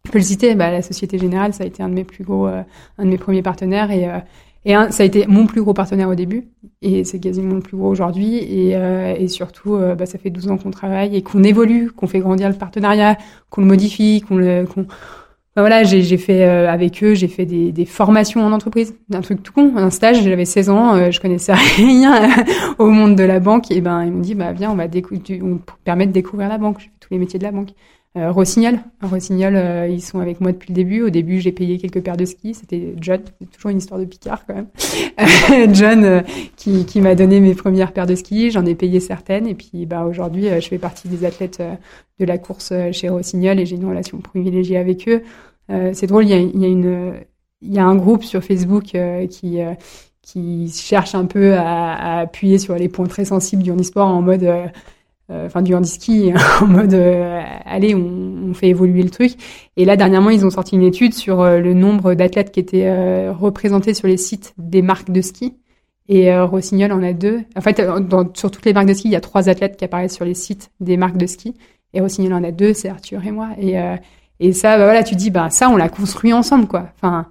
Je 0.06 0.10
peux 0.10 0.18
le 0.18 0.24
citer. 0.24 0.54
Bah, 0.54 0.70
la 0.70 0.82
Société 0.82 1.18
Générale, 1.18 1.52
ça 1.52 1.64
a 1.64 1.66
été 1.66 1.82
un 1.82 1.88
de 1.88 1.94
mes 1.94 2.04
plus 2.04 2.24
gros, 2.24 2.46
un 2.46 2.64
de 2.98 3.08
mes 3.08 3.18
premiers 3.18 3.42
partenaires. 3.42 3.90
Et, 3.90 4.08
et 4.64 4.74
un, 4.74 4.90
ça 4.90 5.02
a 5.02 5.06
été 5.06 5.26
mon 5.26 5.46
plus 5.46 5.60
gros 5.60 5.74
partenaire 5.74 6.08
au 6.08 6.14
début. 6.14 6.48
Et 6.80 7.04
c'est 7.04 7.20
quasiment 7.20 7.54
le 7.54 7.60
plus 7.60 7.76
gros 7.76 7.90
aujourd'hui. 7.90 8.36
Et, 8.36 8.70
et 8.70 9.28
surtout, 9.28 9.76
bah, 9.98 10.06
ça 10.06 10.18
fait 10.18 10.30
12 10.30 10.48
ans 10.48 10.56
qu'on 10.56 10.70
travaille 10.70 11.14
et 11.14 11.22
qu'on 11.22 11.42
évolue, 11.42 11.90
qu'on 11.90 12.06
fait 12.06 12.20
grandir 12.20 12.48
le 12.48 12.54
partenariat, 12.54 13.18
qu'on 13.50 13.60
le 13.60 13.66
modifie, 13.66 14.22
qu'on 14.26 14.36
le... 14.36 14.64
qu'on 14.64 14.86
ben 15.60 15.68
voilà, 15.68 15.84
j'ai 15.84 16.16
fait 16.16 16.42
euh, 16.46 16.70
avec 16.70 17.04
eux, 17.04 17.12
j'ai 17.12 17.28
fait 17.28 17.44
des, 17.44 17.84
formations 17.84 18.40
en 18.40 18.50
entreprise, 18.50 18.94
un 19.12 19.20
truc 19.20 19.42
tout 19.42 19.52
con, 19.52 19.74
un 19.76 19.90
stage. 19.90 20.22
J'avais 20.22 20.46
16 20.46 20.70
ans, 20.70 20.94
euh, 20.94 21.10
je 21.10 21.20
connaissais 21.20 21.52
rien 21.76 22.30
au 22.78 22.88
monde 22.88 23.14
de 23.14 23.24
la 23.24 23.40
banque, 23.40 23.70
et 23.70 23.82
ben 23.82 24.02
ils 24.04 24.10
m'ont 24.10 24.20
dit 24.20 24.34
bah 24.34 24.52
viens, 24.52 24.70
on 24.70 24.74
va 24.74 24.84
on 24.86 25.60
permet 25.84 26.06
de 26.06 26.12
découvrir 26.12 26.48
la 26.48 26.56
banque. 26.56 26.90
Tous 26.98 27.08
les 27.10 27.18
métiers 27.18 27.38
de 27.38 27.44
la 27.44 27.52
banque. 27.52 27.70
Euh, 28.16 28.32
Rossignol, 28.32 28.78
Rossignol, 29.02 29.90
ils 29.90 30.00
sont 30.00 30.18
avec 30.18 30.40
moi 30.40 30.52
depuis 30.52 30.70
le 30.70 30.74
début. 30.76 31.02
Au 31.02 31.10
début, 31.10 31.40
j'ai 31.40 31.52
payé 31.52 31.76
quelques 31.76 32.00
paires 32.00 32.16
de 32.16 32.24
skis. 32.24 32.54
C'était 32.54 32.94
John, 32.98 33.20
toujours 33.52 33.70
une 33.70 33.78
histoire 33.78 34.00
de 34.00 34.06
picard 34.06 34.46
quand 34.46 34.54
même. 34.54 35.74
John 35.74 36.22
qui, 36.56 36.86
qui 36.86 37.02
m'a 37.02 37.14
donné 37.14 37.38
mes 37.40 37.54
premières 37.54 37.92
paires 37.92 38.06
de 38.06 38.14
skis. 38.14 38.50
J'en 38.50 38.64
ai 38.64 38.74
payé 38.74 38.98
certaines, 38.98 39.46
et 39.46 39.54
puis 39.54 39.84
bah 39.84 40.06
aujourd'hui, 40.06 40.46
je 40.58 40.66
fais 40.68 40.78
partie 40.78 41.08
des 41.08 41.26
athlètes 41.26 41.62
de 42.18 42.24
la 42.24 42.38
course 42.38 42.72
chez 42.92 43.10
Rossignol 43.10 43.60
et 43.60 43.66
j'ai 43.66 43.76
une 43.76 43.86
relation 43.86 44.18
privilégiée 44.18 44.78
avec 44.78 45.06
eux. 45.06 45.22
Euh, 45.70 45.90
c'est 45.92 46.06
drôle, 46.06 46.26
il 46.26 47.30
y 47.62 47.78
a, 47.78 47.84
un 47.84 47.96
groupe 47.96 48.24
sur 48.24 48.42
Facebook 48.42 48.94
euh, 48.94 49.26
qui 49.26 49.60
euh, 49.60 49.74
qui 50.22 50.70
cherche 50.72 51.14
un 51.14 51.26
peu 51.26 51.54
à, 51.54 52.20
appuyer 52.20 52.58
sur 52.58 52.74
les 52.74 52.88
points 52.88 53.06
très 53.06 53.24
sensibles 53.24 53.62
du 53.62 53.70
handisport 53.70 54.06
en 54.06 54.22
mode 54.22 54.48
du 55.62 55.74
handiski 55.74 56.32
en 56.60 56.66
mode 56.66 56.94
allez 56.94 57.94
on, 57.94 58.52
fait 58.54 58.68
évoluer 58.68 59.02
le 59.02 59.10
truc. 59.10 59.32
Et 59.76 59.84
là 59.84 59.96
dernièrement 59.96 60.30
ils 60.30 60.44
ont 60.44 60.50
sorti 60.50 60.76
une 60.76 60.82
étude 60.82 61.14
sur 61.14 61.44
le 61.44 61.74
nombre 61.74 62.14
d'athlètes 62.14 62.52
qui 62.52 62.60
étaient 62.60 63.28
représentés 63.30 63.94
sur 63.94 64.08
les 64.08 64.16
sites 64.16 64.54
des 64.58 64.82
marques 64.82 65.10
de 65.10 65.20
ski. 65.20 65.54
Et 66.08 66.36
Rossignol 66.38 66.92
en 66.92 67.02
a 67.02 67.12
deux. 67.12 67.42
En 67.56 67.60
fait 67.60 67.80
sur 68.34 68.50
toutes 68.50 68.66
les 68.66 68.72
marques 68.72 68.88
de 68.88 68.94
ski 68.94 69.08
il 69.08 69.12
y 69.12 69.16
a 69.16 69.20
trois 69.20 69.48
athlètes 69.48 69.76
qui 69.76 69.84
apparaissent 69.84 70.14
sur 70.14 70.24
les 70.24 70.34
sites 70.34 70.70
des 70.80 70.96
marques 70.96 71.16
de 71.16 71.26
ski. 71.26 71.54
Et 71.94 72.00
Rossignol 72.00 72.34
en 72.34 72.44
a 72.44 72.50
deux 72.52 72.74
c'est 72.74 72.88
Arthur 72.88 73.24
et 73.24 73.30
moi. 73.30 73.48
Et 73.58 73.78
et 74.40 74.52
ça, 74.54 74.78
bah 74.78 74.84
voilà, 74.84 75.04
tu 75.04 75.14
dis, 75.14 75.30
bah 75.30 75.50
ça, 75.50 75.68
on 75.68 75.76
l'a 75.76 75.90
construit 75.90 76.32
ensemble, 76.32 76.66
quoi. 76.66 76.88
Enfin, 76.96 77.26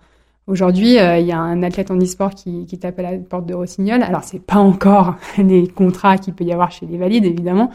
aujourd'hui, 0.46 1.00
euh, 1.00 1.18
il 1.18 1.26
y 1.26 1.32
a 1.32 1.40
un 1.40 1.64
athlète 1.64 1.90
en 1.90 1.98
e-sport 1.98 2.36
qui, 2.36 2.66
tape 2.80 3.00
à 3.00 3.02
la 3.02 3.18
porte 3.18 3.48
de 3.48 3.56
Rossignol. 3.56 4.04
Alors, 4.04 4.24
c'est 4.24 4.40
pas 4.40 4.58
encore 4.58 5.16
les 5.38 5.68
contrats 5.68 6.18
qu'il 6.18 6.36
peut 6.36 6.44
y 6.44 6.54
avoir 6.54 6.72
chez 6.72 6.86
les 6.86 6.98
valides, 6.98 7.26
évidemment, 7.26 7.72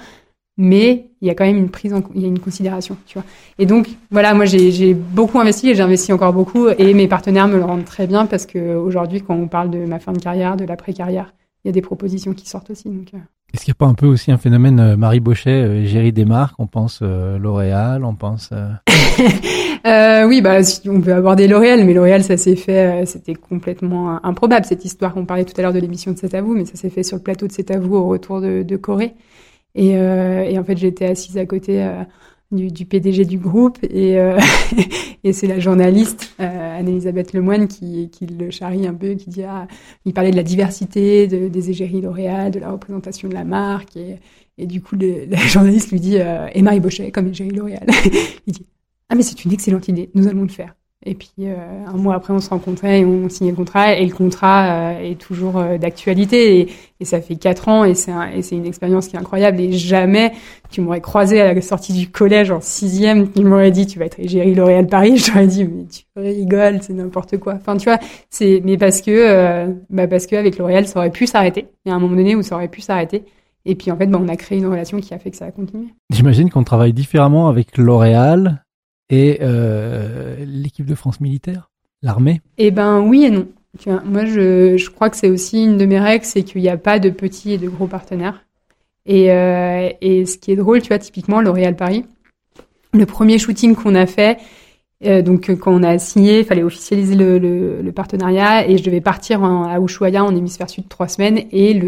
mais 0.56 1.10
il 1.20 1.26
y 1.26 1.30
a 1.30 1.34
quand 1.34 1.44
même 1.44 1.56
une 1.56 1.68
prise 1.68 1.92
il 2.14 2.22
y 2.22 2.24
a 2.24 2.28
une 2.28 2.38
considération, 2.38 2.96
tu 3.06 3.18
vois. 3.18 3.26
Et 3.58 3.66
donc, 3.66 3.88
voilà, 4.12 4.34
moi, 4.34 4.44
j'ai 4.44 4.94
beaucoup 4.94 5.40
investi 5.40 5.70
et 5.70 5.74
j'ai 5.74 5.82
investi 5.82 6.12
encore 6.12 6.32
beaucoup, 6.32 6.68
et 6.68 6.94
mes 6.94 7.08
partenaires 7.08 7.48
me 7.48 7.56
le 7.56 7.64
rendent 7.64 7.84
très 7.84 8.06
bien 8.06 8.26
parce 8.26 8.46
que 8.46 8.76
aujourd'hui, 8.76 9.20
quand 9.20 9.34
on 9.34 9.48
parle 9.48 9.70
de 9.70 9.84
ma 9.84 9.98
fin 9.98 10.12
de 10.12 10.20
carrière, 10.20 10.56
de 10.56 10.64
l'après-carrière, 10.64 11.34
il 11.64 11.68
y 11.68 11.70
a 11.70 11.72
des 11.72 11.82
propositions 11.82 12.34
qui 12.34 12.48
sortent 12.48 12.70
aussi. 12.70 12.88
Donc, 12.88 13.14
euh. 13.14 13.18
Est-ce 13.54 13.64
qu'il 13.64 13.70
n'y 13.70 13.76
a 13.76 13.86
pas 13.86 13.86
un 13.86 13.94
peu 13.94 14.06
aussi 14.06 14.32
un 14.32 14.36
phénomène 14.36 14.80
euh, 14.80 14.96
Marie 14.96 15.20
Bochet, 15.20 15.48
euh, 15.48 15.86
gérie 15.86 16.10
des 16.12 16.24
marques 16.24 16.56
On 16.58 16.66
pense 16.66 16.98
euh, 17.02 17.38
L'Oréal, 17.38 18.04
on 18.04 18.16
pense. 18.16 18.50
euh, 19.86 20.26
oui, 20.26 20.42
bah 20.42 20.58
on 20.88 21.00
peut 21.00 21.14
aborder 21.14 21.46
L'Oréal, 21.46 21.84
mais 21.84 21.94
L'Oréal, 21.94 22.24
ça 22.24 22.36
s'est 22.36 22.56
fait, 22.56 23.06
c'était 23.06 23.36
complètement 23.36 24.18
improbable 24.26 24.66
cette 24.66 24.84
histoire 24.84 25.14
qu'on 25.14 25.24
parlait 25.24 25.44
tout 25.44 25.54
à 25.56 25.62
l'heure 25.62 25.72
de 25.72 25.78
l'émission 25.78 26.10
de 26.10 26.18
C'est 26.18 26.34
à 26.34 26.42
vous, 26.42 26.52
mais 26.52 26.64
ça 26.64 26.74
s'est 26.74 26.90
fait 26.90 27.04
sur 27.04 27.16
le 27.16 27.22
plateau 27.22 27.46
de 27.46 27.52
C'est 27.52 27.70
à 27.70 27.78
vous 27.78 27.94
au 27.94 28.08
retour 28.08 28.40
de, 28.40 28.76
Corée. 28.76 29.14
Et 29.76 29.96
en 29.96 30.64
fait, 30.64 30.76
j'étais 30.76 31.06
assise 31.06 31.38
à 31.38 31.46
côté 31.46 31.88
du, 32.54 32.84
PDG 32.86 33.24
du 33.24 33.38
groupe 33.38 33.78
et, 33.82 34.18
euh, 34.18 34.38
et 35.24 35.32
c'est 35.32 35.46
la 35.46 35.58
journaliste 35.58 36.34
euh, 36.40 36.78
Anne-Elisabeth 36.78 37.32
Lemoine 37.32 37.68
qui, 37.68 38.10
qui 38.10 38.26
le 38.26 38.50
charrie 38.50 38.86
un 38.86 38.94
peu, 38.94 39.14
qui 39.14 39.30
dit 39.30 39.42
ah, 39.42 39.66
il 40.04 40.12
parlait 40.12 40.30
de 40.30 40.36
la 40.36 40.42
diversité 40.42 41.26
de, 41.26 41.48
des 41.48 41.70
égéries 41.70 42.00
L'Oréal, 42.00 42.50
de 42.50 42.60
la 42.60 42.70
représentation 42.70 43.28
de 43.28 43.34
la 43.34 43.44
marque 43.44 43.96
et, 43.96 44.16
et 44.58 44.66
du 44.66 44.80
coup 44.80 44.96
la 44.96 45.36
journaliste 45.48 45.90
lui 45.90 46.00
dit 46.00 46.18
euh, 46.18 46.46
et 46.52 46.62
Marie 46.62 46.80
Bochet 46.80 47.10
comme 47.10 47.28
égérie 47.28 47.50
L'Oréal. 47.50 47.86
il 48.46 48.52
dit 48.52 48.66
ah 49.08 49.14
mais 49.14 49.22
c'est 49.22 49.44
une 49.44 49.52
excellente 49.52 49.88
idée, 49.88 50.10
nous 50.14 50.28
allons 50.28 50.42
le 50.42 50.48
faire. 50.48 50.74
Et 51.06 51.14
puis 51.14 51.30
euh, 51.40 51.54
un 51.86 51.96
mois 51.96 52.14
après, 52.14 52.32
on 52.32 52.40
se 52.40 52.48
rencontrait 52.48 53.00
et 53.00 53.04
on 53.04 53.28
signait 53.28 53.50
le 53.50 53.56
contrat. 53.56 53.94
Et 53.94 54.06
le 54.06 54.14
contrat 54.14 54.94
euh, 54.94 55.10
est 55.10 55.20
toujours 55.20 55.58
euh, 55.58 55.76
d'actualité. 55.76 56.60
Et, 56.60 56.68
et, 57.00 57.04
ça 57.04 57.20
fait 57.20 57.36
quatre 57.36 57.68
ans 57.68 57.84
et 57.84 57.94
c'est 57.94 58.12
c'est 58.40 58.56
une 58.56 58.64
expérience 58.64 59.08
qui 59.08 59.16
est 59.16 59.18
incroyable. 59.18 59.60
Et 59.60 59.72
jamais 59.72 60.32
tu 60.70 60.80
m'aurais 60.80 61.02
croisé 61.02 61.40
à 61.40 61.52
la 61.52 61.60
sortie 61.60 61.92
du 61.92 62.10
collège 62.10 62.50
en 62.50 62.60
sixième, 62.60 63.30
tu 63.30 63.44
m'aurais 63.44 63.70
dit 63.70 63.86
tu 63.86 63.98
vas 63.98 64.06
être 64.06 64.18
égérie 64.18 64.54
L'Oréal 64.54 64.86
Paris. 64.86 65.16
Je 65.18 65.26
t'aurais 65.26 65.46
dit 65.46 65.64
mais 65.64 65.84
tu 65.84 66.04
rigoles, 66.16 66.78
c'est 66.82 66.94
n'importe 66.94 67.36
quoi. 67.36 67.54
Enfin 67.54 67.76
tu 67.76 67.84
vois, 67.84 67.98
c'est 68.30 68.62
mais 68.64 68.78
parce 68.78 69.02
que 69.02 69.66
bah 69.90 70.06
parce 70.06 70.26
que 70.26 70.36
avec 70.36 70.56
L'Oréal 70.56 70.86
ça 70.86 71.00
aurait 71.00 71.10
pu 71.10 71.26
s'arrêter. 71.26 71.66
Il 71.84 71.90
y 71.90 71.92
a 71.92 71.94
un 71.94 71.98
moment 71.98 72.16
donné 72.16 72.34
où 72.34 72.42
ça 72.42 72.54
aurait 72.54 72.68
pu 72.68 72.80
s'arrêter. 72.80 73.24
Et 73.66 73.74
puis 73.74 73.90
en 73.90 73.96
fait, 73.96 74.06
bah, 74.06 74.18
on 74.20 74.28
a 74.28 74.36
créé 74.36 74.58
une 74.58 74.66
relation 74.66 75.00
qui 75.00 75.14
a 75.14 75.18
fait 75.18 75.30
que 75.30 75.36
ça 75.36 75.46
a 75.46 75.50
continué. 75.50 75.86
J'imagine 76.10 76.50
qu'on 76.50 76.64
travaille 76.64 76.92
différemment 76.92 77.48
avec 77.48 77.78
L'Oréal 77.78 78.63
et 79.10 79.38
euh, 79.42 80.36
l'équipe 80.46 80.86
de 80.86 80.94
France 80.94 81.20
militaire, 81.20 81.70
l'armée? 82.02 82.40
Eh 82.58 82.70
ben 82.70 83.00
oui 83.00 83.24
et 83.24 83.30
non. 83.30 83.48
Moi, 84.04 84.24
je, 84.24 84.88
crois 84.90 85.10
que 85.10 85.16
c'est 85.16 85.28
aussi 85.28 85.64
une 85.64 85.76
de 85.76 85.84
mes 85.84 85.98
règles, 85.98 86.24
c'est 86.24 86.44
qu'il 86.44 86.62
n'y 86.62 86.68
a 86.68 86.76
pas 86.76 87.00
de 87.00 87.10
petits 87.10 87.52
et 87.52 87.58
de 87.58 87.68
gros 87.68 87.88
partenaires. 87.88 88.44
Et, 89.04 89.32
euh, 89.32 89.90
et 90.00 90.24
ce 90.26 90.38
qui 90.38 90.52
est 90.52 90.56
drôle, 90.56 90.80
tu 90.80 90.88
vois, 90.88 90.98
typiquement 90.98 91.40
L'Oréal 91.40 91.74
Paris, 91.74 92.06
le 92.92 93.04
premier 93.04 93.36
shooting 93.38 93.74
qu'on 93.74 93.96
a 93.96 94.06
fait, 94.06 94.38
euh, 95.04 95.22
donc 95.22 95.50
quand 95.56 95.74
on 95.74 95.82
a 95.82 95.98
signé, 95.98 96.38
il 96.38 96.44
fallait 96.44 96.62
officialiser 96.62 97.16
le, 97.16 97.90
partenariat 97.90 98.66
et 98.68 98.78
je 98.78 98.84
devais 98.84 99.00
partir 99.00 99.42
à 99.44 99.80
Ushuaia 99.80 100.24
en 100.24 100.34
hémisphère 100.34 100.70
sud 100.70 100.88
trois 100.88 101.08
semaines 101.08 101.40
et 101.50 101.78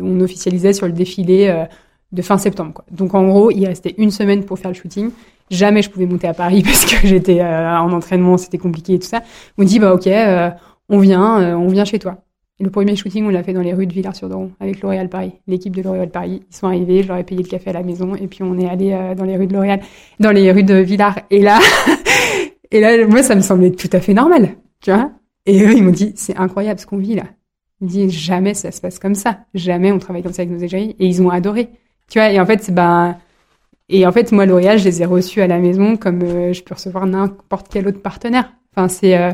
on 0.00 0.20
officialisait 0.20 0.72
sur 0.72 0.86
le 0.86 0.92
défilé 0.92 1.66
de 2.10 2.22
fin 2.22 2.38
septembre. 2.38 2.82
Donc 2.90 3.14
en 3.14 3.26
gros, 3.26 3.50
il 3.50 3.66
restait 3.66 3.94
une 3.98 4.10
semaine 4.10 4.44
pour 4.44 4.58
faire 4.58 4.70
le 4.70 4.76
shooting. 4.76 5.10
Jamais 5.50 5.82
je 5.82 5.90
pouvais 5.90 6.06
monter 6.06 6.26
à 6.26 6.34
Paris 6.34 6.62
parce 6.64 6.84
que 6.84 7.06
j'étais 7.06 7.40
euh, 7.40 7.78
en 7.78 7.92
entraînement, 7.92 8.36
c'était 8.36 8.58
compliqué 8.58 8.94
et 8.94 8.98
tout 8.98 9.08
ça. 9.08 9.22
On 9.58 9.64
dit 9.64 9.78
bah 9.78 9.94
ok, 9.94 10.06
euh, 10.06 10.50
on 10.88 10.98
vient, 10.98 11.40
euh, 11.40 11.54
on 11.54 11.68
vient 11.68 11.84
chez 11.84 11.98
toi. 11.98 12.18
Le 12.60 12.70
premier 12.70 12.94
shooting, 12.94 13.26
on 13.26 13.30
l'a 13.30 13.42
fait 13.42 13.52
dans 13.52 13.62
les 13.62 13.74
rues 13.74 13.86
de 13.86 13.92
Villars-sur-Doron 13.92 14.52
avec 14.60 14.80
L'Oréal 14.80 15.08
Paris, 15.08 15.32
l'équipe 15.48 15.74
de 15.74 15.82
L'Oréal 15.82 16.10
Paris. 16.10 16.42
Ils 16.48 16.56
sont 16.56 16.68
arrivés, 16.68 17.02
je 17.02 17.08
leur 17.08 17.16
ai 17.16 17.24
payé 17.24 17.42
le 17.42 17.48
café 17.48 17.70
à 17.70 17.72
la 17.72 17.82
maison 17.82 18.14
et 18.14 18.28
puis 18.28 18.44
on 18.44 18.56
est 18.58 18.68
allé 18.68 18.96
dans 19.16 19.24
les 19.24 19.36
rues 19.36 19.48
de 19.48 19.54
L'Oréal, 19.54 19.80
dans 20.20 20.30
les 20.30 20.52
rues 20.52 20.62
de 20.62 20.76
Villars. 20.76 21.18
Et 21.30 21.42
là, 21.42 21.58
et 22.70 22.80
là, 22.80 23.06
moi, 23.08 23.24
ça 23.24 23.34
me 23.34 23.40
semblait 23.40 23.72
tout 23.72 23.90
à 23.92 24.00
fait 24.00 24.14
normal, 24.14 24.50
tu 24.80 24.92
vois. 24.92 25.10
Et 25.46 25.62
eux, 25.64 25.72
ils 25.72 25.82
m'ont 25.82 25.90
dit, 25.90 26.12
c'est 26.14 26.36
incroyable 26.36 26.78
ce 26.78 26.86
qu'on 26.86 26.96
vit 26.96 27.16
là. 27.16 27.24
Ils 27.80 27.88
disent, 27.88 28.12
jamais 28.12 28.54
ça 28.54 28.70
se 28.70 28.80
passe 28.80 28.98
comme 28.98 29.14
ça. 29.14 29.40
Jamais 29.52 29.92
on 29.92 29.98
travaille 29.98 30.22
comme 30.22 30.32
ça 30.32 30.42
avec 30.42 30.54
nos 30.54 30.62
égéries. 30.62 30.96
Et 30.98 31.06
ils 31.06 31.20
ont 31.20 31.30
adoré. 31.30 31.70
Tu 32.08 32.18
vois, 32.18 32.30
et 32.30 32.40
en 32.40 32.46
fait, 32.46 32.70
ben, 32.72 33.16
et 33.88 34.06
en 34.06 34.12
fait, 34.12 34.32
moi, 34.32 34.46
L'Oréal, 34.46 34.78
je 34.78 34.84
les 34.84 35.02
ai 35.02 35.04
reçus 35.04 35.40
à 35.42 35.46
la 35.46 35.58
maison 35.58 35.96
comme 35.96 36.22
euh, 36.22 36.52
je 36.52 36.62
peux 36.62 36.74
recevoir 36.74 37.06
n'importe 37.06 37.68
quel 37.70 37.86
autre 37.86 38.00
partenaire. 38.00 38.52
Enfin, 38.72 38.88
c'est 38.88 39.18
euh, 39.18 39.32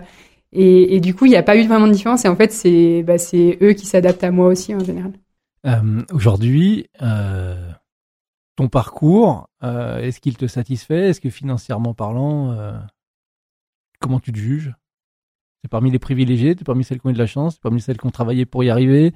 et, 0.52 0.96
et, 0.96 1.00
du 1.00 1.14
coup, 1.14 1.26
il 1.26 1.30
n'y 1.30 1.36
a 1.36 1.42
pas 1.42 1.56
eu 1.56 1.66
vraiment 1.66 1.86
de 1.86 1.92
différence. 1.92 2.24
Et 2.24 2.28
en 2.28 2.34
fait, 2.34 2.52
c'est 2.52 3.04
bah, 3.04 3.18
c'est 3.18 3.58
eux 3.62 3.72
qui 3.72 3.86
s'adaptent 3.86 4.24
à 4.24 4.32
moi 4.32 4.48
aussi 4.48 4.74
en 4.74 4.80
général. 4.80 5.12
Euh, 5.66 6.02
Aujourd'hui, 6.12 6.86
ton 8.56 8.68
parcours, 8.68 9.48
est-ce 9.62 10.20
qu'il 10.20 10.36
te 10.36 10.46
satisfait? 10.46 11.10
Est-ce 11.10 11.20
que 11.20 11.30
financièrement 11.30 11.94
parlant, 11.94 12.56
comment 14.00 14.18
tu 14.18 14.32
te 14.32 14.38
juges? 14.38 14.74
C'est 15.62 15.70
parmi 15.70 15.90
les 15.90 15.98
privilégiés 15.98 16.54
C'est 16.58 16.64
parmi 16.64 16.84
celles 16.84 17.00
qui 17.00 17.06
ont 17.06 17.10
eu 17.10 17.14
de 17.14 17.18
la 17.18 17.26
chance 17.26 17.54
C'est 17.54 17.62
parmi 17.62 17.82
celles 17.82 17.98
qui 17.98 18.06
ont 18.06 18.10
travaillé 18.10 18.46
pour 18.46 18.64
y 18.64 18.70
arriver? 18.70 19.12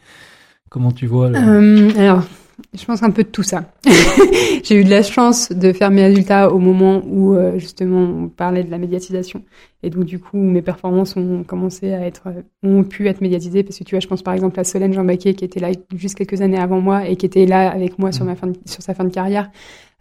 Comment 0.71 0.93
tu 0.93 1.07
vois 1.07 1.29
Alors, 1.29 2.25
je 2.73 2.85
pense 2.85 3.03
un 3.03 3.11
peu 3.11 3.25
de 3.25 3.29
tout 3.29 3.43
ça. 3.43 3.65
j'ai 4.63 4.77
eu 4.77 4.85
de 4.85 4.91
la 4.91 5.03
chance 5.03 5.51
de 5.51 5.73
faire 5.73 5.91
mes 5.91 6.05
résultats 6.05 6.53
au 6.53 6.59
moment 6.59 7.03
où 7.07 7.35
euh, 7.35 7.59
justement 7.59 8.01
on 8.01 8.29
parlait 8.29 8.63
de 8.63 8.71
la 8.71 8.79
médiatisation 8.79 9.43
et 9.83 9.91
donc 9.91 10.05
du 10.05 10.19
coup 10.19 10.39
mes 10.39 10.63
performances 10.63 11.17
ont 11.17 11.45
commencé 11.45 11.93
à 11.93 12.07
être 12.07 12.29
ont 12.63 12.85
pu 12.85 13.09
être 13.09 13.21
médiatisées 13.21 13.63
parce 13.63 13.79
que 13.79 13.85
tu 13.85 13.95
vois 13.95 14.01
je 14.01 14.07
pense 14.07 14.23
par 14.23 14.35
exemple 14.35 14.59
à 14.61 14.65
Solène 14.65 14.93
Jean 14.93 15.05
Baquet 15.05 15.35
qui 15.35 15.45
était 15.45 15.61
là 15.61 15.71
juste 15.95 16.17
quelques 16.17 16.41
années 16.41 16.59
avant 16.59 16.81
moi 16.81 17.09
et 17.09 17.17
qui 17.17 17.27
était 17.27 17.47
là 17.47 17.71
avec 17.71 17.99
moi 17.99 18.13
sur 18.13 18.25
ma 18.25 18.37
fin 18.37 18.53
sur 18.67 18.83
sa 18.83 18.95
fin 18.95 19.05
de 19.05 19.13
carrière. 19.13 19.51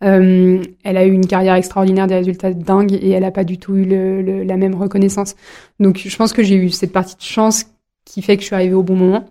Euh, 0.04 0.62
elle 0.84 0.98
a 0.98 1.06
eu 1.06 1.12
une 1.12 1.28
carrière 1.28 1.56
extraordinaire, 1.56 2.08
des 2.08 2.16
résultats 2.16 2.54
dingues 2.54 2.94
et 2.94 3.12
elle 3.12 3.24
a 3.24 3.32
pas 3.32 3.46
du 3.46 3.58
tout 3.58 3.76
eu 3.76 3.86
le, 3.86 4.22
le, 4.22 4.44
la 4.44 4.58
même 4.58 4.76
reconnaissance. 4.76 5.36
Donc 5.80 5.98
je 5.98 6.16
pense 6.16 6.34
que 6.34 6.44
j'ai 6.44 6.56
eu 6.56 6.70
cette 6.70 6.92
partie 6.92 7.16
de 7.16 7.22
chance 7.22 7.66
qui 8.06 8.22
fait 8.22 8.36
que 8.36 8.42
je 8.42 8.48
suis 8.48 8.56
arrivée 8.56 8.76
au 8.76 8.84
bon 8.84 8.96
moment. 8.96 9.26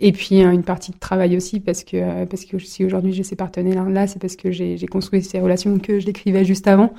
Et 0.00 0.12
puis 0.12 0.42
une 0.42 0.62
partie 0.62 0.92
de 0.92 0.98
travail 0.98 1.36
aussi 1.36 1.60
parce 1.60 1.82
que 1.82 1.96
euh, 1.96 2.26
parce 2.26 2.44
que 2.44 2.58
si 2.58 2.84
aujourd'hui 2.84 3.12
j'ai 3.12 3.22
ces 3.22 3.36
partenaires 3.36 3.88
là, 3.88 4.06
c'est 4.06 4.18
parce 4.20 4.36
que 4.36 4.50
j'ai 4.50 4.86
construit 4.86 5.22
ces 5.22 5.40
relations 5.40 5.78
que 5.78 6.00
je 6.00 6.06
décrivais 6.06 6.44
juste 6.44 6.66
avant. 6.66 6.92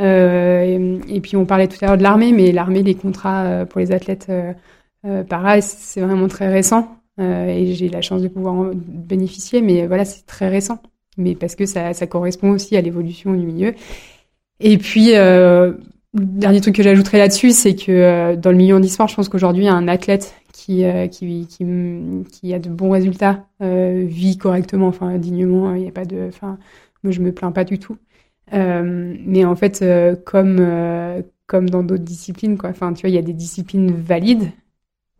Euh, 0.00 0.98
et, 1.08 1.20
puis 1.20 1.36
on 1.36 1.46
parlait 1.46 1.68
tout 1.68 1.76
à 1.82 1.86
l'heure 1.86 1.98
de 1.98 2.02
l'armée, 2.02 2.32
mais 2.32 2.52
l'armée, 2.52 2.82
les 2.82 2.94
contrats 2.94 3.44
euh, 3.44 3.64
pour 3.64 3.80
les 3.80 3.92
athlètes 3.92 4.26
euh, 4.28 5.22
pareil, 5.24 5.62
c'est 5.62 6.00
vraiment 6.00 6.28
très 6.28 6.48
récent. 6.48 6.96
et 7.18 7.74
j'ai 7.74 7.88
la 7.88 8.02
chance 8.02 8.22
de 8.22 8.28
pouvoir 8.28 8.72
bénéficier, 8.74 9.62
mais 9.62 9.86
voilà, 9.86 10.04
c'est 10.04 10.26
très 10.26 10.48
récent. 10.48 10.78
Mais 11.16 11.34
parce 11.36 11.54
que 11.54 11.66
ça, 11.66 11.92
ça 11.94 12.06
correspond 12.06 12.50
aussi 12.50 12.76
à 12.76 12.80
l'évolution 12.80 13.32
du 13.34 13.46
milieu. 13.46 13.74
Et 14.60 14.78
puis, 14.78 15.12
dernier 16.14 16.60
truc 16.60 16.76
que 16.76 16.82
j'ajouterais 16.82 17.18
là-dessus, 17.18 17.50
c'est 17.50 17.74
que 17.74 18.36
dans 18.36 18.50
le 18.50 18.56
milieu 18.56 18.76
handisport, 18.76 19.08
je 19.08 19.16
pense 19.16 19.28
qu'aujourd'hui, 19.28 19.68
un 19.68 19.88
athlète 19.88 20.34
qui, 20.52 20.84
euh, 20.84 21.08
qui, 21.08 21.46
qui, 21.46 21.66
qui, 22.30 22.54
a 22.54 22.58
de 22.58 22.68
bons 22.68 22.90
résultats, 22.90 23.46
euh, 23.60 24.04
vit 24.06 24.38
correctement, 24.38 24.86
enfin 24.86 25.18
dignement, 25.18 25.74
il 25.74 25.82
n'y 25.82 25.88
a 25.88 25.92
pas 25.92 26.04
de, 26.04 26.26
enfin 26.28 26.58
moi 27.02 27.12
je 27.12 27.20
me 27.20 27.32
plains 27.32 27.52
pas 27.52 27.64
du 27.64 27.78
tout. 27.78 27.96
Euh, 28.52 29.16
mais 29.24 29.44
en 29.44 29.56
fait, 29.56 29.82
euh, 29.82 30.16
comme 30.16 30.58
euh, 30.60 31.22
comme 31.46 31.68
dans 31.70 31.82
d'autres 31.82 32.04
disciplines, 32.04 32.56
quoi. 32.58 32.70
Enfin, 32.70 32.92
tu 32.92 33.02
vois, 33.02 33.10
il 33.10 33.14
y 33.14 33.18
a 33.18 33.22
des 33.22 33.32
disciplines 33.32 33.90
valides 33.92 34.50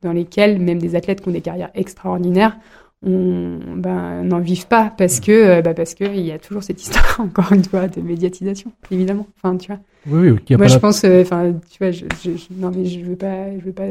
dans 0.03 0.13
lesquelles 0.13 0.59
même 0.61 0.79
des 0.79 0.97
athlètes 0.97 1.21
qui 1.23 1.29
ont 1.29 1.33
des 1.33 1.41
carrières 1.41 1.71
extraordinaires 1.75 2.59
on 3.05 3.59
ben 3.77 4.25
n'en 4.25 4.41
vivent 4.41 4.67
pas 4.67 4.93
parce 4.97 5.21
que 5.21 5.61
bah 5.61 5.75
parce 5.75 5.95
que 5.95 6.05
il 6.05 6.25
y 6.25 6.33
a 6.33 6.39
toujours 6.39 6.63
cette 6.63 6.81
histoire 6.83 7.17
encore 7.21 7.53
une 7.53 7.65
fois 7.65 7.89
de 7.89 8.01
médiatisation 8.01 8.73
évidemment 8.91 9.27
enfin 9.37 9.57
tu 9.57 9.69
vois 9.69 9.81
oui, 10.07 10.31
oui 10.31 10.57
moi 10.57 10.67
je 10.67 10.79
pense 10.79 11.05
enfin 11.05 11.53
tu 11.71 11.79
vois 11.79 11.91
je, 11.91 12.05
je, 12.23 12.31
non 12.57 12.71
mais 12.75 12.85
je 12.85 13.01
veux 13.01 13.17
pas 13.17 13.57
je 13.59 13.65
veux 13.65 13.73
pas 13.73 13.85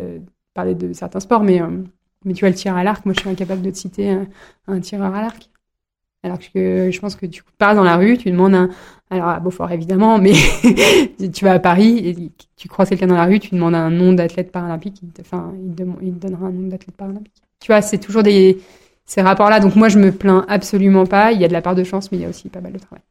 parler 0.54 0.76
de 0.76 0.94
certains 0.94 1.20
sports, 1.20 1.44
mais, 1.44 1.62
euh, 1.62 1.68
mais 2.26 2.34
tu 2.34 2.42
vois, 2.42 2.50
le 2.50 2.56
tir 2.56 2.76
à 2.76 2.84
l'arc, 2.84 3.06
moi 3.06 3.14
je 3.16 3.22
suis 3.22 3.30
incapable 3.30 3.62
de 3.62 3.72
te 3.72 3.78
citer 3.78 4.10
un, 4.10 4.28
un 4.68 4.80
tireur 4.80 5.14
à 5.14 5.22
l'arc. 5.22 5.50
Alors 6.26 6.40
que 6.40 6.90
je 6.90 7.00
pense 7.02 7.16
que 7.18 7.26
tu 7.26 7.44
pars 7.58 7.76
dans 7.76 7.84
la 7.84 7.98
rue, 7.98 8.18
tu 8.18 8.32
demandes 8.32 8.56
un. 8.56 8.70
Alors 9.10 9.28
à 9.28 9.40
Beaufort 9.42 9.72
évidemment, 9.72 10.20
mais 10.20 10.32
tu 11.34 11.44
vas 11.44 11.52
à 11.52 11.60
Paris 11.60 11.98
et 11.98 12.32
tu 12.56 12.70
croises 12.70 12.88
quelqu'un 12.88 13.08
dans 13.08 13.18
la 13.18 13.26
rue, 13.26 13.40
tu 13.40 13.54
demandes 13.54 13.76
un 13.76 13.90
nom 13.90 14.14
d'athlète 14.14 14.50
paralympique, 14.50 15.02
il 15.04 15.10
te, 15.10 15.22
enfin, 15.22 15.54
il 15.62 15.76
te, 15.76 15.84
il 16.02 16.14
te 16.14 16.26
donnera 16.26 16.48
un 16.48 16.52
nom 16.52 16.68
d'athlète 16.70 16.96
paralympique. 16.96 17.44
Tu 17.60 17.68
vois, 17.68 17.82
c'est 17.82 17.98
toujours 17.98 18.24
des 18.24 18.58
ces 19.06 19.22
rapports-là. 19.22 19.60
Donc 19.60 19.76
moi, 19.76 19.90
je 19.90 20.00
me 20.00 20.12
plains 20.12 20.46
absolument 20.48 21.06
pas. 21.06 21.32
Il 21.32 21.42
y 21.42 21.46
a 21.46 21.48
de 21.48 21.54
la 21.54 21.62
part 21.62 21.76
de 21.76 21.84
chance, 21.84 22.12
mais 22.12 22.18
il 22.18 22.22
y 22.22 22.26
a 22.26 22.30
aussi 22.30 22.50
pas 22.50 22.62
mal 22.62 22.74
de 22.74 22.80
travail. 22.80 23.04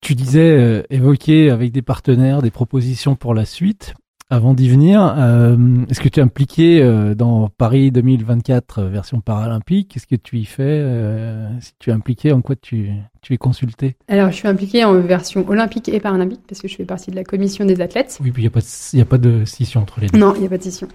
Tu 0.00 0.14
disais 0.14 0.50
euh, 0.50 0.82
évoquer 0.90 1.50
avec 1.50 1.72
des 1.72 1.82
partenaires 1.82 2.42
des 2.42 2.50
propositions 2.50 3.16
pour 3.16 3.34
la 3.34 3.44
suite. 3.44 3.94
Avant 4.28 4.54
d'y 4.54 4.68
venir, 4.68 5.14
euh, 5.16 5.56
est-ce 5.88 6.00
que 6.00 6.08
tu 6.08 6.18
es 6.18 6.22
impliqué 6.22 6.82
euh, 6.82 7.14
dans 7.14 7.48
Paris 7.48 7.92
2024 7.92 8.80
euh, 8.80 8.88
version 8.88 9.20
paralympique? 9.20 9.92
Qu'est-ce 9.92 10.08
que 10.08 10.16
tu 10.16 10.38
y 10.38 10.44
fais 10.44 10.84
Si 11.60 11.70
tu 11.78 11.90
es 11.90 11.92
impliqué, 11.92 12.32
en 12.32 12.40
quoi 12.40 12.56
tu, 12.56 12.90
tu 13.22 13.34
es 13.34 13.36
consulté? 13.36 13.94
Alors, 14.08 14.32
je 14.32 14.36
suis 14.36 14.48
impliqué 14.48 14.84
en 14.84 14.94
version 15.00 15.48
olympique 15.48 15.88
et 15.88 16.00
paralympique 16.00 16.40
parce 16.48 16.60
que 16.60 16.66
je 16.66 16.74
fais 16.74 16.84
partie 16.84 17.12
de 17.12 17.16
la 17.16 17.22
commission 17.22 17.64
des 17.64 17.80
athlètes. 17.80 18.18
Oui, 18.20 18.32
puis 18.32 18.42
il 18.42 18.46
n'y 18.46 18.48
a, 18.48 18.50
pas 18.50 18.58
de, 18.58 19.00
a 19.00 19.04
pas 19.04 19.18
de 19.18 19.44
scission 19.44 19.82
entre 19.82 20.00
les 20.00 20.08
deux. 20.08 20.18
Non, 20.18 20.34
il 20.34 20.40
n'y 20.40 20.46
a 20.46 20.50
pas 20.50 20.58
de 20.58 20.62
scission. 20.64 20.88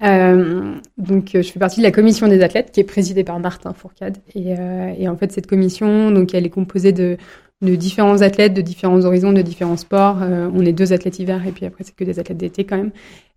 Donc, 0.00 1.30
je 1.34 1.42
fais 1.42 1.58
partie 1.58 1.80
de 1.80 1.84
la 1.84 1.90
commission 1.90 2.28
des 2.28 2.40
athlètes 2.40 2.70
qui 2.70 2.78
est 2.78 2.84
présidée 2.84 3.24
par 3.24 3.40
Martin 3.40 3.72
Fourcade. 3.72 4.18
Et, 4.36 4.54
et 4.96 5.08
en 5.08 5.16
fait, 5.16 5.32
cette 5.32 5.48
commission, 5.48 6.12
donc, 6.12 6.34
elle 6.34 6.46
est 6.46 6.50
composée 6.50 6.92
de 6.92 7.16
de 7.62 7.74
différents 7.74 8.22
athlètes 8.22 8.54
de 8.54 8.62
différents 8.62 9.04
horizons, 9.04 9.32
de 9.32 9.42
différents 9.42 9.76
sports. 9.76 10.18
Euh, 10.22 10.48
on 10.54 10.64
est 10.64 10.72
deux 10.72 10.92
athlètes 10.92 11.18
hiver 11.18 11.46
et 11.46 11.52
puis 11.52 11.66
après 11.66 11.84
c'est 11.84 11.94
que 11.94 12.04
des 12.04 12.18
athlètes 12.18 12.38
d'été 12.38 12.64
quand 12.64 12.76
même. 12.76 12.92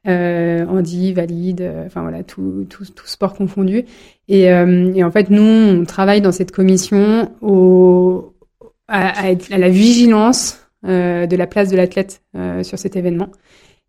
Euh, 0.06 0.66
Andy, 0.68 1.14
valide, 1.14 1.62
euh, 1.62 1.86
enfin 1.86 2.02
voilà, 2.02 2.24
tout, 2.24 2.66
tout, 2.70 2.84
tout 2.86 3.08
sport 3.08 3.34
confondu. 3.34 3.86
Et, 4.28 4.52
euh, 4.52 4.92
et, 4.94 5.04
en 5.04 5.12
fait, 5.12 5.30
nous, 5.30 5.42
on 5.42 5.86
travaille 5.86 6.20
dans 6.20 6.34
cette 6.34 6.52
commission 6.52 7.32
au, 7.42 8.34
à, 8.90 9.28
à, 9.28 9.34
à 9.52 9.58
la 9.58 9.70
vigilance 9.70 10.60
de 10.84 11.36
la 11.38 11.48
place 11.48 11.70
de 11.70 11.78
l'athlète 11.78 12.22
sur 12.62 12.78
cet 12.78 12.98
événement 12.98 13.30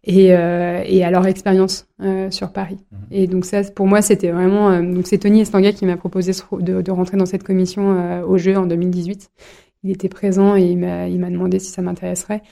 et, 0.05 0.27
et 0.27 1.05
à 1.05 1.11
leur 1.11 1.27
expérience 1.27 1.88
sur 2.31 2.53
Paris. 2.53 2.79
Mmh. 2.92 2.97
Et 3.11 3.27
donc 3.27 3.44
ça, 3.44 3.62
pour 3.64 3.88
moi, 3.88 4.01
c'était 4.01 4.31
vraiment... 4.31 4.81
donc 4.81 5.09
c'est 5.09 5.18
Tony 5.18 5.40
Estanguet 5.40 5.73
qui 5.73 5.87
m'a 5.87 5.97
proposé 5.97 6.31
de, 6.53 6.83
de, 6.83 6.90
rentrer 6.92 7.16
dans 7.16 7.27
cette 7.27 7.42
commission 7.42 8.23
au 8.23 8.38
jeu 8.38 8.57
en 8.57 8.66
2018 8.66 9.29
il 9.85 9.90
était 9.90 10.09
présent 10.09 10.57
et 10.57 10.64
il 10.64 10.79
m'a, 10.79 11.31
demandé 11.31 11.59
si 11.59 11.70
ça 11.70 11.83
m'intéresserait. 11.83 12.42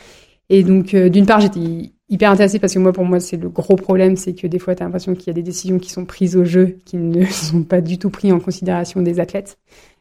Et 0.51 0.63
donc, 0.63 0.95
euh, 0.95 1.09
d'une 1.09 1.25
part, 1.25 1.41
j'étais 1.41 1.93
hyper 2.11 2.31
intéressée 2.31 2.59
parce 2.59 2.75
que 2.75 2.79
moi, 2.79 2.93
pour 2.93 3.05
moi, 3.05 3.21
c'est 3.21 3.39
le 3.39 3.49
gros 3.49 3.77
problème, 3.77 4.17
c'est 4.17 4.35
que 4.35 4.47
des 4.47 4.59
fois, 4.59 4.75
tu 4.75 4.83
as 4.83 4.87
l'impression 4.87 5.15
qu'il 5.15 5.29
y 5.29 5.31
a 5.31 5.35
des 5.35 5.43
décisions 5.43 5.79
qui 5.79 5.91
sont 5.91 6.05
prises 6.05 6.37
au 6.37 6.45
jeu 6.45 6.77
qui 6.85 6.99
ne 6.99 7.25
sont 7.31 7.63
pas 7.63 7.81
du 7.81 7.99
tout 7.99 8.11
prises 8.11 8.33
en 8.33 8.41
considération 8.41 9.01
des 9.01 9.19
athlètes. 9.19 9.59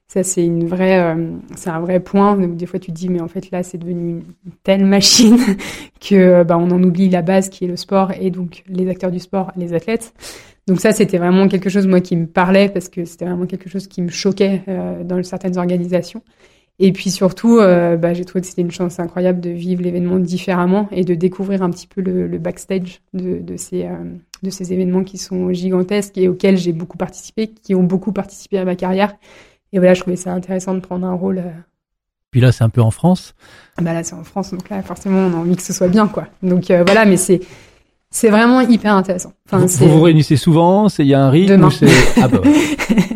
Ça, 0.07 0.23
c'est 0.23 0.45
une 0.45 0.67
vraie, 0.67 0.99
euh, 0.99 1.31
c'est 1.55 1.69
un 1.69 1.79
vrai 1.79 2.01
point. 2.01 2.35
Des 2.35 2.65
fois, 2.65 2.79
tu 2.79 2.91
te 2.91 2.97
dis, 2.97 3.07
mais 3.07 3.21
en 3.21 3.29
fait, 3.29 3.49
là, 3.49 3.63
c'est 3.63 3.77
devenu 3.77 4.25
une 4.45 4.51
telle 4.61 4.83
machine 4.83 5.37
que, 6.01 6.43
bah, 6.43 6.57
on 6.57 6.69
en 6.69 6.83
oublie 6.83 7.07
la 7.09 7.21
base 7.21 7.47
qui 7.47 7.63
est 7.63 7.67
le 7.69 7.77
sport 7.77 8.11
et 8.19 8.29
donc 8.29 8.65
les 8.67 8.89
acteurs 8.89 9.11
du 9.11 9.19
sport, 9.19 9.53
les 9.55 9.73
athlètes. 9.73 10.13
Donc 10.67 10.81
ça, 10.81 10.91
c'était 10.91 11.17
vraiment 11.17 11.47
quelque 11.47 11.69
chose, 11.69 11.87
moi, 11.87 12.01
qui 12.01 12.17
me 12.17 12.27
parlait 12.27 12.67
parce 12.67 12.89
que 12.89 13.05
c'était 13.05 13.23
vraiment 13.23 13.45
quelque 13.45 13.69
chose 13.69 13.87
qui 13.87 14.01
me 14.01 14.09
choquait 14.09 14.63
euh, 14.67 15.03
dans 15.05 15.23
certaines 15.23 15.57
organisations. 15.57 16.21
Et 16.83 16.91
puis 16.93 17.11
surtout, 17.11 17.59
euh, 17.59 17.95
bah, 17.95 18.13
j'ai 18.13 18.25
trouvé 18.25 18.41
que 18.41 18.47
c'était 18.47 18.63
une 18.63 18.71
chance 18.71 18.99
incroyable 18.99 19.39
de 19.39 19.51
vivre 19.51 19.83
l'événement 19.83 20.17
différemment 20.17 20.87
et 20.91 21.05
de 21.05 21.13
découvrir 21.13 21.61
un 21.61 21.69
petit 21.69 21.85
peu 21.87 22.01
le, 22.01 22.27
le 22.27 22.37
backstage 22.39 23.01
de, 23.13 23.37
de 23.39 23.55
ces, 23.55 23.83
euh, 23.83 23.95
de 24.41 24.49
ces 24.49 24.73
événements 24.73 25.03
qui 25.03 25.19
sont 25.19 25.53
gigantesques 25.53 26.17
et 26.17 26.27
auxquels 26.27 26.57
j'ai 26.57 26.73
beaucoup 26.73 26.97
participé, 26.97 27.47
qui 27.47 27.75
ont 27.75 27.83
beaucoup 27.83 28.11
participé 28.11 28.57
à 28.57 28.65
ma 28.65 28.75
carrière 28.75 29.13
et 29.73 29.77
voilà, 29.77 29.93
je 29.93 30.01
trouvais 30.01 30.15
ça 30.17 30.33
intéressant 30.33 30.73
de 30.73 30.79
prendre 30.79 31.05
un 31.07 31.13
rôle. 31.13 31.37
Euh, 31.39 31.51
Puis 32.31 32.41
là, 32.41 32.51
c'est 32.51 32.63
un 32.63 32.69
peu 32.69 32.81
en 32.81 32.91
France. 32.91 33.35
Bah 33.81 33.93
là, 33.93 34.03
c'est 34.03 34.15
en 34.15 34.23
France, 34.23 34.51
donc 34.51 34.69
là, 34.69 34.81
forcément, 34.81 35.19
on 35.19 35.33
a 35.33 35.37
envie 35.37 35.55
que 35.55 35.61
ce 35.61 35.73
soit 35.73 35.87
bien, 35.87 36.07
quoi. 36.07 36.27
Donc 36.43 36.71
euh, 36.71 36.83
voilà, 36.85 37.05
mais 37.05 37.17
c'est 37.17 37.41
c'est 38.09 38.29
vraiment 38.29 38.59
hyper 38.59 38.93
intéressant. 38.93 39.31
Enfin, 39.45 39.59
vous, 39.65 39.67
vous, 39.67 39.97
vous 39.97 40.01
réunissez 40.01 40.35
souvent 40.35 40.87
il 40.99 41.05
y 41.05 41.13
a 41.13 41.23
un 41.23 41.29
rythme 41.29 41.53
Demain. 41.53 41.69
ah 42.21 42.27
bah 42.27 42.41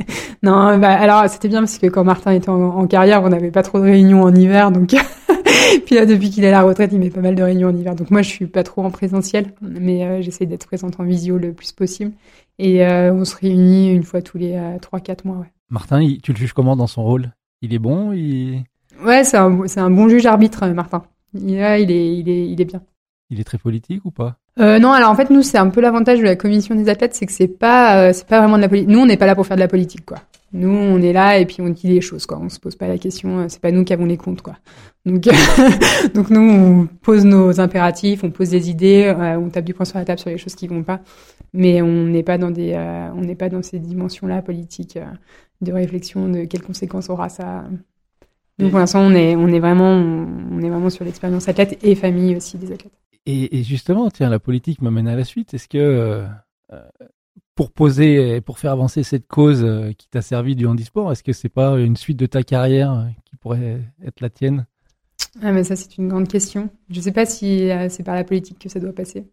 non, 0.45 0.77
bah, 0.77 0.91
alors 0.91 1.27
c'était 1.29 1.47
bien 1.47 1.59
parce 1.59 1.77
que 1.79 1.87
quand 1.87 2.03
Martin 2.03 2.31
était 2.31 2.49
en, 2.49 2.61
en 2.61 2.87
carrière, 2.87 3.23
on 3.23 3.29
n'avait 3.29 3.51
pas 3.51 3.63
trop 3.63 3.79
de 3.79 3.83
réunions 3.83 4.21
en 4.21 4.33
hiver, 4.33 4.71
donc 4.71 4.93
puis 5.85 5.95
là 5.95 6.05
depuis 6.05 6.29
qu'il 6.29 6.43
est 6.43 6.49
à 6.49 6.51
la 6.51 6.61
retraite, 6.63 6.91
il 6.93 6.99
met 6.99 7.09
pas 7.09 7.21
mal 7.21 7.35
de 7.35 7.43
réunions 7.43 7.69
en 7.69 7.75
hiver. 7.75 7.95
Donc 7.95 8.11
moi, 8.11 8.21
je 8.21 8.29
suis 8.29 8.47
pas 8.47 8.63
trop 8.63 8.83
en 8.83 8.91
présentiel, 8.91 9.53
mais 9.61 10.03
euh, 10.03 10.21
j'essaie 10.21 10.45
d'être 10.45 10.67
présente 10.67 10.99
en 10.99 11.03
visio 11.03 11.37
le 11.37 11.53
plus 11.53 11.71
possible. 11.71 12.11
Et 12.59 12.85
euh, 12.85 13.13
on 13.13 13.25
se 13.25 13.35
réunit 13.35 13.91
une 13.91 14.03
fois 14.03 14.21
tous 14.21 14.37
les 14.37 14.53
euh, 14.53 14.77
trois, 14.79 14.99
quatre 14.99 15.25
mois. 15.25 15.37
Ouais. 15.37 15.51
Martin, 15.69 16.01
il, 16.01 16.21
tu 16.21 16.31
le 16.31 16.37
juges 16.37 16.53
comment 16.53 16.75
dans 16.75 16.87
son 16.87 17.03
rôle? 17.03 17.31
Il 17.61 17.73
est 17.73 17.79
bon? 17.79 18.13
Il... 18.13 18.63
Ouais, 19.03 19.23
c'est 19.23 19.37
un, 19.37 19.67
c'est 19.67 19.79
un 19.79 19.89
bon 19.89 20.07
juge 20.07 20.25
arbitre, 20.25 20.65
Martin. 20.67 21.03
Il 21.33 21.55
est, 21.55 21.83
il 21.83 21.91
est, 22.29 22.47
il 22.47 22.61
est 22.61 22.65
bien. 22.65 22.81
Il 23.29 23.39
est 23.39 23.43
très 23.43 23.57
politique 23.57 24.05
ou 24.05 24.11
pas? 24.11 24.37
Euh, 24.59 24.79
non, 24.79 24.93
alors 24.93 25.09
en 25.09 25.15
fait 25.15 25.29
nous 25.29 25.41
c'est 25.41 25.57
un 25.57 25.69
peu 25.69 25.81
l'avantage 25.81 26.19
de 26.19 26.23
la 26.23 26.35
commission 26.35 26.75
des 26.75 26.87
athlètes, 26.87 27.13
c'est 27.13 27.25
que 27.25 27.31
c'est 27.31 27.47
pas 27.47 27.97
euh, 27.97 28.13
c'est 28.13 28.27
pas 28.27 28.39
vraiment 28.39 28.55
de 28.55 28.61
la 28.61 28.69
politique. 28.69 28.89
Nous 28.89 28.99
on 28.99 29.05
n'est 29.05 29.17
pas 29.17 29.25
là 29.25 29.35
pour 29.35 29.45
faire 29.45 29.57
de 29.57 29.61
la 29.61 29.67
politique 29.67 30.05
quoi. 30.05 30.19
Nous 30.53 30.69
on 30.69 31.01
est 31.01 31.11
là 31.11 31.37
et 31.39 31.45
puis 31.45 31.57
on 31.59 31.69
dit 31.69 31.87
les 31.87 32.01
choses 32.01 32.25
quoi. 32.25 32.39
On 32.41 32.47
se 32.47 32.59
pose 32.59 32.75
pas 32.75 32.87
la 32.87 32.97
question, 32.97 33.39
euh, 33.39 33.45
c'est 33.49 33.59
pas 33.59 33.71
nous 33.71 33.83
qui 33.83 33.91
avons 33.91 34.05
les 34.05 34.15
comptes 34.15 34.41
quoi. 34.41 34.55
Donc 35.05 35.23
donc 36.13 36.29
nous 36.29 36.39
on 36.39 36.87
pose 37.01 37.25
nos 37.25 37.59
impératifs, 37.59 38.23
on 38.23 38.31
pose 38.31 38.51
des 38.51 38.69
idées, 38.69 39.13
on 39.37 39.49
tape 39.49 39.65
du 39.65 39.73
poing 39.73 39.85
sur 39.85 39.97
la 39.97 40.05
table 40.05 40.19
sur 40.19 40.29
les 40.29 40.37
choses 40.37 40.55
qui 40.55 40.67
vont 40.67 40.83
pas, 40.83 41.01
mais 41.53 41.81
on 41.81 42.05
n'est 42.05 42.23
pas 42.23 42.37
dans 42.37 42.51
des 42.51 42.75
on 43.13 43.21
n'est 43.21 43.35
pas 43.35 43.49
dans 43.49 43.61
ces 43.61 43.79
dimensions 43.79 44.27
là 44.27 44.41
politiques 44.41 44.97
de 45.61 45.71
réflexion 45.73 46.29
de 46.29 46.45
quelles 46.45 46.63
conséquences 46.63 47.09
aura 47.09 47.27
ça. 47.27 47.65
Donc 48.57 48.69
pour 48.69 48.79
l'instant 48.79 49.01
on 49.01 49.13
est 49.13 49.35
on 49.35 49.49
est 49.49 49.59
vraiment 49.59 49.91
on 49.91 50.61
est 50.61 50.69
vraiment 50.69 50.89
sur 50.89 51.03
l'expérience 51.03 51.49
athlète 51.49 51.77
et 51.83 51.95
famille 51.95 52.37
aussi 52.37 52.57
des 52.57 52.71
athlètes. 52.71 52.93
Et, 53.25 53.57
et, 53.57 53.63
justement, 53.63 54.09
tiens, 54.09 54.29
la 54.29 54.39
politique 54.39 54.81
m'amène 54.81 55.07
à 55.07 55.15
la 55.15 55.23
suite. 55.23 55.53
Est-ce 55.53 55.67
que 55.67 55.77
euh, 55.77 56.27
pour 57.55 57.71
poser, 57.71 58.41
pour 58.41 58.59
faire 58.59 58.71
avancer 58.71 59.03
cette 59.03 59.27
cause 59.27 59.63
euh, 59.63 59.93
qui 59.93 60.07
t'a 60.09 60.21
servi 60.21 60.55
du 60.55 60.67
handisport, 60.67 61.11
est-ce 61.11 61.23
que 61.23 61.33
c'est 61.33 61.49
pas 61.49 61.79
une 61.79 61.95
suite 61.95 62.17
de 62.17 62.25
ta 62.25 62.43
carrière 62.43 62.91
euh, 62.91 63.05
qui 63.23 63.35
pourrait 63.37 63.81
être 64.03 64.21
la 64.21 64.29
tienne? 64.29 64.65
Ah, 65.41 65.51
mais 65.51 65.63
ça, 65.63 65.75
c'est 65.75 65.97
une 65.97 66.07
grande 66.07 66.27
question. 66.27 66.69
Je 66.89 66.99
sais 67.01 67.11
pas 67.11 67.25
si 67.25 67.69
euh, 67.69 67.89
c'est 67.89 68.03
par 68.03 68.15
la 68.15 68.23
politique 68.23 68.59
que 68.59 68.69
ça 68.69 68.79
doit 68.79 68.93
passer. 68.93 69.25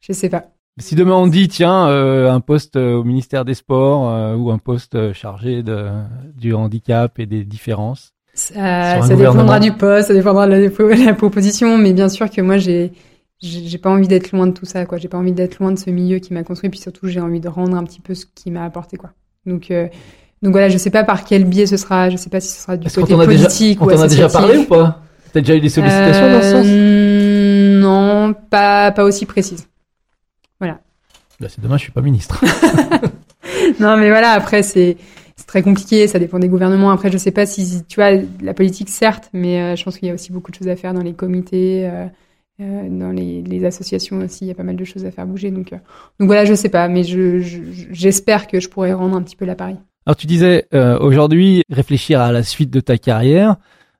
Je 0.00 0.12
sais 0.12 0.28
pas. 0.28 0.50
Si 0.78 0.96
demain 0.96 1.14
on 1.14 1.28
dit 1.28 1.46
tiens 1.46 1.86
euh, 1.86 2.32
un 2.32 2.40
poste 2.40 2.74
au 2.74 3.04
ministère 3.04 3.44
des 3.44 3.54
Sports 3.54 4.10
euh, 4.10 4.34
ou 4.34 4.50
un 4.50 4.58
poste 4.58 5.12
chargé 5.12 5.62
de, 5.62 5.88
du 6.34 6.52
handicap 6.52 7.18
et 7.20 7.26
des 7.26 7.44
différences, 7.44 8.13
ça, 8.34 9.00
ça 9.02 9.14
dépendra 9.14 9.60
du 9.60 9.72
poste, 9.72 10.08
ça 10.08 10.14
dépendra 10.14 10.46
de 10.46 10.52
la, 10.52 10.58
de 10.58 11.04
la, 11.06 11.14
proposition, 11.14 11.78
mais 11.78 11.92
bien 11.92 12.08
sûr 12.08 12.28
que 12.28 12.40
moi 12.40 12.58
j'ai 12.58 12.92
j'ai 13.40 13.78
pas 13.78 13.90
envie 13.90 14.08
d'être 14.08 14.32
loin 14.32 14.46
de 14.46 14.52
tout 14.52 14.64
ça 14.64 14.86
quoi. 14.86 14.98
J'ai 14.98 15.08
pas 15.08 15.18
envie 15.18 15.32
d'être 15.32 15.58
loin 15.58 15.70
de 15.70 15.78
ce 15.78 15.90
milieu 15.90 16.18
qui 16.18 16.32
m'a 16.34 16.42
construit, 16.42 16.70
puis 16.70 16.80
surtout 16.80 17.06
j'ai 17.06 17.20
envie 17.20 17.40
de 17.40 17.48
rendre 17.48 17.76
un 17.76 17.84
petit 17.84 18.00
peu 18.00 18.14
ce 18.14 18.26
qui 18.26 18.50
m'a 18.50 18.64
apporté 18.64 18.96
quoi. 18.96 19.10
Donc 19.46 19.70
euh, 19.70 19.86
donc 20.42 20.52
voilà, 20.52 20.68
je 20.68 20.78
sais 20.78 20.90
pas 20.90 21.04
par 21.04 21.24
quel 21.24 21.44
biais 21.44 21.66
ce 21.66 21.76
sera, 21.76 22.10
je 22.10 22.16
sais 22.16 22.30
pas 22.30 22.40
si 22.40 22.48
ce 22.48 22.62
sera 22.62 22.76
du 22.76 22.90
côté 22.90 23.14
politique 23.14 23.78
déjà, 23.78 23.84
ou 23.84 23.90
on 23.90 23.96
t'en 23.96 24.02
a 24.02 24.08
déjà 24.08 24.28
parlé 24.28 24.58
ou 24.58 24.64
pas? 24.64 25.00
T'as 25.32 25.40
déjà 25.40 25.54
eu 25.54 25.60
des 25.60 25.68
sollicitations 25.68 26.30
dans 26.30 26.42
ce 26.42 26.50
sens? 26.50 26.66
Euh, 26.66 27.80
Non, 27.80 28.34
pas 28.50 28.90
pas 28.92 29.04
aussi 29.04 29.26
précise. 29.26 29.68
Voilà. 30.58 30.80
Bah, 31.40 31.48
c'est 31.48 31.60
dommage, 31.60 31.80
je 31.80 31.84
suis 31.84 31.92
pas 31.92 32.02
ministre. 32.02 32.42
non 33.80 33.96
mais 33.96 34.08
voilà, 34.08 34.30
après 34.30 34.62
c'est 34.62 34.96
c'est 35.36 35.46
très 35.46 35.62
compliqué, 35.62 36.06
ça 36.06 36.18
dépend 36.18 36.38
des 36.38 36.48
gouvernements. 36.48 36.90
Après, 36.90 37.10
je 37.10 37.18
sais 37.18 37.32
pas 37.32 37.46
si, 37.46 37.84
tu 37.88 37.96
vois, 37.96 38.12
la 38.40 38.54
politique, 38.54 38.88
certes, 38.88 39.30
mais 39.32 39.60
euh, 39.60 39.76
je 39.76 39.84
pense 39.84 39.98
qu'il 39.98 40.08
y 40.08 40.10
a 40.10 40.14
aussi 40.14 40.32
beaucoup 40.32 40.50
de 40.50 40.56
choses 40.56 40.68
à 40.68 40.76
faire 40.76 40.94
dans 40.94 41.02
les 41.02 41.14
comités, 41.14 41.88
euh, 41.88 42.06
euh, 42.60 42.88
dans 42.88 43.10
les, 43.10 43.64
associations 43.64 44.18
aussi. 44.18 44.44
Il 44.44 44.48
y 44.48 44.50
a 44.52 44.54
pas 44.54 44.62
mal 44.62 44.76
de 44.76 44.84
choses 44.84 45.04
à 45.04 45.10
faire 45.10 45.26
bouger. 45.26 45.50
Donc, 45.50 45.70
donc 45.70 46.26
voilà, 46.26 46.44
je 46.44 46.54
sais 46.54 46.68
pas, 46.68 46.86
mais 46.88 47.02
je, 47.02 47.40
j'espère 47.40 48.42
je, 48.44 48.48
que 48.48 48.60
je 48.60 48.68
pourrais 48.68 48.92
rendre 48.92 49.16
un 49.16 49.22
petit 49.22 49.36
peu 49.36 49.44
l'appareil. 49.44 49.76
Alors, 50.06 50.16
tu 50.16 50.26
disais 50.26 50.68
aujourd'hui 51.00 51.62
réfléchir 51.70 52.20
à 52.20 52.30
la 52.30 52.42
suite 52.42 52.70
de 52.70 52.80
ta 52.80 52.98
carrière. 52.98 53.56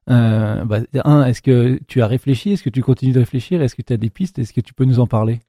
Bah, 0.06 0.80
un, 1.04 1.24
est-ce 1.24 1.42
que 1.42 1.80
tu 1.88 2.02
as 2.02 2.06
réfléchi? 2.06 2.52
Est-ce 2.52 2.62
que 2.62 2.70
tu 2.70 2.82
continues 2.82 3.12
de 3.12 3.20
réfléchir? 3.20 3.62
Est-ce 3.62 3.74
que 3.74 3.82
tu 3.82 3.92
as 3.92 3.96
des 3.96 4.10
pistes? 4.10 4.38
Est-ce 4.38 4.52
que 4.52 4.60
tu 4.60 4.74
peux 4.74 4.84
nous 4.84 5.00
en 5.00 5.06
parler? 5.06 5.40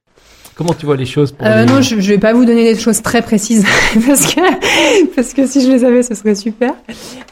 Comment 0.56 0.72
tu 0.72 0.86
vois 0.86 0.96
les 0.96 1.04
choses 1.04 1.32
pour 1.32 1.46
euh, 1.46 1.66
les... 1.66 1.70
Non, 1.70 1.82
je, 1.82 2.00
je 2.00 2.12
vais 2.12 2.18
pas 2.18 2.32
vous 2.32 2.46
donner 2.46 2.72
des 2.72 2.80
choses 2.80 3.02
très 3.02 3.20
précises 3.20 3.66
parce 4.06 4.34
que 4.34 5.14
parce 5.14 5.34
que 5.34 5.46
si 5.46 5.60
je 5.60 5.70
les 5.70 5.84
avais, 5.84 6.02
ce 6.02 6.14
serait 6.14 6.34
super. 6.34 6.72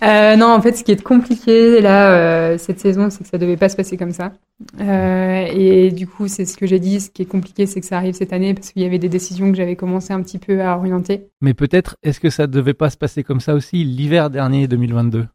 Euh, 0.03 0.37
non, 0.37 0.49
en 0.49 0.61
fait, 0.61 0.77
ce 0.77 0.85
qui 0.85 0.93
est 0.93 1.03
compliqué 1.03 1.81
là 1.81 2.11
euh, 2.11 2.59
cette 2.59 2.81
saison, 2.81 3.09
c'est 3.09 3.25
que 3.25 3.31
ça 3.31 3.39
devait 3.39 3.57
pas 3.57 3.71
se 3.71 3.77
passer 3.77 3.97
comme 3.97 4.13
ça. 4.13 4.33
Euh, 4.79 5.47
et 5.51 5.91
du 5.91 6.07
coup, 6.07 6.29
c'est 6.29 6.45
ce 6.45 6.59
que 6.59 6.67
j'ai 6.67 6.79
dit. 6.79 7.01
Ce 7.01 7.09
qui 7.09 7.23
est 7.23 7.27
compliqué, 7.27 7.65
c'est 7.65 7.81
que 7.81 7.87
ça 7.87 7.97
arrive 7.97 8.15
cette 8.15 8.35
année 8.35 8.53
parce 8.53 8.73
qu'il 8.73 8.83
y 8.83 8.87
avait 8.87 8.99
des 8.99 9.09
décisions 9.09 9.51
que 9.51 9.57
j'avais 9.57 9.77
commencé 9.77 10.13
un 10.13 10.21
petit 10.21 10.39
peu 10.39 10.61
à 10.61 10.77
orienter. 10.77 11.29
Mais 11.41 11.55
peut-être, 11.55 11.97
est-ce 12.03 12.21
que 12.21 12.29
ça 12.29 12.47
devait 12.47 12.75
pas 12.75 12.91
se 12.91 12.99
passer 12.99 13.23
comme 13.23 13.41
ça 13.41 13.55
aussi 13.55 13.85
l'hiver 13.85 14.29
dernier 14.29 14.69
2022 14.69 15.27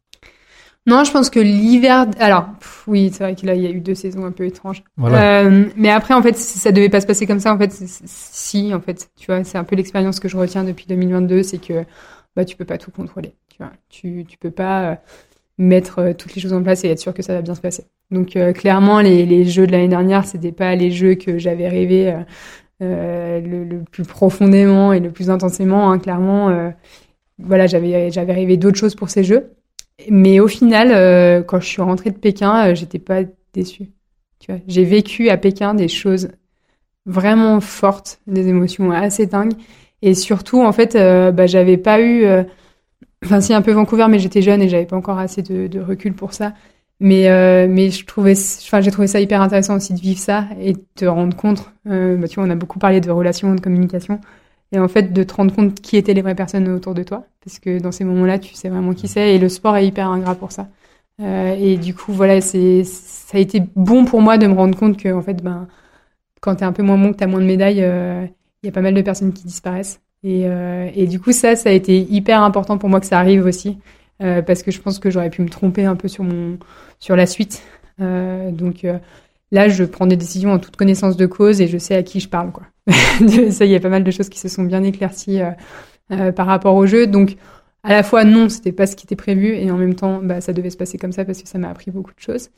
non, 0.86 1.04
je 1.04 1.12
pense 1.12 1.30
que 1.30 1.40
l'hiver. 1.40 2.06
Alors, 2.18 2.46
pff, 2.58 2.84
oui, 2.86 3.10
c'est 3.12 3.22
vrai 3.22 3.34
qu'il 3.34 3.48
y 3.48 3.66
a 3.66 3.70
eu 3.70 3.80
deux 3.80 3.94
saisons 3.94 4.24
un 4.24 4.32
peu 4.32 4.44
étranges. 4.44 4.82
Voilà. 4.96 5.42
Euh, 5.42 5.66
mais 5.76 5.90
après, 5.90 6.14
en 6.14 6.22
fait, 6.22 6.36
ça 6.36 6.72
devait 6.72 6.88
pas 6.88 7.00
se 7.00 7.06
passer 7.06 7.26
comme 7.26 7.40
ça. 7.40 7.54
En 7.54 7.58
fait, 7.58 7.72
si, 7.72 8.72
en 8.74 8.80
fait, 8.80 9.10
tu 9.16 9.26
vois, 9.26 9.44
c'est 9.44 9.58
un 9.58 9.64
peu 9.64 9.76
l'expérience 9.76 10.20
que 10.20 10.28
je 10.28 10.36
retiens 10.36 10.64
depuis 10.64 10.86
2022, 10.86 11.42
c'est 11.42 11.58
que 11.58 11.84
bah 12.36 12.44
tu 12.44 12.56
peux 12.56 12.64
pas 12.64 12.78
tout 12.78 12.90
contrôler. 12.90 13.34
Tu 13.50 13.58
vois, 13.58 13.72
tu 13.88 14.24
tu 14.26 14.38
peux 14.38 14.50
pas 14.50 14.92
euh, 14.92 14.94
mettre 15.60 15.98
euh, 15.98 16.12
toutes 16.14 16.34
les 16.34 16.40
choses 16.40 16.52
en 16.52 16.62
place 16.62 16.84
et 16.84 16.88
être 16.88 16.98
sûr 16.98 17.14
que 17.14 17.22
ça 17.22 17.34
va 17.34 17.42
bien 17.42 17.54
se 17.54 17.60
passer. 17.60 17.84
Donc 18.10 18.34
euh, 18.34 18.52
clairement, 18.52 19.00
les, 19.00 19.26
les 19.26 19.44
jeux 19.44 19.66
de 19.66 19.72
l'année 19.72 19.88
dernière, 19.88 20.24
c'était 20.24 20.52
pas 20.52 20.74
les 20.74 20.90
jeux 20.90 21.14
que 21.14 21.38
j'avais 21.38 21.68
rêvé 21.68 22.14
euh, 22.82 23.40
le, 23.40 23.64
le, 23.64 23.82
plus 23.84 24.04
profondément 24.04 24.92
et 24.92 25.00
le 25.00 25.10
plus 25.10 25.30
intensément. 25.30 25.92
Hein, 25.92 25.98
clairement, 25.98 26.72
voilà, 27.38 27.66
j'avais 27.66 28.10
j'avais 28.10 28.32
rêvé 28.32 28.56
d'autres 28.56 28.78
choses 28.78 28.94
pour 28.94 29.10
ces 29.10 29.22
jeux. 29.22 29.52
Mais 30.08 30.40
au 30.40 30.48
final, 30.48 30.90
euh, 30.92 31.42
quand 31.42 31.60
je 31.60 31.66
suis 31.66 31.82
rentrée 31.82 32.10
de 32.10 32.18
Pékin, 32.18 32.68
euh, 32.68 32.74
j'étais 32.74 32.98
pas 32.98 33.22
déçue. 33.52 33.90
Tu 34.38 34.52
vois, 34.52 34.60
j'ai 34.66 34.84
vécu 34.84 35.28
à 35.28 35.36
Pékin 35.36 35.74
des 35.74 35.88
choses 35.88 36.30
vraiment 37.06 37.60
fortes, 37.60 38.20
des 38.26 38.48
émotions 38.48 38.90
assez 38.90 39.26
dingues. 39.26 39.54
Et 40.02 40.14
surtout, 40.14 40.62
en 40.62 40.72
fait, 40.72 40.94
euh, 40.96 41.30
bah, 41.32 41.46
j'avais 41.46 41.76
pas 41.76 42.00
eu, 42.00 42.24
enfin 43.24 43.40
si 43.40 43.52
un 43.52 43.62
peu 43.62 43.72
Vancouver, 43.72 44.06
mais 44.08 44.18
j'étais 44.18 44.42
jeune 44.42 44.62
et 44.62 44.68
j'avais 44.68 44.86
pas 44.86 44.96
encore 44.96 45.18
assez 45.18 45.42
de, 45.42 45.80
recul 45.80 46.14
pour 46.14 46.32
ça. 46.32 46.54
Mais 47.00 47.28
mais 47.68 47.90
je 47.90 48.04
trouvais, 48.04 48.34
enfin 48.62 48.82
j'ai 48.82 48.90
trouvé 48.90 49.06
ça 49.06 49.20
hyper 49.20 49.40
intéressant 49.40 49.76
aussi 49.76 49.94
de 49.94 50.00
vivre 50.00 50.20
ça 50.20 50.46
et 50.60 50.74
de 50.74 50.84
te 50.94 51.04
rendre 51.06 51.36
compte. 51.36 51.70
Bah, 51.84 52.28
tu 52.28 52.36
vois, 52.36 52.44
on 52.44 52.50
a 52.50 52.54
beaucoup 52.54 52.78
parlé 52.78 53.00
de 53.00 53.10
relations, 53.10 53.54
de 53.54 53.60
communication 53.60 54.20
et 54.72 54.78
en 54.78 54.88
fait 54.88 55.12
de 55.12 55.22
te 55.22 55.34
rendre 55.34 55.54
compte 55.54 55.80
qui 55.80 55.96
étaient 55.96 56.14
les 56.14 56.22
vraies 56.22 56.34
personnes 56.34 56.68
autour 56.68 56.94
de 56.94 57.02
toi. 57.02 57.24
Parce 57.44 57.58
que 57.58 57.78
dans 57.80 57.92
ces 57.92 58.04
moments-là 58.04 58.38
tu 58.38 58.54
sais 58.54 58.68
vraiment 58.68 58.94
qui 58.94 59.08
c'est. 59.08 59.34
Et 59.34 59.38
le 59.38 59.48
sport 59.48 59.76
est 59.76 59.86
hyper 59.86 60.08
ingrat 60.08 60.34
pour 60.34 60.52
ça. 60.52 60.68
Euh, 61.20 61.54
et 61.58 61.76
du 61.76 61.94
coup 61.94 62.12
voilà 62.12 62.40
c'est 62.40 62.84
ça 62.84 63.36
a 63.36 63.40
été 63.40 63.62
bon 63.76 64.04
pour 64.04 64.22
moi 64.22 64.38
de 64.38 64.46
me 64.46 64.54
rendre 64.54 64.78
compte 64.78 64.96
que 64.96 65.12
en 65.12 65.22
fait 65.22 65.42
ben 65.42 65.68
quand 66.40 66.56
t'es 66.56 66.64
un 66.64 66.72
peu 66.72 66.82
moins 66.82 66.96
bon 66.96 67.12
que 67.12 67.18
t'as 67.18 67.26
moins 67.26 67.40
de 67.40 67.44
médailles 67.44 67.78
il 67.78 67.84
euh, 67.84 68.26
y 68.62 68.68
a 68.68 68.72
pas 68.72 68.80
mal 68.80 68.94
de 68.94 69.02
personnes 69.02 69.32
qui 69.32 69.44
disparaissent. 69.44 70.00
Et, 70.22 70.42
euh, 70.46 70.90
et 70.94 71.06
du 71.06 71.20
coup 71.20 71.32
ça 71.32 71.56
ça 71.56 71.70
a 71.70 71.72
été 71.72 71.98
hyper 72.00 72.42
important 72.42 72.78
pour 72.78 72.88
moi 72.88 73.00
que 73.00 73.06
ça 73.06 73.18
arrive 73.18 73.44
aussi. 73.46 73.78
Parce 74.46 74.62
que 74.62 74.70
je 74.70 74.78
pense 74.82 74.98
que 74.98 75.08
j'aurais 75.10 75.30
pu 75.30 75.40
me 75.40 75.48
tromper 75.48 75.86
un 75.86 75.96
peu 75.96 76.06
sur 76.06 76.24
mon 76.24 76.58
sur 76.98 77.16
la 77.16 77.24
suite. 77.26 77.62
Donc 77.98 78.84
là 79.52 79.68
je 79.68 79.84
prends 79.84 80.06
des 80.06 80.16
décisions 80.16 80.52
en 80.52 80.58
toute 80.58 80.76
connaissance 80.76 81.16
de 81.16 81.26
cause 81.26 81.60
et 81.60 81.68
je 81.68 81.78
sais 81.78 81.94
à 81.94 82.02
qui 82.02 82.20
je 82.20 82.28
parle 82.28 82.52
quoi 82.52 82.64
ça, 83.50 83.64
il 83.64 83.70
y 83.70 83.76
a 83.76 83.80
pas 83.80 83.88
mal 83.88 84.04
de 84.04 84.10
choses 84.10 84.28
qui 84.28 84.38
se 84.38 84.48
sont 84.48 84.62
bien 84.62 84.82
éclaircies 84.82 85.40
euh, 85.40 85.50
euh, 86.12 86.32
par 86.32 86.46
rapport 86.46 86.74
au 86.74 86.86
jeu. 86.86 87.06
Donc, 87.06 87.36
à 87.82 87.90
la 87.90 88.02
fois, 88.02 88.24
non, 88.24 88.48
c'était 88.48 88.72
pas 88.72 88.86
ce 88.86 88.96
qui 88.96 89.06
était 89.06 89.16
prévu, 89.16 89.54
et 89.54 89.70
en 89.70 89.76
même 89.76 89.94
temps, 89.94 90.20
bah, 90.22 90.40
ça 90.40 90.52
devait 90.52 90.70
se 90.70 90.76
passer 90.76 90.98
comme 90.98 91.12
ça 91.12 91.24
parce 91.24 91.42
que 91.42 91.48
ça 91.48 91.58
m'a 91.58 91.70
appris 91.70 91.90
beaucoup 91.90 92.12
de 92.14 92.20
choses. 92.20 92.50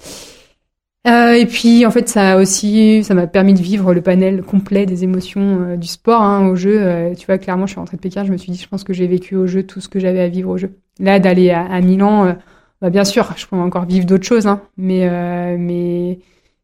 Euh, 1.09 1.33
et 1.33 1.47
puis 1.47 1.85
en 1.85 1.91
fait 1.91 2.09
ça 2.09 2.35
a 2.35 2.37
aussi 2.37 3.03
ça 3.03 3.12
m'a 3.14 3.27
permis 3.27 3.55
de 3.55 3.61
vivre 3.61 3.93
le 3.93 4.03
panel 4.03 4.41
complet 4.41 4.87
des 4.87 5.03
émotions 5.03 5.75
du 5.77 5.89
sport 5.89 6.23
hein, 6.23 6.47
au 6.47 6.55
jeu. 6.55 7.12
Tu 7.19 7.27
vois 7.27 7.39
clairement 7.39 7.66
je 7.66 7.73
suis 7.73 7.81
rentrée 7.81 7.97
de 7.97 8.01
Pékin, 8.01 8.25
je 8.25 8.31
me 8.31 8.37
suis 8.37 8.53
dit 8.53 8.59
je 8.59 8.69
pense 8.69 8.85
que 8.85 8.93
j'ai 8.93 9.09
vécu 9.09 9.35
au 9.35 9.49
jeu 9.49 9.64
tout 9.64 9.81
ce 9.81 9.89
que 9.89 9.99
j'avais 9.99 10.21
à 10.21 10.29
vivre 10.29 10.51
au 10.51 10.59
jeu. 10.59 10.79
Là 11.01 11.19
d'aller 11.19 11.51
à, 11.51 11.64
à, 11.64 11.81
Milan, 11.81 12.37
bah, 12.81 12.91
bien 12.91 13.03
sûr 13.03 13.35
je 13.37 13.45
pourrais 13.49 13.62
encore 13.62 13.85
vivre 13.85 14.07
d'autres 14.07 14.27
choses, 14.27 14.47
hein, 14.47 14.62
mais 14.77 15.57
mais 15.59 16.21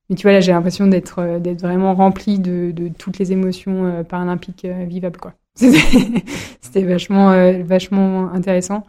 mais 0.09 0.17
tu 0.17 0.23
vois 0.23 0.33
là 0.33 0.41
j'ai 0.41 0.53
l'impression 0.53 0.87
d'être 0.87 1.39
d'être 1.39 1.61
vraiment 1.61 1.95
remplie 1.95 2.39
de, 2.39 2.71
de 2.73 2.89
toutes 2.89 3.19
les 3.19 3.33
émotions 3.33 4.05
paralympiques 4.09 4.67
vivables 4.87 5.19
quoi. 5.19 5.35
C'était 5.57 6.83
vachement 6.83 7.63
vachement 7.65 8.33
intéressant. 8.33 8.85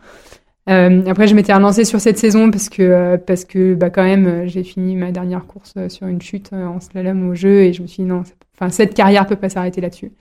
Euh, 0.70 1.03
après, 1.07 1.28
je 1.28 1.34
m'étais 1.36 1.53
relancée 1.53 1.84
sur 1.84 1.99
cette 1.99 2.20
saison 2.20 2.51
parce 2.51 2.70
que 2.70 2.84
euh, 2.84 3.17
parce 3.17 3.43
que 3.43 3.74
bah 3.74 3.89
quand 3.89 4.03
même 4.03 4.28
euh, 4.28 4.47
j'ai 4.47 4.63
fini 4.63 4.95
ma 4.95 5.11
dernière 5.11 5.45
course 5.47 5.74
sur 5.88 6.05
une 6.07 6.22
chute 6.22 6.53
en 6.53 6.80
slalom 6.80 7.28
au 7.30 7.34
jeu 7.34 7.63
et 7.63 7.74
je 7.74 7.82
me 7.82 7.88
suis 7.88 8.03
dit 8.03 8.09
non, 8.09 8.24
enfin 8.55 8.70
cette 8.70 8.93
carrière 8.93 9.26
peut 9.26 9.36
pas 9.36 9.49
s'arrêter 9.49 9.82
là-dessus. 9.82 10.11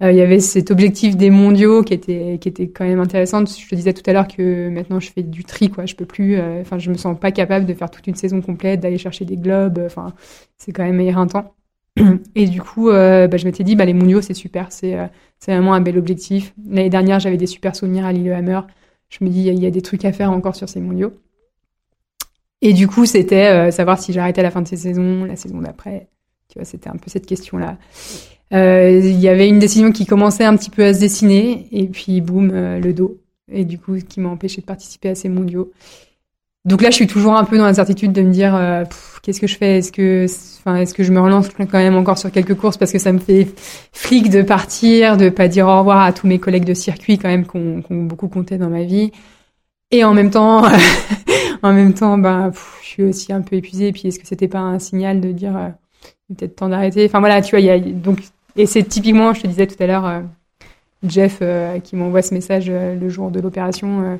Il 0.00 0.14
y 0.14 0.20
avait 0.20 0.38
cet 0.38 0.70
objectif 0.70 1.16
des 1.16 1.28
mondiaux 1.28 1.82
qui 1.82 1.92
était 1.92 2.38
qui 2.40 2.48
était 2.48 2.68
quand 2.68 2.84
même 2.84 3.00
intéressant. 3.00 3.44
Je 3.44 3.68
te 3.68 3.74
disais 3.74 3.92
tout 3.92 4.08
à 4.08 4.12
l'heure 4.12 4.28
que 4.28 4.68
maintenant 4.68 5.00
je 5.00 5.10
fais 5.10 5.24
du 5.24 5.42
tri 5.42 5.70
quoi. 5.70 5.86
Je 5.86 5.96
peux 5.96 6.04
plus, 6.04 6.40
enfin 6.60 6.78
je 6.78 6.88
me 6.90 6.96
sens 6.96 7.18
pas 7.18 7.32
capable 7.32 7.66
de 7.66 7.74
faire 7.74 7.90
toute 7.90 8.06
une 8.06 8.14
saison 8.14 8.40
complète, 8.40 8.78
d'aller 8.78 8.98
chercher 8.98 9.24
des 9.24 9.36
globes. 9.36 9.82
Enfin 9.84 10.14
c'est 10.56 10.70
quand 10.70 10.84
même 10.84 11.00
éreintant. 11.00 11.52
Et 12.36 12.46
du 12.46 12.62
coup, 12.62 12.90
bah, 12.90 13.36
je 13.36 13.44
m'étais 13.44 13.64
dit, 13.64 13.74
bah, 13.74 13.86
les 13.86 13.92
mondiaux, 13.92 14.20
c'est 14.20 14.34
super, 14.34 14.70
c'est 14.70 14.96
c'est 15.40 15.52
vraiment 15.52 15.74
un 15.74 15.80
bel 15.80 15.98
objectif. 15.98 16.54
L'année 16.68 16.90
dernière, 16.90 17.18
j'avais 17.18 17.36
des 17.36 17.46
super 17.46 17.74
souvenirs 17.74 18.06
à 18.06 18.12
Lillehammer 18.12 18.60
je 19.08 19.24
me 19.24 19.30
dis, 19.30 19.40
il 19.40 19.58
y, 19.58 19.66
a 19.66 19.70
des 19.70 19.82
trucs 19.82 20.04
à 20.04 20.12
faire 20.12 20.30
encore 20.32 20.54
sur 20.54 20.68
ces 20.68 20.80
mondiaux. 20.80 21.12
Et 22.60 22.72
du 22.72 22.88
coup, 22.88 23.06
c'était 23.06 23.46
euh, 23.46 23.70
savoir 23.70 23.98
si 23.98 24.12
j'arrêtais 24.12 24.40
à 24.40 24.42
la 24.42 24.50
fin 24.50 24.62
de 24.62 24.68
ces 24.68 24.76
saisons, 24.76 25.24
la 25.24 25.36
saison 25.36 25.58
d'après. 25.58 26.08
Tu 26.48 26.58
vois, 26.58 26.64
c'était 26.64 26.90
un 26.90 26.96
peu 26.96 27.08
cette 27.08 27.26
question-là. 27.26 27.78
Euh, 28.54 29.00
il 29.02 29.20
y 29.20 29.28
avait 29.28 29.48
une 29.48 29.58
décision 29.58 29.92
qui 29.92 30.06
commençait 30.06 30.44
un 30.44 30.56
petit 30.56 30.70
peu 30.70 30.84
à 30.84 30.94
se 30.94 31.00
dessiner, 31.00 31.66
et 31.72 31.86
puis 31.86 32.20
boum, 32.20 32.50
euh, 32.52 32.80
le 32.80 32.92
dos. 32.94 33.18
Et 33.50 33.64
du 33.64 33.78
coup, 33.78 33.96
qui 33.96 34.20
m'a 34.20 34.28
empêché 34.28 34.60
de 34.60 34.66
participer 34.66 35.10
à 35.10 35.14
ces 35.14 35.28
mondiaux. 35.28 35.72
Donc 36.64 36.82
là, 36.82 36.90
je 36.90 36.96
suis 36.96 37.06
toujours 37.06 37.34
un 37.34 37.44
peu 37.44 37.56
dans 37.56 37.64
l'incertitude 37.64 38.12
de 38.12 38.20
me 38.20 38.30
dire 38.30 38.54
euh, 38.54 38.84
qu'est-ce 39.22 39.40
que 39.40 39.46
je 39.46 39.56
fais? 39.56 39.78
Est-ce 39.78 39.90
que, 39.90 40.26
enfin, 40.58 40.76
est-ce 40.76 40.92
que 40.92 41.02
je 41.02 41.12
me 41.12 41.20
relance 41.20 41.48
quand 41.48 41.72
même 41.72 41.96
encore 41.96 42.18
sur 42.18 42.30
quelques 42.30 42.54
courses? 42.54 42.76
Parce 42.76 42.92
que 42.92 42.98
ça 42.98 43.12
me 43.12 43.18
fait 43.18 43.48
flic 43.92 44.28
de 44.28 44.42
partir, 44.42 45.16
de 45.16 45.30
pas 45.30 45.48
dire 45.48 45.66
au 45.66 45.78
revoir 45.78 46.00
à 46.02 46.12
tous 46.12 46.26
mes 46.26 46.38
collègues 46.38 46.66
de 46.66 46.74
circuit 46.74 47.16
quand 47.18 47.28
même 47.28 47.46
qui 47.46 47.56
ont, 47.56 47.82
beaucoup 47.90 48.28
compté 48.28 48.58
dans 48.58 48.68
ma 48.68 48.82
vie. 48.82 49.12
Et 49.90 50.04
en 50.04 50.12
même 50.12 50.30
temps, 50.30 50.64
en 51.62 51.72
même 51.72 51.94
temps, 51.94 52.18
ben, 52.18 52.52
je 52.82 52.86
suis 52.86 53.02
aussi 53.04 53.32
un 53.32 53.40
peu 53.40 53.56
épuisée. 53.56 53.88
Et 53.88 53.92
puis, 53.92 54.08
est-ce 54.08 54.18
que 54.18 54.26
c'était 54.26 54.48
pas 54.48 54.58
un 54.58 54.78
signal 54.78 55.22
de 55.22 55.32
dire 55.32 55.56
euh, 55.56 55.68
peut-être 56.34 56.56
temps 56.56 56.68
d'arrêter? 56.68 57.06
Enfin 57.06 57.20
voilà, 57.20 57.40
tu 57.40 57.52
vois, 57.52 57.60
il 57.60 57.66
y 57.66 57.70
a 57.70 57.78
donc 57.78 58.20
et 58.58 58.66
c'est 58.66 58.82
typiquement, 58.82 59.32
je 59.32 59.42
te 59.42 59.46
disais 59.46 59.66
tout 59.66 59.82
à 59.82 59.86
l'heure, 59.86 60.06
euh, 60.06 60.20
Jeff 61.04 61.42
qui 61.84 61.94
m'envoie 61.94 62.22
ce 62.22 62.34
message 62.34 62.68
le 62.68 63.08
jour 63.08 63.30
de 63.30 63.40
l'opération 63.40 64.18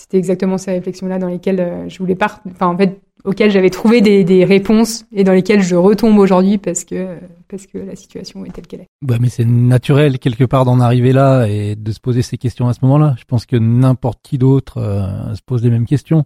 c'était 0.00 0.18
exactement 0.18 0.58
ces 0.58 0.72
réflexions-là 0.72 1.18
dans 1.18 1.28
lesquelles 1.28 1.60
euh, 1.60 1.88
je 1.88 1.98
voulais 1.98 2.14
pas, 2.14 2.40
enfin 2.50 2.66
en 2.68 2.76
fait, 2.76 3.00
auxquelles 3.24 3.50
j'avais 3.50 3.70
trouvé 3.70 4.00
des, 4.00 4.24
des, 4.24 4.44
réponses 4.44 5.04
et 5.12 5.24
dans 5.24 5.32
lesquelles 5.32 5.62
je 5.62 5.76
retombe 5.76 6.18
aujourd'hui 6.18 6.56
parce 6.56 6.84
que 6.84 7.18
parce 7.48 7.66
que 7.66 7.76
la 7.76 7.94
situation 7.94 8.44
est 8.46 8.50
telle 8.50 8.66
qu'elle 8.66 8.80
est. 8.80 8.86
Bah 9.02 9.16
mais 9.20 9.28
c'est 9.28 9.44
naturel 9.44 10.18
quelque 10.18 10.44
part 10.44 10.64
d'en 10.64 10.80
arriver 10.80 11.12
là 11.12 11.46
et 11.46 11.76
de 11.76 11.92
se 11.92 12.00
poser 12.00 12.22
ces 12.22 12.38
questions 12.38 12.68
à 12.68 12.72
ce 12.72 12.78
moment-là. 12.82 13.14
Je 13.18 13.24
pense 13.24 13.44
que 13.44 13.56
n'importe 13.56 14.20
qui 14.22 14.38
d'autre 14.38 14.78
euh, 14.78 15.34
se 15.34 15.42
pose 15.42 15.62
les 15.62 15.70
mêmes 15.70 15.86
questions. 15.86 16.24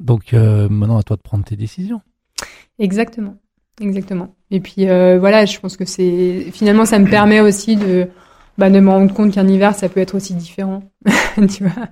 Donc 0.00 0.32
euh, 0.32 0.68
maintenant 0.70 0.96
à 0.96 1.02
toi 1.02 1.16
de 1.16 1.22
prendre 1.22 1.44
tes 1.44 1.56
décisions. 1.56 2.00
Exactement, 2.78 3.36
exactement. 3.80 4.34
Et 4.50 4.60
puis 4.60 4.86
voilà, 4.86 5.44
je 5.44 5.58
pense 5.58 5.76
que 5.76 5.84
c'est 5.84 6.46
finalement 6.52 6.84
ça 6.84 6.98
me 6.98 7.08
permet 7.08 7.40
aussi 7.40 7.76
de 7.76 8.08
bah, 8.58 8.70
de 8.70 8.80
me 8.80 8.90
rendre 8.90 9.12
compte 9.12 9.32
qu'un 9.32 9.48
hiver, 9.48 9.74
ça 9.74 9.88
peut 9.88 10.00
être 10.00 10.14
aussi 10.14 10.34
différent. 10.34 10.82
tu 11.48 11.64
vois, 11.64 11.88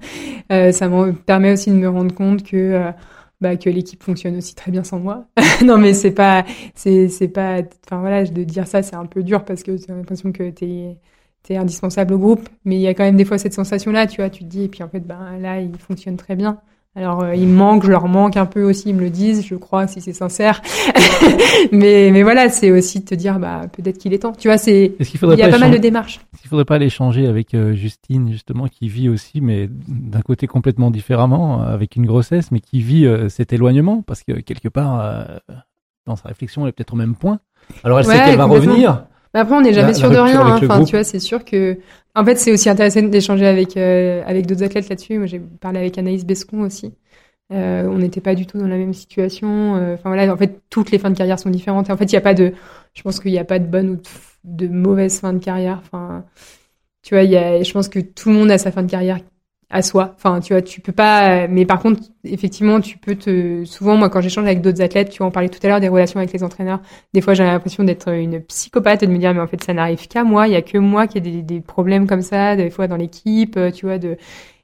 euh, 0.53 0.72
ça 0.72 0.89
me 0.89 1.12
permet 1.12 1.53
aussi 1.53 1.70
de 1.70 1.76
me 1.76 1.89
rendre 1.89 2.14
compte 2.14 2.43
que 2.43 2.57
euh, 2.57 2.93
bah, 3.41 3.57
que 3.57 3.70
l'équipe 3.70 4.03
fonctionne 4.03 4.37
aussi 4.37 4.55
très 4.55 4.70
bien 4.70 4.85
sans 4.85 4.99
moi. 5.01 5.26
non, 5.64 5.78
mais 5.78 5.95
c'est 5.95 6.11
pas, 6.12 6.45
c'est 6.74 7.09
c'est 7.09 7.28
pas, 7.28 7.62
enfin 7.87 8.01
voilà, 8.01 8.24
de 8.24 8.45
dire 8.45 8.66
ça, 8.66 8.83
c'est 8.83 8.97
un 8.97 9.07
peu 9.07 9.22
dur 9.22 9.45
parce 9.45 9.62
que 9.62 9.76
j'ai 9.76 9.87
l'impression 9.89 10.33
que 10.33 10.51
t'es 10.51 10.99
t'es 11.43 11.57
indispensable 11.57 12.14
au 12.14 12.18
groupe, 12.18 12.49
mais 12.64 12.76
il 12.76 12.83
y 12.83 12.87
a 12.89 12.95
quand 12.95 13.05
même 13.05 13.16
des 13.16 13.24
fois 13.24 13.39
cette 13.39 13.55
sensation-là, 13.55 14.07
tu 14.07 14.20
vois, 14.20 14.28
tu 14.31 14.45
te 14.45 14.49
dis, 14.49 14.64
et 14.64 14.68
puis 14.68 14.83
en 14.83 14.89
fait, 14.91 15.01
ben 15.01 15.39
là, 15.39 15.61
il 15.61 15.76
fonctionne 15.78 16.16
très 16.18 16.37
bien. 16.37 16.61
Alors 16.97 17.22
euh, 17.22 17.36
il 17.36 17.47
me 17.47 17.57
manque, 17.57 17.84
je 17.84 17.91
leur 17.91 18.09
manque 18.09 18.36
un 18.36 18.47
peu 18.47 18.64
aussi, 18.64 18.88
ils 18.88 18.97
me 18.97 19.01
le 19.01 19.11
disent, 19.11 19.47
je 19.47 19.55
crois 19.55 19.86
si 19.86 20.01
c'est 20.01 20.12
sincère. 20.12 20.61
mais 21.72 22.11
mais 22.12 22.24
voilà, 22.24 22.49
c'est 22.49 22.72
aussi 22.72 22.99
de 22.99 23.05
te 23.05 23.14
dire 23.14 23.38
bah 23.38 23.62
peut-être 23.72 23.97
qu'il 23.97 24.12
est 24.12 24.18
temps. 24.18 24.32
Tu 24.32 24.49
vois, 24.49 24.59
c'est 24.59 24.97
il 24.99 25.38
y 25.38 25.43
a 25.43 25.49
pas, 25.49 25.59
mal 25.59 25.70
de 25.70 25.78
démarches. 25.78 26.20
Est-ce 26.34 26.43
qu'il 26.43 26.51
faudrait 26.51 26.64
pas 26.64 26.74
aller 26.74 26.91
changer 26.91 27.28
avec 27.28 27.55
euh, 27.55 27.74
Justine 27.74 28.32
justement 28.32 28.66
qui 28.66 28.88
vit 28.88 29.09
aussi 29.09 29.41
mais 29.41 29.68
d'un 29.70 30.22
côté 30.22 30.49
complètement 30.49 30.91
différemment 30.91 31.62
avec 31.62 31.95
une 31.95 32.07
grossesse 32.07 32.51
mais 32.51 32.59
qui 32.59 32.80
vit 32.80 33.07
euh, 33.07 33.28
cet 33.28 33.53
éloignement? 33.53 34.03
Parce 34.03 34.24
que 34.24 34.32
quelque 34.32 34.68
part 34.68 35.28
dans 36.07 36.16
sa 36.16 36.28
réflexion 36.28 36.62
elle 36.62 36.70
est 36.70 36.72
peut-être 36.72 36.95
au 36.95 36.97
même 36.97 37.14
point. 37.14 37.38
Alors 37.84 38.01
elle 38.01 38.07
sait 38.07 38.24
qu'elle 38.24 38.36
va 38.36 38.47
revenir. 38.47 39.05
Mais 39.33 39.41
après 39.41 39.55
on 39.55 39.61
n'est 39.61 39.72
jamais 39.72 39.95
sûr 39.95 40.11
de 40.11 40.16
rien. 40.16 40.41
Hein. 40.41 40.61
Enfin 40.62 40.85
tu 40.85 40.97
vois, 40.97 41.05
c'est 41.05 41.20
sûr 41.20 41.45
que 41.45 41.78
en 42.14 42.24
fait, 42.24 42.37
c'est 42.37 42.53
aussi 42.53 42.68
intéressant 42.68 43.03
d'échanger 43.03 43.47
avec 43.47 43.76
euh, 43.76 44.22
avec 44.26 44.47
d'autres 44.47 44.64
athlètes 44.64 44.89
là-dessus. 44.89 45.18
Moi, 45.18 45.26
j'ai 45.26 45.39
parlé 45.39 45.78
avec 45.78 45.97
Anaïs 45.99 46.24
Bescon 46.24 46.62
aussi. 46.62 46.93
Euh, 47.53 47.85
on 47.89 47.99
n'était 47.99 48.20
pas 48.20 48.35
du 48.35 48.47
tout 48.47 48.59
dans 48.59 48.66
la 48.68 48.76
même 48.76 48.95
situation. 48.95 49.76
Euh, 49.76 49.95
enfin 49.95 50.11
voilà, 50.11 50.33
en 50.33 50.37
fait, 50.37 50.61
toutes 50.70 50.91
les 50.91 50.99
fins 50.99 51.11
de 51.11 51.16
carrière 51.16 51.39
sont 51.39 51.51
différentes. 51.51 51.89
Et 51.89 51.93
en 51.93 51.97
fait, 51.97 52.07
il 52.07 52.14
n'y 52.14 52.18
a 52.18 52.22
pas 52.22 52.35
de, 52.35 52.53
je 52.95 53.03
pense 53.03 53.20
qu'il 53.20 53.33
n'y 53.33 53.39
a 53.39 53.45
pas 53.45 53.59
de 53.59 53.66
bonne 53.66 53.91
ou 53.91 53.97
de, 53.97 54.66
de 54.66 54.72
mauvaise 54.72 55.20
fin 55.20 55.33
de 55.33 55.39
carrière. 55.39 55.81
Enfin, 55.85 56.24
tu 57.03 57.14
vois, 57.14 57.24
y 57.24 57.37
a, 57.37 57.62
je 57.62 57.72
pense 57.72 57.89
que 57.89 58.01
tout 58.01 58.31
le 58.31 58.37
monde 58.37 58.51
a 58.51 58.59
sa 58.59 58.72
fin 58.72 58.83
de 58.83 58.91
carrière 58.91 59.18
à 59.70 59.82
soi. 59.82 60.14
Enfin, 60.16 60.40
tu 60.40 60.52
vois, 60.52 60.62
tu 60.62 60.80
peux 60.80 60.92
pas. 60.92 61.46
Mais 61.48 61.64
par 61.64 61.80
contre, 61.80 62.02
effectivement, 62.24 62.80
tu 62.80 62.98
peux 62.98 63.14
te. 63.14 63.64
Souvent, 63.64 63.96
moi, 63.96 64.10
quand 64.10 64.20
j'échange 64.20 64.44
avec 64.44 64.60
d'autres 64.60 64.82
athlètes, 64.82 65.10
tu 65.10 65.18
vois, 65.18 65.28
on 65.28 65.30
parlait 65.30 65.48
tout 65.48 65.60
à 65.62 65.68
l'heure 65.68 65.80
des 65.80 65.88
relations 65.88 66.18
avec 66.18 66.32
les 66.32 66.42
entraîneurs. 66.42 66.80
Des 67.14 67.20
fois, 67.20 67.34
j'ai 67.34 67.44
l'impression 67.44 67.84
d'être 67.84 68.08
une 68.12 68.40
psychopathe 68.42 69.02
et 69.02 69.06
de 69.06 69.12
me 69.12 69.18
dire, 69.18 69.32
mais 69.32 69.40
en 69.40 69.46
fait, 69.46 69.62
ça 69.62 69.72
n'arrive 69.72 70.06
qu'à 70.08 70.24
moi. 70.24 70.48
Il 70.48 70.52
y 70.52 70.56
a 70.56 70.62
que 70.62 70.78
moi 70.78 71.06
qui 71.06 71.18
ai 71.18 71.20
des, 71.20 71.42
des 71.42 71.60
problèmes 71.60 72.06
comme 72.06 72.22
ça, 72.22 72.56
des 72.56 72.70
fois 72.70 72.88
dans 72.88 72.96
l'équipe, 72.96 73.56
euh, 73.56 73.70
tu 73.70 73.86
vois. 73.86 73.98
De 73.98 74.16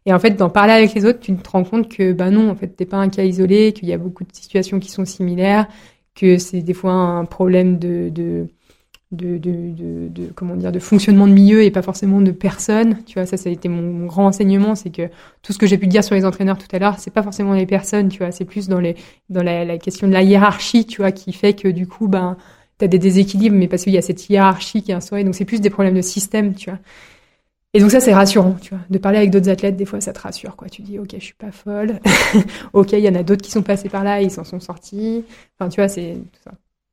et 0.07 0.12
en 0.12 0.18
fait, 0.20 0.30
d'en 0.30 0.50
parler 0.50 0.72
avec 0.72 0.94
les 0.94 1.04
autres, 1.04 1.18
tu 1.20 1.34
te 1.36 1.50
rends 1.50 1.64
compte 1.64 1.88
que, 1.88 2.12
bah 2.12 2.30
non, 2.30 2.48
en 2.50 2.54
fait, 2.54 2.68
t'es 2.68 2.86
pas 2.86 2.96
un 2.96 3.09
cas 3.09 3.24
isolé, 3.24 3.72
qu'il 3.72 3.88
y 3.88 3.92
a 3.92 3.98
beaucoup 3.98 4.22
de 4.24 4.32
situations 4.32 4.78
qui 4.78 4.90
sont 4.90 5.04
similaires, 5.04 5.66
que 6.14 6.38
c'est 6.38 6.62
des 6.62 6.74
fois 6.74 6.92
un 6.92 7.24
problème 7.24 7.78
de, 7.78 8.09
de 8.11 8.48
de, 9.12 10.32
comment 10.34 10.57
dire 10.57 10.72
de 10.72 10.78
fonctionnement 10.78 11.28
de 11.28 11.32
milieu 11.32 11.62
et 11.62 11.70
pas 11.70 11.82
forcément 11.82 12.20
de 12.20 12.32
personnes. 12.32 12.98
Tu 13.07 13.14
vois 13.14 13.26
ça 13.26 13.36
ça 13.36 13.48
a 13.48 13.52
été 13.52 13.68
mon, 13.68 14.07
grand 14.07 14.26
enseignement 14.26 14.74
c'est 14.74 14.90
que 14.90 15.09
tout 15.42 15.52
ce 15.52 15.59
que 15.59 15.66
j'ai 15.66 15.78
pu 15.78 15.86
dire 15.86 16.02
sur 16.02 16.14
les 16.14 16.24
entraîneurs 16.24 16.59
tout 16.59 16.66
à 16.72 16.78
l'heure 16.78 16.98
c'est 16.98 17.12
pas 17.12 17.22
forcément 17.22 17.54
les 17.54 17.66
personnes 17.66 18.09
tu 18.09 18.18
vois. 18.18 18.32
C'est 18.32 18.44
plus 18.44 18.68
dans 18.68 18.80
les 18.80 18.96
dans 19.30 19.42
la, 19.42 19.64
la, 19.64 19.78
question 19.78 20.09
de 20.09 20.12
la 20.12 20.22
hiérarchie 20.22 20.86
tu 20.86 21.02
vois 21.02 21.12
qui 21.12 21.32
fait 21.32 21.54
que 21.54 21.68
du 21.68 21.86
coup 21.86 22.09
ben 22.09 22.36
t'as 22.78 22.88
des 22.88 22.98
déséquilibres 22.98 23.57
mais 23.57 23.68
parce 23.68 23.84
qu'il 23.84 23.92
y 23.92 23.98
a 23.98 24.02
cette 24.02 24.28
hiérarchie 24.28 24.82
qui 24.82 24.90
est 24.90 24.94
instaurée. 24.94 25.24
Donc 25.24 25.34
c'est 25.34 25.44
plus 25.44 25.61
des 25.61 25.70
problèmes 25.70 25.94
de 25.94 26.02
système 26.02 26.54
tu 26.54 26.70
vois. 26.70 26.80
Et 27.74 27.80
donc 27.80 27.90
ça 27.90 28.00
c'est 28.00 28.14
rassurant 28.14 28.57
tu 28.61 28.70
vois. 28.70 28.82
De 28.90 28.98
parler 28.98 29.18
avec 29.18 29.30
d'autres 29.30 29.50
athlètes 29.50 29.76
des 29.76 29.84
fois 29.84 30.00
ça 30.00 30.12
te 30.12 30.20
rassure 30.20 30.57
quoi. 30.57 30.68
Tu 30.68 30.82
dis 30.82 30.98
ok 30.98 31.14
je 31.14 31.24
suis 31.24 31.34
pas 31.34 31.52
folle. 31.52 32.00
Ok 32.72 32.92
il 32.92 33.00
y 33.00 33.09
en 33.09 33.14
a 33.14 33.22
d'autres 33.22 33.42
qui 33.42 33.52
sont 33.52 33.62
passés 33.62 33.88
par 33.88 34.02
là 34.02 34.20
et 34.20 34.24
ils 34.24 34.30
s'en 34.32 34.44
sont 34.44 34.61
sortis. 34.61 35.24
Enfin 35.59 35.68
tu 35.68 35.80
vois 35.80 35.88
c'est 35.88 36.16
tout 36.32 36.40
ça 36.42 36.52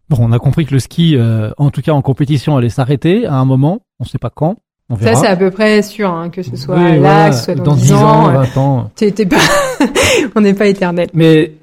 Bon, 0.09 0.17
on 0.19 0.31
a 0.31 0.39
compris 0.39 0.65
que 0.65 0.73
le 0.73 0.79
ski, 0.79 1.15
euh, 1.15 1.51
en 1.57 1.69
tout 1.69 1.81
cas 1.81 1.93
en 1.93 2.01
compétition, 2.01 2.57
allait 2.57 2.69
s'arrêter 2.69 3.25
à 3.25 3.35
un 3.35 3.45
moment. 3.45 3.81
On 3.99 4.03
ne 4.03 4.09
sait 4.09 4.17
pas 4.17 4.29
quand. 4.29 4.57
On 4.89 4.95
verra. 4.95 5.15
Ça, 5.15 5.21
c'est 5.21 5.27
à 5.27 5.37
peu 5.37 5.49
près 5.49 5.81
sûr, 5.81 6.11
hein, 6.11 6.29
que 6.29 6.43
ce 6.43 6.55
soit 6.57 6.97
là, 6.97 7.29
que 7.29 7.35
ce 7.35 7.43
soit 7.43 7.55
dans, 7.55 7.75
10 7.75 7.93
ans, 7.93 8.31
20 8.31 8.57
ans. 8.57 8.91
pas, 9.29 9.37
on 10.35 10.41
n'est 10.41 10.53
pas 10.53 10.67
éternel. 10.67 11.09
Mais 11.13 11.53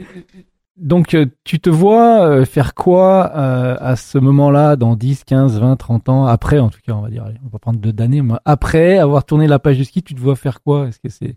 donc, 0.79 1.13
euh, 1.13 1.27
tu 1.45 1.61
te 1.61 1.69
vois 1.69 2.23
euh, 2.27 2.45
faire 2.47 2.75
quoi 2.75 3.25
à 3.27 3.97
ce 3.97 4.17
moment-là, 4.17 4.77
dans 4.77 4.97
10, 4.97 5.25
15, 5.25 5.61
20, 5.61 5.77
30 5.77 6.09
ans, 6.09 6.25
après, 6.25 6.59
en 6.59 6.71
tout 6.71 6.81
cas, 6.85 6.95
on 6.95 7.03
va 7.03 7.11
dire, 7.11 7.27
on 7.45 7.49
va 7.51 7.59
prendre 7.59 7.79
deux 7.79 7.93
d'années, 7.93 8.23
après 8.47 8.99
avoir 8.99 9.25
tourné 9.25 9.47
la 9.47 9.59
page 9.59 9.77
du 9.77 9.85
ski, 9.85 10.03
tu 10.03 10.15
te 10.15 10.21
vois 10.21 10.35
faire 10.35 10.63
quoi? 10.63 10.89
Est-ce 10.89 10.99
que 10.99 11.11
c'est 11.11 11.37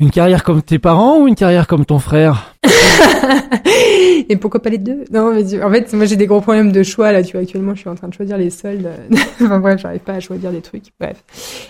une 0.00 0.10
carrière 0.10 0.42
comme 0.42 0.62
tes 0.62 0.78
parents 0.78 1.20
ou 1.20 1.28
une 1.28 1.34
carrière 1.34 1.66
comme 1.66 1.84
ton 1.84 1.98
frère 1.98 2.56
Et 4.28 4.36
pourquoi 4.36 4.62
pas 4.62 4.70
les 4.70 4.78
deux? 4.78 5.04
Non, 5.12 5.34
mais 5.34 5.62
en 5.62 5.70
fait, 5.70 5.92
moi 5.92 6.06
j'ai 6.06 6.16
des 6.16 6.26
gros 6.26 6.40
problèmes 6.40 6.72
de 6.72 6.82
choix 6.82 7.10
là. 7.12 7.22
Tu 7.22 7.32
vois, 7.32 7.40
actuellement, 7.40 7.74
je 7.74 7.80
suis 7.80 7.88
en 7.88 7.96
train 7.96 8.08
de 8.08 8.14
choisir 8.14 8.38
les 8.38 8.50
soldes. 8.50 8.88
enfin 9.42 9.58
bref, 9.58 9.80
j'arrive 9.80 10.00
pas 10.00 10.14
à 10.14 10.20
choisir 10.20 10.52
des 10.52 10.60
trucs. 10.60 10.84
Bref. 11.00 11.22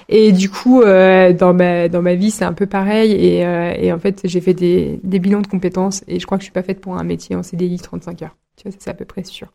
Et 0.08 0.32
du 0.32 0.50
coup, 0.50 0.82
euh, 0.82 1.32
dans 1.32 1.54
ma 1.54 1.88
dans 1.88 2.02
ma 2.02 2.14
vie, 2.14 2.30
c'est 2.30 2.44
un 2.44 2.52
peu 2.52 2.66
pareil. 2.66 3.12
Et, 3.12 3.46
euh, 3.46 3.72
et 3.76 3.92
en 3.92 3.98
fait, 3.98 4.20
j'ai 4.24 4.40
fait 4.40 4.54
des 4.54 5.00
des 5.02 5.18
bilans 5.18 5.40
de 5.40 5.46
compétences 5.46 6.04
et 6.06 6.20
je 6.20 6.26
crois 6.26 6.36
que 6.36 6.42
je 6.42 6.46
suis 6.46 6.52
pas 6.52 6.62
faite 6.62 6.80
pour 6.80 6.96
un 6.96 7.04
métier 7.04 7.34
en 7.34 7.42
CDI 7.42 7.78
35 7.78 8.22
heures. 8.22 8.36
Tu 8.56 8.68
vois, 8.68 8.76
c'est 8.78 8.90
à 8.90 8.94
peu 8.94 9.06
près 9.06 9.24
sûr. 9.24 9.48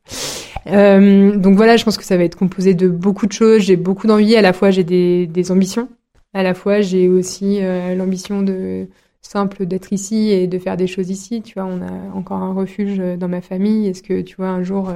Euh, 0.68 1.36
donc 1.36 1.56
voilà, 1.56 1.78
je 1.78 1.86
pense 1.86 1.98
que 1.98 2.04
ça 2.04 2.18
va 2.18 2.24
être 2.24 2.36
composé 2.36 2.74
de 2.74 2.88
beaucoup 2.88 3.28
de 3.28 3.34
choses. 3.34 3.62
J'ai 3.62 3.76
beaucoup 3.76 4.08
d'envie. 4.08 4.36
À 4.36 4.42
la 4.42 4.54
fois, 4.54 4.72
j'ai 4.72 4.84
des 4.84 5.28
des 5.28 5.52
ambitions 5.52 5.90
à 6.36 6.44
la 6.44 6.54
fois, 6.54 6.82
j'ai 6.82 7.10
aussi 7.10 7.64
euh, 7.64 7.96
l'ambition 7.96 8.44
de 8.44 8.88
simple 9.22 9.66
d'être 9.66 9.92
ici 9.92 10.30
et 10.30 10.46
de 10.48 10.60
faire 10.60 10.78
des 10.78 10.88
choses 10.88 11.10
ici. 11.10 11.42
Tu 11.42 11.56
vois, 11.56 11.66
on 11.66 11.82
a 11.82 12.16
encore 12.16 12.38
un 12.38 12.54
refuge 12.54 12.98
dans 13.18 13.28
ma 13.28 13.42
famille. 13.42 13.88
Est-ce 13.88 14.04
que, 14.04 14.22
tu 14.22 14.36
vois, 14.36 14.50
un 14.50 14.62
jour, 14.62 14.94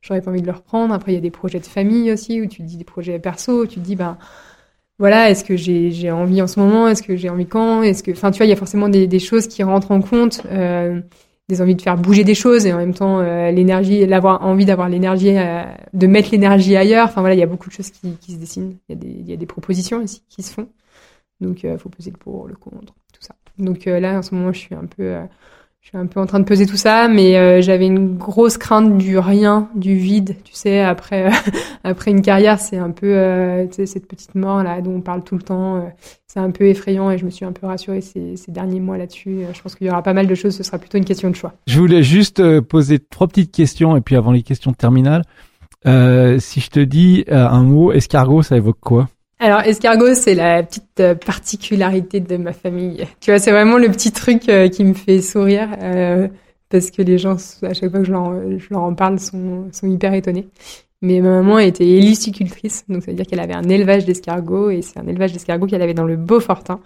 j'aurais 0.00 0.20
pas 0.20 0.30
envie 0.32 0.42
de 0.42 0.46
le 0.46 0.52
reprendre? 0.52 0.92
Après, 0.92 1.12
il 1.12 1.14
y 1.14 1.18
a 1.18 1.20
des 1.20 1.30
projets 1.30 1.60
de 1.60 1.66
famille 1.66 2.10
aussi, 2.10 2.40
où 2.40 2.46
tu 2.46 2.62
dis 2.62 2.76
des 2.76 2.82
projets 2.84 3.20
perso, 3.20 3.62
où 3.62 3.66
tu 3.66 3.76
te 3.76 3.84
dis, 3.84 3.94
ben, 3.94 4.18
voilà, 4.98 5.30
est-ce 5.30 5.44
que 5.44 5.56
j'ai 5.56 6.10
envie 6.10 6.42
en 6.42 6.48
ce 6.48 6.58
moment? 6.58 6.88
Est-ce 6.88 7.04
que 7.04 7.16
j'ai 7.16 7.30
envie 7.30 7.46
quand? 7.46 7.82
Est-ce 7.82 8.02
que, 8.02 8.10
enfin, 8.10 8.32
tu 8.32 8.38
vois, 8.38 8.46
il 8.46 8.50
y 8.50 8.52
a 8.52 8.56
forcément 8.56 8.88
des, 8.88 9.06
des, 9.06 9.20
choses 9.20 9.46
qui 9.46 9.62
rentrent 9.62 9.92
en 9.92 10.00
compte, 10.00 10.42
euh, 10.46 11.00
des 11.48 11.62
envies 11.62 11.74
de 11.74 11.82
faire 11.82 11.96
bouger 11.96 12.24
des 12.24 12.34
choses 12.34 12.66
et 12.66 12.72
en 12.72 12.76
même 12.76 12.94
temps 12.94 13.20
euh, 13.20 13.50
l'énergie, 13.50 14.06
l'avoir 14.06 14.44
envie 14.44 14.66
d'avoir 14.66 14.88
l'énergie, 14.88 15.36
euh, 15.36 15.64
de 15.94 16.06
mettre 16.06 16.30
l'énergie 16.30 16.76
ailleurs. 16.76 17.06
Enfin 17.06 17.20
voilà, 17.20 17.34
il 17.34 17.38
y 17.38 17.42
a 17.42 17.46
beaucoup 17.46 17.68
de 17.68 17.74
choses 17.74 17.90
qui, 17.90 18.16
qui 18.16 18.32
se 18.32 18.38
dessinent. 18.38 18.76
Il 18.88 18.92
y 18.92 18.98
a 18.98 19.00
des, 19.00 19.30
y 19.30 19.32
a 19.32 19.36
des 19.36 19.46
propositions 19.46 20.02
aussi 20.02 20.22
qui 20.28 20.42
se 20.42 20.52
font. 20.52 20.68
Donc, 21.40 21.62
il 21.62 21.78
faut 21.78 21.88
peser 21.88 22.10
le 22.10 22.16
pour, 22.16 22.48
le 22.48 22.56
contre, 22.56 22.94
tout 23.12 23.20
ça. 23.22 23.34
Donc 23.58 23.84
là, 23.84 24.18
en 24.18 24.22
ce 24.22 24.34
moment, 24.34 24.52
je 24.52 24.58
suis 24.58 24.74
un 24.74 24.86
peu 24.86 25.16
je 25.88 25.96
suis 25.96 26.04
un 26.04 26.06
peu 26.06 26.20
en 26.20 26.26
train 26.26 26.38
de 26.38 26.44
peser 26.44 26.66
tout 26.66 26.76
ça, 26.76 27.08
mais 27.08 27.38
euh, 27.38 27.62
j'avais 27.62 27.86
une 27.86 28.18
grosse 28.18 28.58
crainte 28.58 28.98
du 28.98 29.18
rien, 29.18 29.70
du 29.74 29.94
vide. 29.96 30.36
Tu 30.44 30.52
sais, 30.52 30.80
après 30.80 31.30
après 31.82 32.10
une 32.10 32.20
carrière, 32.20 32.60
c'est 32.60 32.76
un 32.76 32.90
peu 32.90 33.06
euh, 33.06 33.66
cette 33.70 34.06
petite 34.06 34.34
mort 34.34 34.62
là 34.62 34.82
dont 34.82 34.96
on 34.96 35.00
parle 35.00 35.24
tout 35.24 35.34
le 35.34 35.40
temps. 35.40 35.76
Euh, 35.76 35.80
c'est 36.26 36.40
un 36.40 36.50
peu 36.50 36.66
effrayant 36.66 37.10
et 37.10 37.16
je 37.16 37.24
me 37.24 37.30
suis 37.30 37.46
un 37.46 37.52
peu 37.52 37.66
rassurée 37.66 38.02
ces, 38.02 38.36
ces 38.36 38.52
derniers 38.52 38.80
mois 38.80 38.98
là-dessus. 38.98 39.44
je 39.50 39.62
pense 39.62 39.76
qu'il 39.76 39.86
y 39.86 39.90
aura 39.90 40.02
pas 40.02 40.12
mal 40.12 40.26
de 40.26 40.34
choses. 40.34 40.54
Ce 40.54 40.62
sera 40.62 40.76
plutôt 40.78 40.98
une 40.98 41.06
question 41.06 41.30
de 41.30 41.36
choix. 41.36 41.54
Je 41.66 41.78
voulais 41.78 42.02
juste 42.02 42.60
poser 42.60 42.98
trois 42.98 43.26
petites 43.26 43.50
questions 43.50 43.96
et 43.96 44.02
puis 44.02 44.14
avant 44.14 44.32
les 44.32 44.42
questions 44.42 44.74
terminales, 44.74 45.22
si 45.86 46.60
je 46.60 46.68
te 46.68 46.80
dis 46.80 47.24
un 47.30 47.62
mot 47.62 47.92
escargot, 47.92 48.42
ça 48.42 48.58
évoque 48.58 48.80
quoi? 48.80 49.08
Alors, 49.40 49.60
escargot, 49.60 50.14
c'est 50.14 50.34
la 50.34 50.64
petite 50.64 50.98
euh, 50.98 51.14
particularité 51.14 52.18
de 52.18 52.36
ma 52.36 52.52
famille. 52.52 53.06
Tu 53.20 53.30
vois, 53.30 53.38
c'est 53.38 53.52
vraiment 53.52 53.78
le 53.78 53.88
petit 53.88 54.10
truc 54.10 54.48
euh, 54.48 54.68
qui 54.68 54.82
me 54.82 54.94
fait 54.94 55.20
sourire 55.20 55.68
euh, 55.80 56.26
parce 56.70 56.90
que 56.90 57.02
les 57.02 57.18
gens, 57.18 57.36
à 57.62 57.72
chaque 57.72 57.90
fois 57.90 58.00
que 58.00 58.04
je 58.04 58.10
leur, 58.10 58.32
je 58.58 58.66
leur 58.70 58.82
en 58.82 58.94
parle, 58.94 59.20
sont, 59.20 59.68
sont 59.70 59.86
hyper 59.86 60.12
étonnés. 60.14 60.48
Mais 61.02 61.20
ma 61.20 61.30
maman 61.30 61.60
était 61.60 61.86
hélicicultrice, 61.86 62.84
donc 62.88 63.04
ça 63.04 63.12
veut 63.12 63.16
dire 63.16 63.26
qu'elle 63.26 63.38
avait 63.38 63.54
un 63.54 63.68
élevage 63.68 64.04
d'escargots 64.04 64.70
et 64.70 64.82
c'est 64.82 64.98
un 64.98 65.06
élevage 65.06 65.32
d'escargots 65.32 65.68
qu'elle 65.68 65.82
avait 65.82 65.94
dans 65.94 66.04
le 66.04 66.16
Beaufortin. 66.16 66.80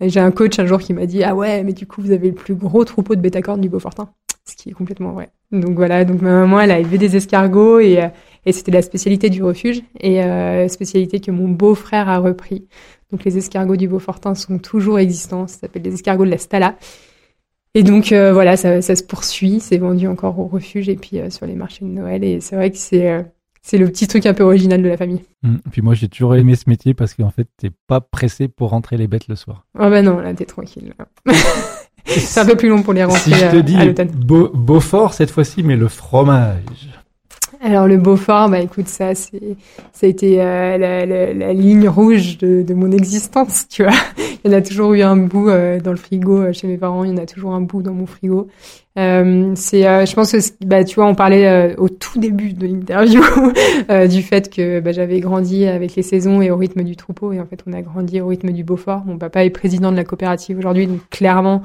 J'ai 0.00 0.18
un 0.18 0.32
coach 0.32 0.58
un 0.58 0.66
jour 0.66 0.80
qui 0.80 0.92
m'a 0.92 1.06
dit 1.06 1.22
ah 1.22 1.36
ouais 1.36 1.62
mais 1.62 1.72
du 1.72 1.86
coup 1.86 2.02
vous 2.02 2.10
avez 2.10 2.30
le 2.30 2.34
plus 2.34 2.56
gros 2.56 2.84
troupeau 2.84 3.14
de 3.14 3.20
bétacornes 3.20 3.60
du 3.60 3.68
Beaufortin, 3.68 4.08
ce 4.44 4.56
qui 4.56 4.70
est 4.70 4.72
complètement 4.72 5.12
vrai. 5.12 5.30
Donc 5.52 5.76
voilà 5.76 6.04
donc 6.04 6.20
ma 6.20 6.30
maman 6.30 6.62
elle 6.62 6.72
a 6.72 6.80
élevé 6.80 6.98
des 6.98 7.14
escargots 7.14 7.78
et 7.78 8.00
et 8.46 8.52
c'était 8.52 8.72
la 8.72 8.82
spécialité 8.82 9.30
du 9.30 9.42
refuge 9.42 9.82
et 10.00 10.22
euh, 10.22 10.68
spécialité 10.68 11.20
que 11.20 11.30
mon 11.30 11.48
beau-frère 11.48 12.08
a 12.08 12.18
repris. 12.18 12.66
Donc 13.10 13.24
les 13.24 13.38
escargots 13.38 13.76
du 13.76 13.88
Beaufortin 13.88 14.34
sont 14.34 14.58
toujours 14.58 14.98
existants. 14.98 15.46
Ça 15.46 15.60
s'appelle 15.60 15.82
les 15.82 15.94
escargots 15.94 16.24
de 16.24 16.30
la 16.30 16.38
Stala. 16.38 16.76
Et 17.74 17.82
donc 17.82 18.12
euh, 18.12 18.32
voilà, 18.32 18.56
ça, 18.56 18.82
ça, 18.82 18.96
se 18.96 19.02
poursuit. 19.02 19.60
C'est 19.60 19.78
vendu 19.78 20.06
encore 20.06 20.38
au 20.38 20.46
refuge 20.46 20.88
et 20.88 20.96
puis 20.96 21.18
euh, 21.18 21.30
sur 21.30 21.46
les 21.46 21.54
marchés 21.54 21.84
de 21.84 21.90
Noël. 21.90 22.22
Et 22.24 22.40
c'est 22.40 22.56
vrai 22.56 22.70
que 22.70 22.78
c'est 22.78 23.24
c'est 23.64 23.78
le 23.78 23.86
petit 23.86 24.06
truc 24.06 24.26
un 24.26 24.34
peu 24.34 24.42
original 24.42 24.82
de 24.82 24.88
la 24.88 24.98
famille. 24.98 25.22
Mmh. 25.42 25.56
Puis 25.72 25.80
moi, 25.80 25.94
j'ai 25.94 26.08
toujours 26.08 26.36
aimé 26.36 26.54
ce 26.54 26.68
métier 26.68 26.92
parce 26.92 27.14
qu'en 27.14 27.30
fait, 27.30 27.48
t'es 27.56 27.70
pas 27.86 28.02
pressé 28.02 28.46
pour 28.46 28.68
rentrer 28.70 28.98
les 28.98 29.08
bêtes 29.08 29.26
le 29.26 29.36
soir. 29.36 29.64
Ah 29.74 29.84
oh 29.86 29.90
bah 29.90 30.02
non, 30.02 30.18
là, 30.18 30.34
t'es 30.34 30.44
tranquille. 30.44 30.92
c'est 32.04 32.40
un 32.40 32.44
peu 32.44 32.56
plus 32.56 32.68
long 32.68 32.82
pour 32.82 32.92
les 32.92 33.04
rentrer 33.04 33.30
si 33.30 33.34
je 33.34 33.50
te 33.50 33.56
dis 33.56 33.76
Beaufort 34.52 35.14
cette 35.14 35.30
fois-ci, 35.30 35.62
mais 35.62 35.76
le 35.76 35.88
fromage. 35.88 36.93
Alors 37.66 37.86
le 37.86 37.96
Beaufort, 37.96 38.50
bah 38.50 38.60
écoute, 38.60 38.88
ça 38.88 39.14
c'est 39.14 39.56
ça 39.90 40.04
a 40.04 40.10
été 40.10 40.38
euh, 40.38 40.76
la, 40.76 41.06
la, 41.06 41.32
la, 41.32 41.52
ligne 41.54 41.88
rouge 41.88 42.36
de, 42.36 42.60
de, 42.60 42.74
mon 42.74 42.92
existence, 42.92 43.66
tu 43.68 43.84
vois. 43.84 43.94
Il 44.44 44.50
y 44.50 44.54
en 44.54 44.58
a 44.58 44.60
toujours 44.60 44.92
eu 44.92 45.00
un 45.00 45.16
bout 45.16 45.48
euh, 45.48 45.80
dans 45.80 45.90
le 45.90 45.96
frigo 45.96 46.42
euh, 46.42 46.52
chez 46.52 46.66
mes 46.66 46.76
parents, 46.76 47.04
il 47.04 47.10
y 47.10 47.14
en 47.14 47.22
a 47.22 47.24
toujours 47.24 47.54
un 47.54 47.62
bout 47.62 47.80
dans 47.80 47.94
mon 47.94 48.04
frigo. 48.04 48.48
c'est, 48.96 49.82
je 49.82 50.14
pense 50.14 50.32
que 50.32 50.66
bah 50.66 50.84
tu 50.84 50.96
vois, 50.96 51.06
on 51.06 51.14
parlait 51.14 51.74
au 51.78 51.88
tout 51.88 52.18
début 52.18 52.52
de 52.52 52.66
l'interview 52.66 53.22
du 54.10 54.20
fait 54.20 54.54
que 54.54 54.80
bah, 54.80 54.92
j'avais 54.92 55.20
grandi 55.20 55.64
avec 55.64 55.96
les 55.96 56.02
saisons 56.02 56.42
et 56.42 56.50
au 56.50 56.58
rythme 56.58 56.82
du 56.82 56.96
troupeau, 56.96 57.32
et 57.32 57.40
en 57.40 57.46
fait 57.46 57.64
on 57.66 57.72
a 57.72 57.80
grandi 57.80 58.20
au 58.20 58.26
rythme 58.26 58.50
du 58.50 58.62
Beaufort. 58.62 59.04
Mon 59.06 59.16
papa 59.16 59.42
est 59.42 59.48
président 59.48 59.90
de 59.90 59.96
la 59.96 60.04
coopérative 60.04 60.58
aujourd'hui, 60.58 60.86
donc 60.86 61.00
clairement 61.08 61.62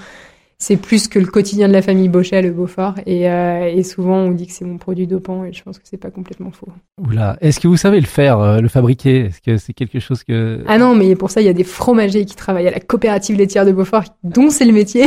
c'est 0.61 0.75
plus 0.75 1.07
que 1.07 1.19
le 1.19 1.25
quotidien 1.25 1.69
de 1.69 1.73
la 1.73 1.81
famille 1.81 2.09
Bochet, 2.09 2.41
le 2.41 2.51
Beaufort. 2.51 2.95
Et, 3.05 3.29
euh, 3.29 3.71
et 3.73 3.81
souvent, 3.83 4.17
on 4.17 4.31
dit 4.31 4.45
que 4.45 4.51
c'est 4.51 4.65
mon 4.65 4.77
produit 4.77 5.07
dopant, 5.07 5.45
et 5.45 5.53
je 5.53 5.63
pense 5.63 5.79
que 5.79 5.85
c'est 5.85 5.97
pas 5.97 6.11
complètement 6.11 6.51
faux. 6.51 6.67
Oula, 7.01 7.37
est-ce 7.39 7.61
que 7.61 7.69
vous 7.69 7.77
savez 7.77 8.01
le 8.01 8.05
faire, 8.05 8.39
euh, 8.39 8.59
le 8.59 8.67
fabriquer? 8.67 9.27
Est-ce 9.27 9.41
que 9.41 9.55
c'est 9.55 9.71
quelque 9.71 10.01
chose 10.01 10.23
que... 10.25 10.61
Ah 10.67 10.77
non, 10.77 10.95
mais 10.95 11.15
pour 11.15 11.31
ça, 11.31 11.39
il 11.39 11.45
y 11.45 11.49
a 11.49 11.53
des 11.53 11.63
fromagers 11.63 12.25
qui 12.25 12.35
travaillent 12.35 12.67
à 12.67 12.71
la 12.71 12.81
coopérative 12.81 13.37
laitière 13.37 13.65
de 13.65 13.71
Beaufort, 13.71 14.03
dont 14.23 14.49
c'est 14.49 14.65
le 14.65 14.73
métier. 14.73 15.05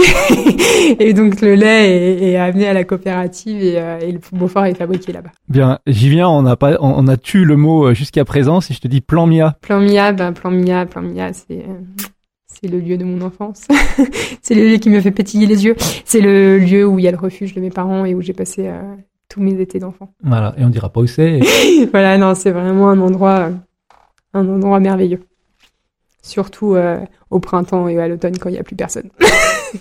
et 0.98 1.12
donc, 1.12 1.42
le 1.42 1.54
lait 1.54 2.30
est, 2.30 2.36
amené 2.36 2.66
à 2.66 2.72
la 2.72 2.84
coopérative 2.84 3.62
et, 3.62 3.78
euh, 3.78 3.98
et 4.00 4.10
le 4.10 4.20
Beaufort 4.32 4.64
est 4.64 4.74
fabriqué 4.74 5.12
là-bas. 5.12 5.32
Bien, 5.50 5.80
j'y 5.86 6.08
viens, 6.08 6.30
on 6.30 6.46
a 6.46 6.56
pas, 6.56 6.78
on 6.80 7.06
a 7.06 7.18
tué 7.18 7.44
le 7.44 7.58
mot 7.58 7.92
jusqu'à 7.92 8.24
présent. 8.24 8.62
Si 8.62 8.72
je 8.72 8.80
te 8.80 8.88
dis 8.88 9.02
plan 9.02 9.26
Mia. 9.26 9.58
Plan 9.60 9.80
Mia, 9.80 10.12
ben, 10.12 10.32
plan 10.32 10.50
Mia, 10.50 10.86
plan 10.86 11.02
Mia, 11.02 11.34
c'est 11.34 11.66
c'est 12.62 12.70
le 12.70 12.78
lieu 12.78 12.96
de 12.96 13.04
mon 13.04 13.20
enfance. 13.22 13.66
c'est 14.42 14.54
le 14.54 14.68
lieu 14.68 14.76
qui 14.76 14.88
me 14.88 15.00
fait 15.00 15.10
pétiller 15.10 15.46
les 15.46 15.64
yeux. 15.64 15.74
C'est 16.04 16.20
le 16.20 16.58
lieu 16.58 16.86
où 16.86 16.98
il 16.98 17.04
y 17.04 17.08
a 17.08 17.10
le 17.10 17.16
refuge 17.16 17.54
de 17.54 17.60
mes 17.60 17.70
parents 17.70 18.04
et 18.04 18.14
où 18.14 18.20
j'ai 18.20 18.32
passé 18.32 18.68
euh, 18.68 18.80
tous 19.28 19.40
mes 19.40 19.60
étés 19.60 19.80
d'enfant. 19.80 20.12
Voilà, 20.22 20.54
et 20.56 20.64
on 20.64 20.68
dira 20.68 20.88
pas 20.88 21.00
où 21.00 21.06
c'est. 21.06 21.40
voilà, 21.90 22.16
non, 22.18 22.34
c'est 22.34 22.52
vraiment 22.52 22.90
un 22.90 23.00
endroit, 23.00 23.50
un 24.32 24.48
endroit 24.48 24.78
merveilleux. 24.78 25.20
Surtout 26.22 26.76
euh, 26.76 27.00
au 27.30 27.40
printemps 27.40 27.88
et 27.88 27.98
à 27.98 28.06
l'automne 28.06 28.38
quand 28.38 28.48
il 28.48 28.52
n'y 28.52 28.58
a 28.58 28.62
plus 28.62 28.76
personne. 28.76 29.10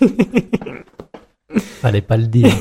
Fallait 1.56 2.00
pas 2.00 2.16
le 2.16 2.26
dire. 2.26 2.52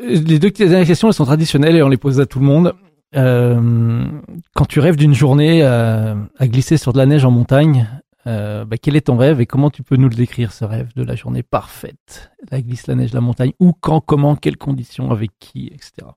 les 0.00 0.40
deux 0.40 0.50
dernières 0.50 0.86
questions, 0.86 1.06
elles 1.08 1.14
sont 1.14 1.24
traditionnelles 1.24 1.76
et 1.76 1.82
on 1.82 1.88
les 1.88 1.96
pose 1.96 2.18
à 2.18 2.26
tout 2.26 2.40
le 2.40 2.46
monde. 2.46 2.74
Euh, 3.14 4.02
quand 4.54 4.64
tu 4.64 4.80
rêves 4.80 4.96
d'une 4.96 5.14
journée 5.14 5.62
à 5.62 6.16
glisser 6.42 6.76
sur 6.76 6.92
de 6.92 6.98
la 6.98 7.06
neige 7.06 7.24
en 7.24 7.30
montagne, 7.30 7.86
euh, 8.26 8.64
bah, 8.64 8.76
quel 8.80 8.96
est 8.96 9.02
ton 9.02 9.16
rêve 9.16 9.40
et 9.40 9.46
comment 9.46 9.70
tu 9.70 9.82
peux 9.82 9.96
nous 9.96 10.08
le 10.08 10.14
décrire, 10.14 10.52
ce 10.52 10.64
rêve 10.64 10.90
de 10.94 11.02
la 11.02 11.16
journée 11.16 11.42
parfaite 11.42 12.30
La 12.50 12.60
glisse, 12.60 12.86
la 12.86 12.94
neige, 12.94 13.12
la 13.12 13.20
montagne 13.20 13.52
Où, 13.58 13.72
quand, 13.72 14.00
comment, 14.00 14.36
quelles 14.36 14.56
conditions, 14.56 15.10
avec 15.10 15.32
qui, 15.40 15.66
etc. 15.66 16.08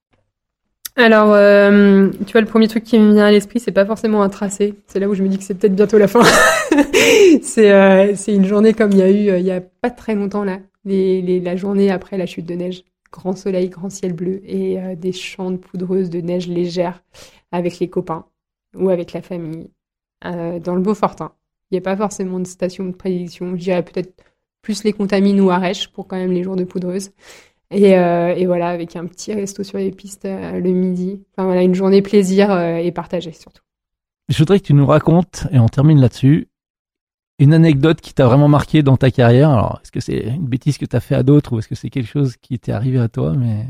Alors, 0.98 1.34
euh, 1.34 2.10
tu 2.26 2.32
vois, 2.32 2.42
le 2.42 2.48
premier 2.48 2.68
truc 2.68 2.84
qui 2.84 2.98
me 3.00 3.14
vient 3.14 3.26
à 3.26 3.32
l'esprit, 3.32 3.60
c'est 3.60 3.72
pas 3.72 3.86
forcément 3.86 4.22
un 4.22 4.30
tracé. 4.30 4.76
C'est 4.88 5.00
là 5.00 5.10
où 5.10 5.14
je 5.14 5.24
me 5.24 5.28
dis 5.28 5.38
que 5.38 5.44
c'est 5.44 5.56
peut-être 5.56 5.76
bientôt 5.76 5.98
la 5.98 6.08
fin. 6.08 6.22
c'est 7.42 7.72
euh, 7.72 8.16
une 8.28 8.46
journée 8.46 8.74
comme 8.74 8.92
il 8.92 9.00
y 9.00 9.02
a 9.02 9.10
eu 9.10 9.40
il 9.40 9.46
y 9.46 9.52
a 9.52 9.62
pas 9.62 9.90
très 9.90 10.16
longtemps 10.16 10.46
là, 10.46 10.60
la 10.86 11.56
journée 11.56 11.92
après 11.92 12.18
la 12.18 12.26
chute 12.26 12.46
de 12.46 12.54
neige. 12.54 12.84
Grand 13.12 13.36
soleil, 13.36 13.70
grand 13.70 13.90
ciel 13.90 14.14
bleu 14.14 14.42
et 14.46 14.78
des 14.98 15.14
champs 15.14 15.52
de 15.52 15.58
poudreuse 15.58 16.10
de 16.10 16.20
neige 16.20 16.50
légère 16.50 17.02
avec 17.52 17.80
les 17.80 17.88
copains 17.88 18.26
ou 18.76 18.90
avec 18.90 19.14
la 19.14 19.22
famille 19.22 19.70
dans 20.22 20.76
le 20.76 20.82
Beaufortin. 20.82 21.32
Il 21.72 21.76
n'y 21.76 21.80
a 21.80 21.82
pas 21.82 21.98
forcément 21.98 22.40
de 22.40 22.48
station 22.48 22.86
de 22.86 22.92
prédiction. 22.92 23.56
Je 23.56 23.62
dirais 23.62 23.84
peut-être 23.84 24.14
plus 24.62 24.84
les 24.84 24.94
contamines 24.94 25.40
ou 25.42 25.50
Arèche 25.50 25.88
pour 25.90 26.08
quand 26.08 26.18
même 26.18 26.32
les 26.32 26.44
jours 26.44 26.56
de 26.56 26.64
poudreuse. 26.64 27.12
Et, 27.72 27.98
euh, 27.98 28.34
et 28.36 28.46
voilà, 28.46 28.70
avec 28.70 28.96
un 28.96 29.06
petit 29.06 29.34
resto 29.34 29.64
sur 29.64 29.78
les 29.78 29.92
pistes 29.92 30.26
euh, 30.26 30.60
le 30.60 30.72
midi. 30.72 31.22
Enfin 31.32 31.46
voilà, 31.46 31.64
une 31.64 31.76
journée 31.76 32.02
plaisir 32.02 32.52
euh, 32.52 32.78
et 32.78 32.92
partagée 32.92 33.32
surtout. 33.32 33.62
Je 34.30 34.38
voudrais 34.38 34.60
que 34.60 34.66
tu 34.66 34.74
nous 34.74 34.86
racontes, 34.86 35.48
et 35.52 35.60
on 35.60 35.68
termine 35.68 36.00
là-dessus, 36.00 36.48
une 37.38 37.54
anecdote 37.54 38.02
qui 38.02 38.14
t'a 38.14 38.26
vraiment 38.26 38.48
marqué 38.48 38.82
dans 38.82 38.98
ta 38.98 39.12
carrière. 39.12 39.50
Alors, 39.50 39.80
est-ce 39.84 39.92
que 39.92 40.00
c'est 40.00 40.20
une 40.20 40.48
bêtise 40.48 40.78
que 40.78 40.86
tu 40.86 40.96
as 40.96 41.00
fait 41.00 41.16
à 41.16 41.22
d'autres 41.22 41.54
ou 41.54 41.60
est-ce 41.60 41.68
que 41.68 41.76
c'est 41.76 41.90
quelque 41.90 42.10
chose 42.10 42.36
qui 42.38 42.58
t'est 42.58 42.72
arrivé 42.72 43.00
à 43.00 43.08
toi 43.08 43.34
mais... 43.34 43.66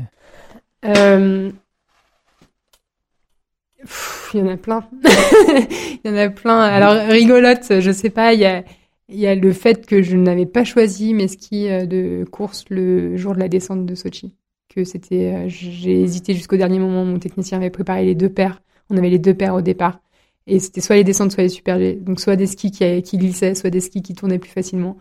il 4.34 4.40
y 4.40 4.42
en 4.42 4.48
a 4.48 4.56
plein. 4.56 4.84
il 5.04 6.00
y 6.04 6.08
en 6.08 6.16
a 6.16 6.28
plein. 6.28 6.58
Alors 6.60 7.08
rigolote, 7.08 7.80
je 7.80 7.92
sais 7.92 8.10
pas, 8.10 8.34
il 8.34 8.40
y 8.40 8.44
a 8.44 8.64
il 9.08 9.18
y 9.18 9.26
a 9.26 9.34
le 9.34 9.52
fait 9.52 9.86
que 9.86 10.02
je 10.02 10.16
n'avais 10.16 10.46
pas 10.46 10.64
choisi 10.64 11.14
mes 11.14 11.28
skis 11.28 11.68
euh, 11.68 11.86
de 11.86 12.24
course 12.30 12.64
le 12.70 13.16
jour 13.16 13.34
de 13.34 13.40
la 13.40 13.48
descente 13.48 13.86
de 13.86 13.94
Sochi. 13.94 14.34
Que 14.68 14.84
c'était, 14.84 15.32
euh, 15.32 15.44
j'ai 15.48 16.02
hésité 16.02 16.34
jusqu'au 16.34 16.56
dernier 16.56 16.78
moment. 16.78 17.04
Mon 17.04 17.18
technicien 17.18 17.58
avait 17.58 17.70
préparé 17.70 18.04
les 18.04 18.14
deux 18.14 18.28
paires. 18.28 18.62
On 18.90 18.96
avait 18.96 19.10
les 19.10 19.18
deux 19.18 19.34
paires 19.34 19.54
au 19.54 19.62
départ. 19.62 20.00
Et 20.48 20.58
c'était 20.58 20.80
soit 20.80 20.96
les 20.96 21.04
descentes, 21.04 21.32
soit 21.32 21.44
les 21.44 21.48
super 21.48 21.78
G. 21.78 21.94
Donc 21.94 22.20
soit 22.20 22.36
des 22.36 22.46
skis 22.46 22.70
qui, 22.70 23.02
qui 23.02 23.18
glissaient, 23.18 23.54
soit 23.54 23.70
des 23.70 23.80
skis 23.80 24.02
qui 24.02 24.14
tournaient 24.14 24.38
plus 24.38 24.50
facilement. 24.50 24.96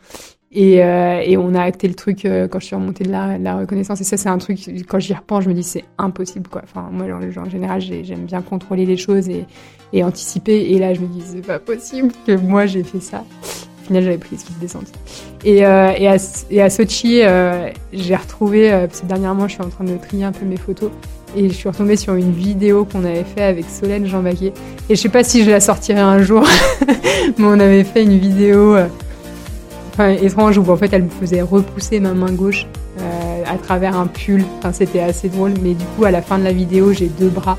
Et, 0.51 0.83
euh, 0.83 1.21
et 1.21 1.37
on 1.37 1.53
a 1.53 1.61
acté 1.61 1.87
le 1.87 1.95
truc 1.95 2.23
euh, 2.25 2.47
quand 2.47 2.59
je 2.59 2.65
suis 2.65 2.75
remontée 2.75 3.03
de 3.03 3.11
la, 3.11 3.37
la 3.37 3.57
reconnaissance. 3.57 3.99
Et 4.01 4.03
ça, 4.03 4.15
c'est 4.15 4.29
un 4.29 4.37
truc, 4.37 4.59
quand 4.87 4.99
j'y 4.99 5.13
repense, 5.13 5.43
je 5.43 5.49
me 5.49 5.53
dis 5.53 5.63
c'est 5.63 5.83
impossible 5.97 6.47
quoi. 6.47 6.61
Enfin, 6.63 6.89
moi, 6.91 7.07
en, 7.07 7.49
général, 7.49 7.81
j'aime 7.81 8.25
bien 8.25 8.41
contrôler 8.41 8.85
les 8.85 8.97
choses 8.97 9.27
et, 9.29 9.45
anticiper. 10.03 10.71
Et 10.71 10.79
là, 10.79 10.93
je 10.93 11.01
me 11.01 11.07
dis 11.07 11.21
c'est 11.25 11.45
pas 11.45 11.59
possible 11.59 12.11
que 12.25 12.35
moi 12.35 12.65
j'ai 12.65 12.83
fait 12.83 12.99
ça. 12.99 13.23
Au 13.81 13.87
final, 13.87 14.03
j'avais 14.03 14.17
pris 14.17 14.31
les 14.31 14.37
skis 14.37 14.53
de 14.53 14.59
descente. 14.59 14.87
Et, 15.43 15.65
euh, 15.65 15.91
et, 15.95 16.07
à, 16.07 16.15
et 16.49 16.61
à 16.61 16.69
Sochi, 16.69 17.21
euh, 17.21 17.69
j'ai 17.93 18.15
retrouvé, 18.15 18.73
euh, 18.73 18.87
parce 18.87 19.01
que 19.01 19.05
dernièrement, 19.05 19.47
je 19.47 19.53
suis 19.53 19.61
en 19.61 19.69
train 19.69 19.83
de 19.83 19.95
trier 19.97 20.23
un 20.23 20.31
peu 20.31 20.45
mes 20.45 20.57
photos 20.57 20.89
et 21.37 21.49
je 21.49 21.53
suis 21.53 21.69
retombée 21.69 21.95
sur 21.95 22.15
une 22.15 22.31
vidéo 22.31 22.85
qu'on 22.85 23.03
avait 23.03 23.25
fait 23.25 23.43
avec 23.43 23.65
Solène 23.69 24.05
Jean 24.07 24.23
Baquet. 24.23 24.53
Et 24.89 24.95
je 24.95 25.01
sais 25.01 25.09
pas 25.09 25.23
si 25.23 25.43
je 25.43 25.51
la 25.51 25.59
sortirai 25.59 25.99
un 25.99 26.21
jour, 26.21 26.47
mais 27.37 27.45
on 27.45 27.59
avait 27.59 27.83
fait 27.83 28.03
une 28.03 28.17
vidéo. 28.17 28.75
Enfin, 29.97 30.09
étrange 30.09 30.57
où 30.57 30.69
en 30.69 30.75
fait 30.75 30.91
elle 30.91 31.03
me 31.03 31.09
faisait 31.09 31.41
repousser 31.41 32.01
ma 32.01 32.13
main 32.13 32.33
gauche 32.33 32.67
euh, 32.99 33.43
à 33.45 33.57
travers 33.57 33.97
un 33.97 34.07
pull. 34.07 34.43
Enfin, 34.57 34.73
c'était 34.73 34.99
assez 34.99 35.29
drôle, 35.29 35.53
mais 35.63 35.73
du 35.73 35.85
coup 35.95 36.03
à 36.03 36.11
la 36.11 36.21
fin 36.21 36.37
de 36.37 36.43
la 36.43 36.51
vidéo 36.51 36.91
j'ai 36.91 37.07
deux 37.07 37.29
bras 37.29 37.57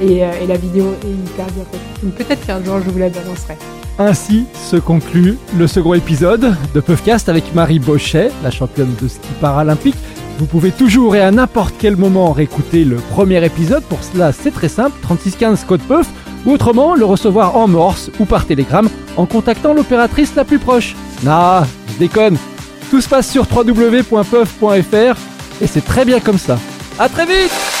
et, 0.00 0.22
euh, 0.22 0.28
la 0.46 0.56
vidéo 0.56 0.94
est 1.02 1.10
hyper 1.10 1.46
bien 1.46 1.64
faite. 1.72 2.14
Peut-être 2.16 2.46
qu'un 2.46 2.62
jour 2.62 2.76
je 2.84 2.90
vous 2.90 2.98
la 3.00 3.08
balancerai. 3.08 3.56
Ainsi 3.98 4.44
se 4.54 4.76
conclut 4.76 5.38
le 5.58 5.66
second 5.66 5.94
épisode 5.94 6.54
de 6.72 6.80
Puffcast 6.80 7.28
avec 7.28 7.52
Marie 7.52 7.80
Bochet, 7.80 8.30
la 8.44 8.52
championne 8.52 8.94
de 9.02 9.08
ski 9.08 9.28
paralympique. 9.40 9.96
Vous 10.38 10.46
pouvez 10.46 10.70
toujours 10.70 11.16
et 11.16 11.20
à 11.20 11.32
n'importe 11.32 11.74
quel 11.80 11.96
moment 11.96 12.30
réécouter 12.30 12.84
le 12.84 12.96
premier 12.96 13.44
épisode. 13.44 13.82
Pour 13.82 14.04
cela, 14.04 14.30
c'est 14.30 14.52
très 14.52 14.68
simple 14.68 14.96
3615 15.02 15.64
code 15.64 15.80
Puff 15.80 16.06
ou 16.44 16.52
autrement 16.52 16.94
le 16.94 17.04
recevoir 17.04 17.56
en 17.56 17.66
morse 17.66 18.12
ou 18.20 18.24
par 18.24 18.46
télégramme 18.46 18.88
en 19.16 19.26
contactant 19.26 19.74
l'opératrice 19.74 20.36
la 20.36 20.44
plus 20.44 20.60
proche. 20.60 20.94
Nah, 21.22 21.66
je 21.88 21.98
déconne. 21.98 22.36
Tout 22.90 23.00
se 23.00 23.08
passe 23.08 23.30
sur 23.30 23.46
www.puff.fr 23.50 25.16
et 25.60 25.66
c'est 25.66 25.84
très 25.84 26.04
bien 26.04 26.20
comme 26.20 26.38
ça. 26.38 26.58
À 26.98 27.08
très 27.08 27.26
vite 27.26 27.75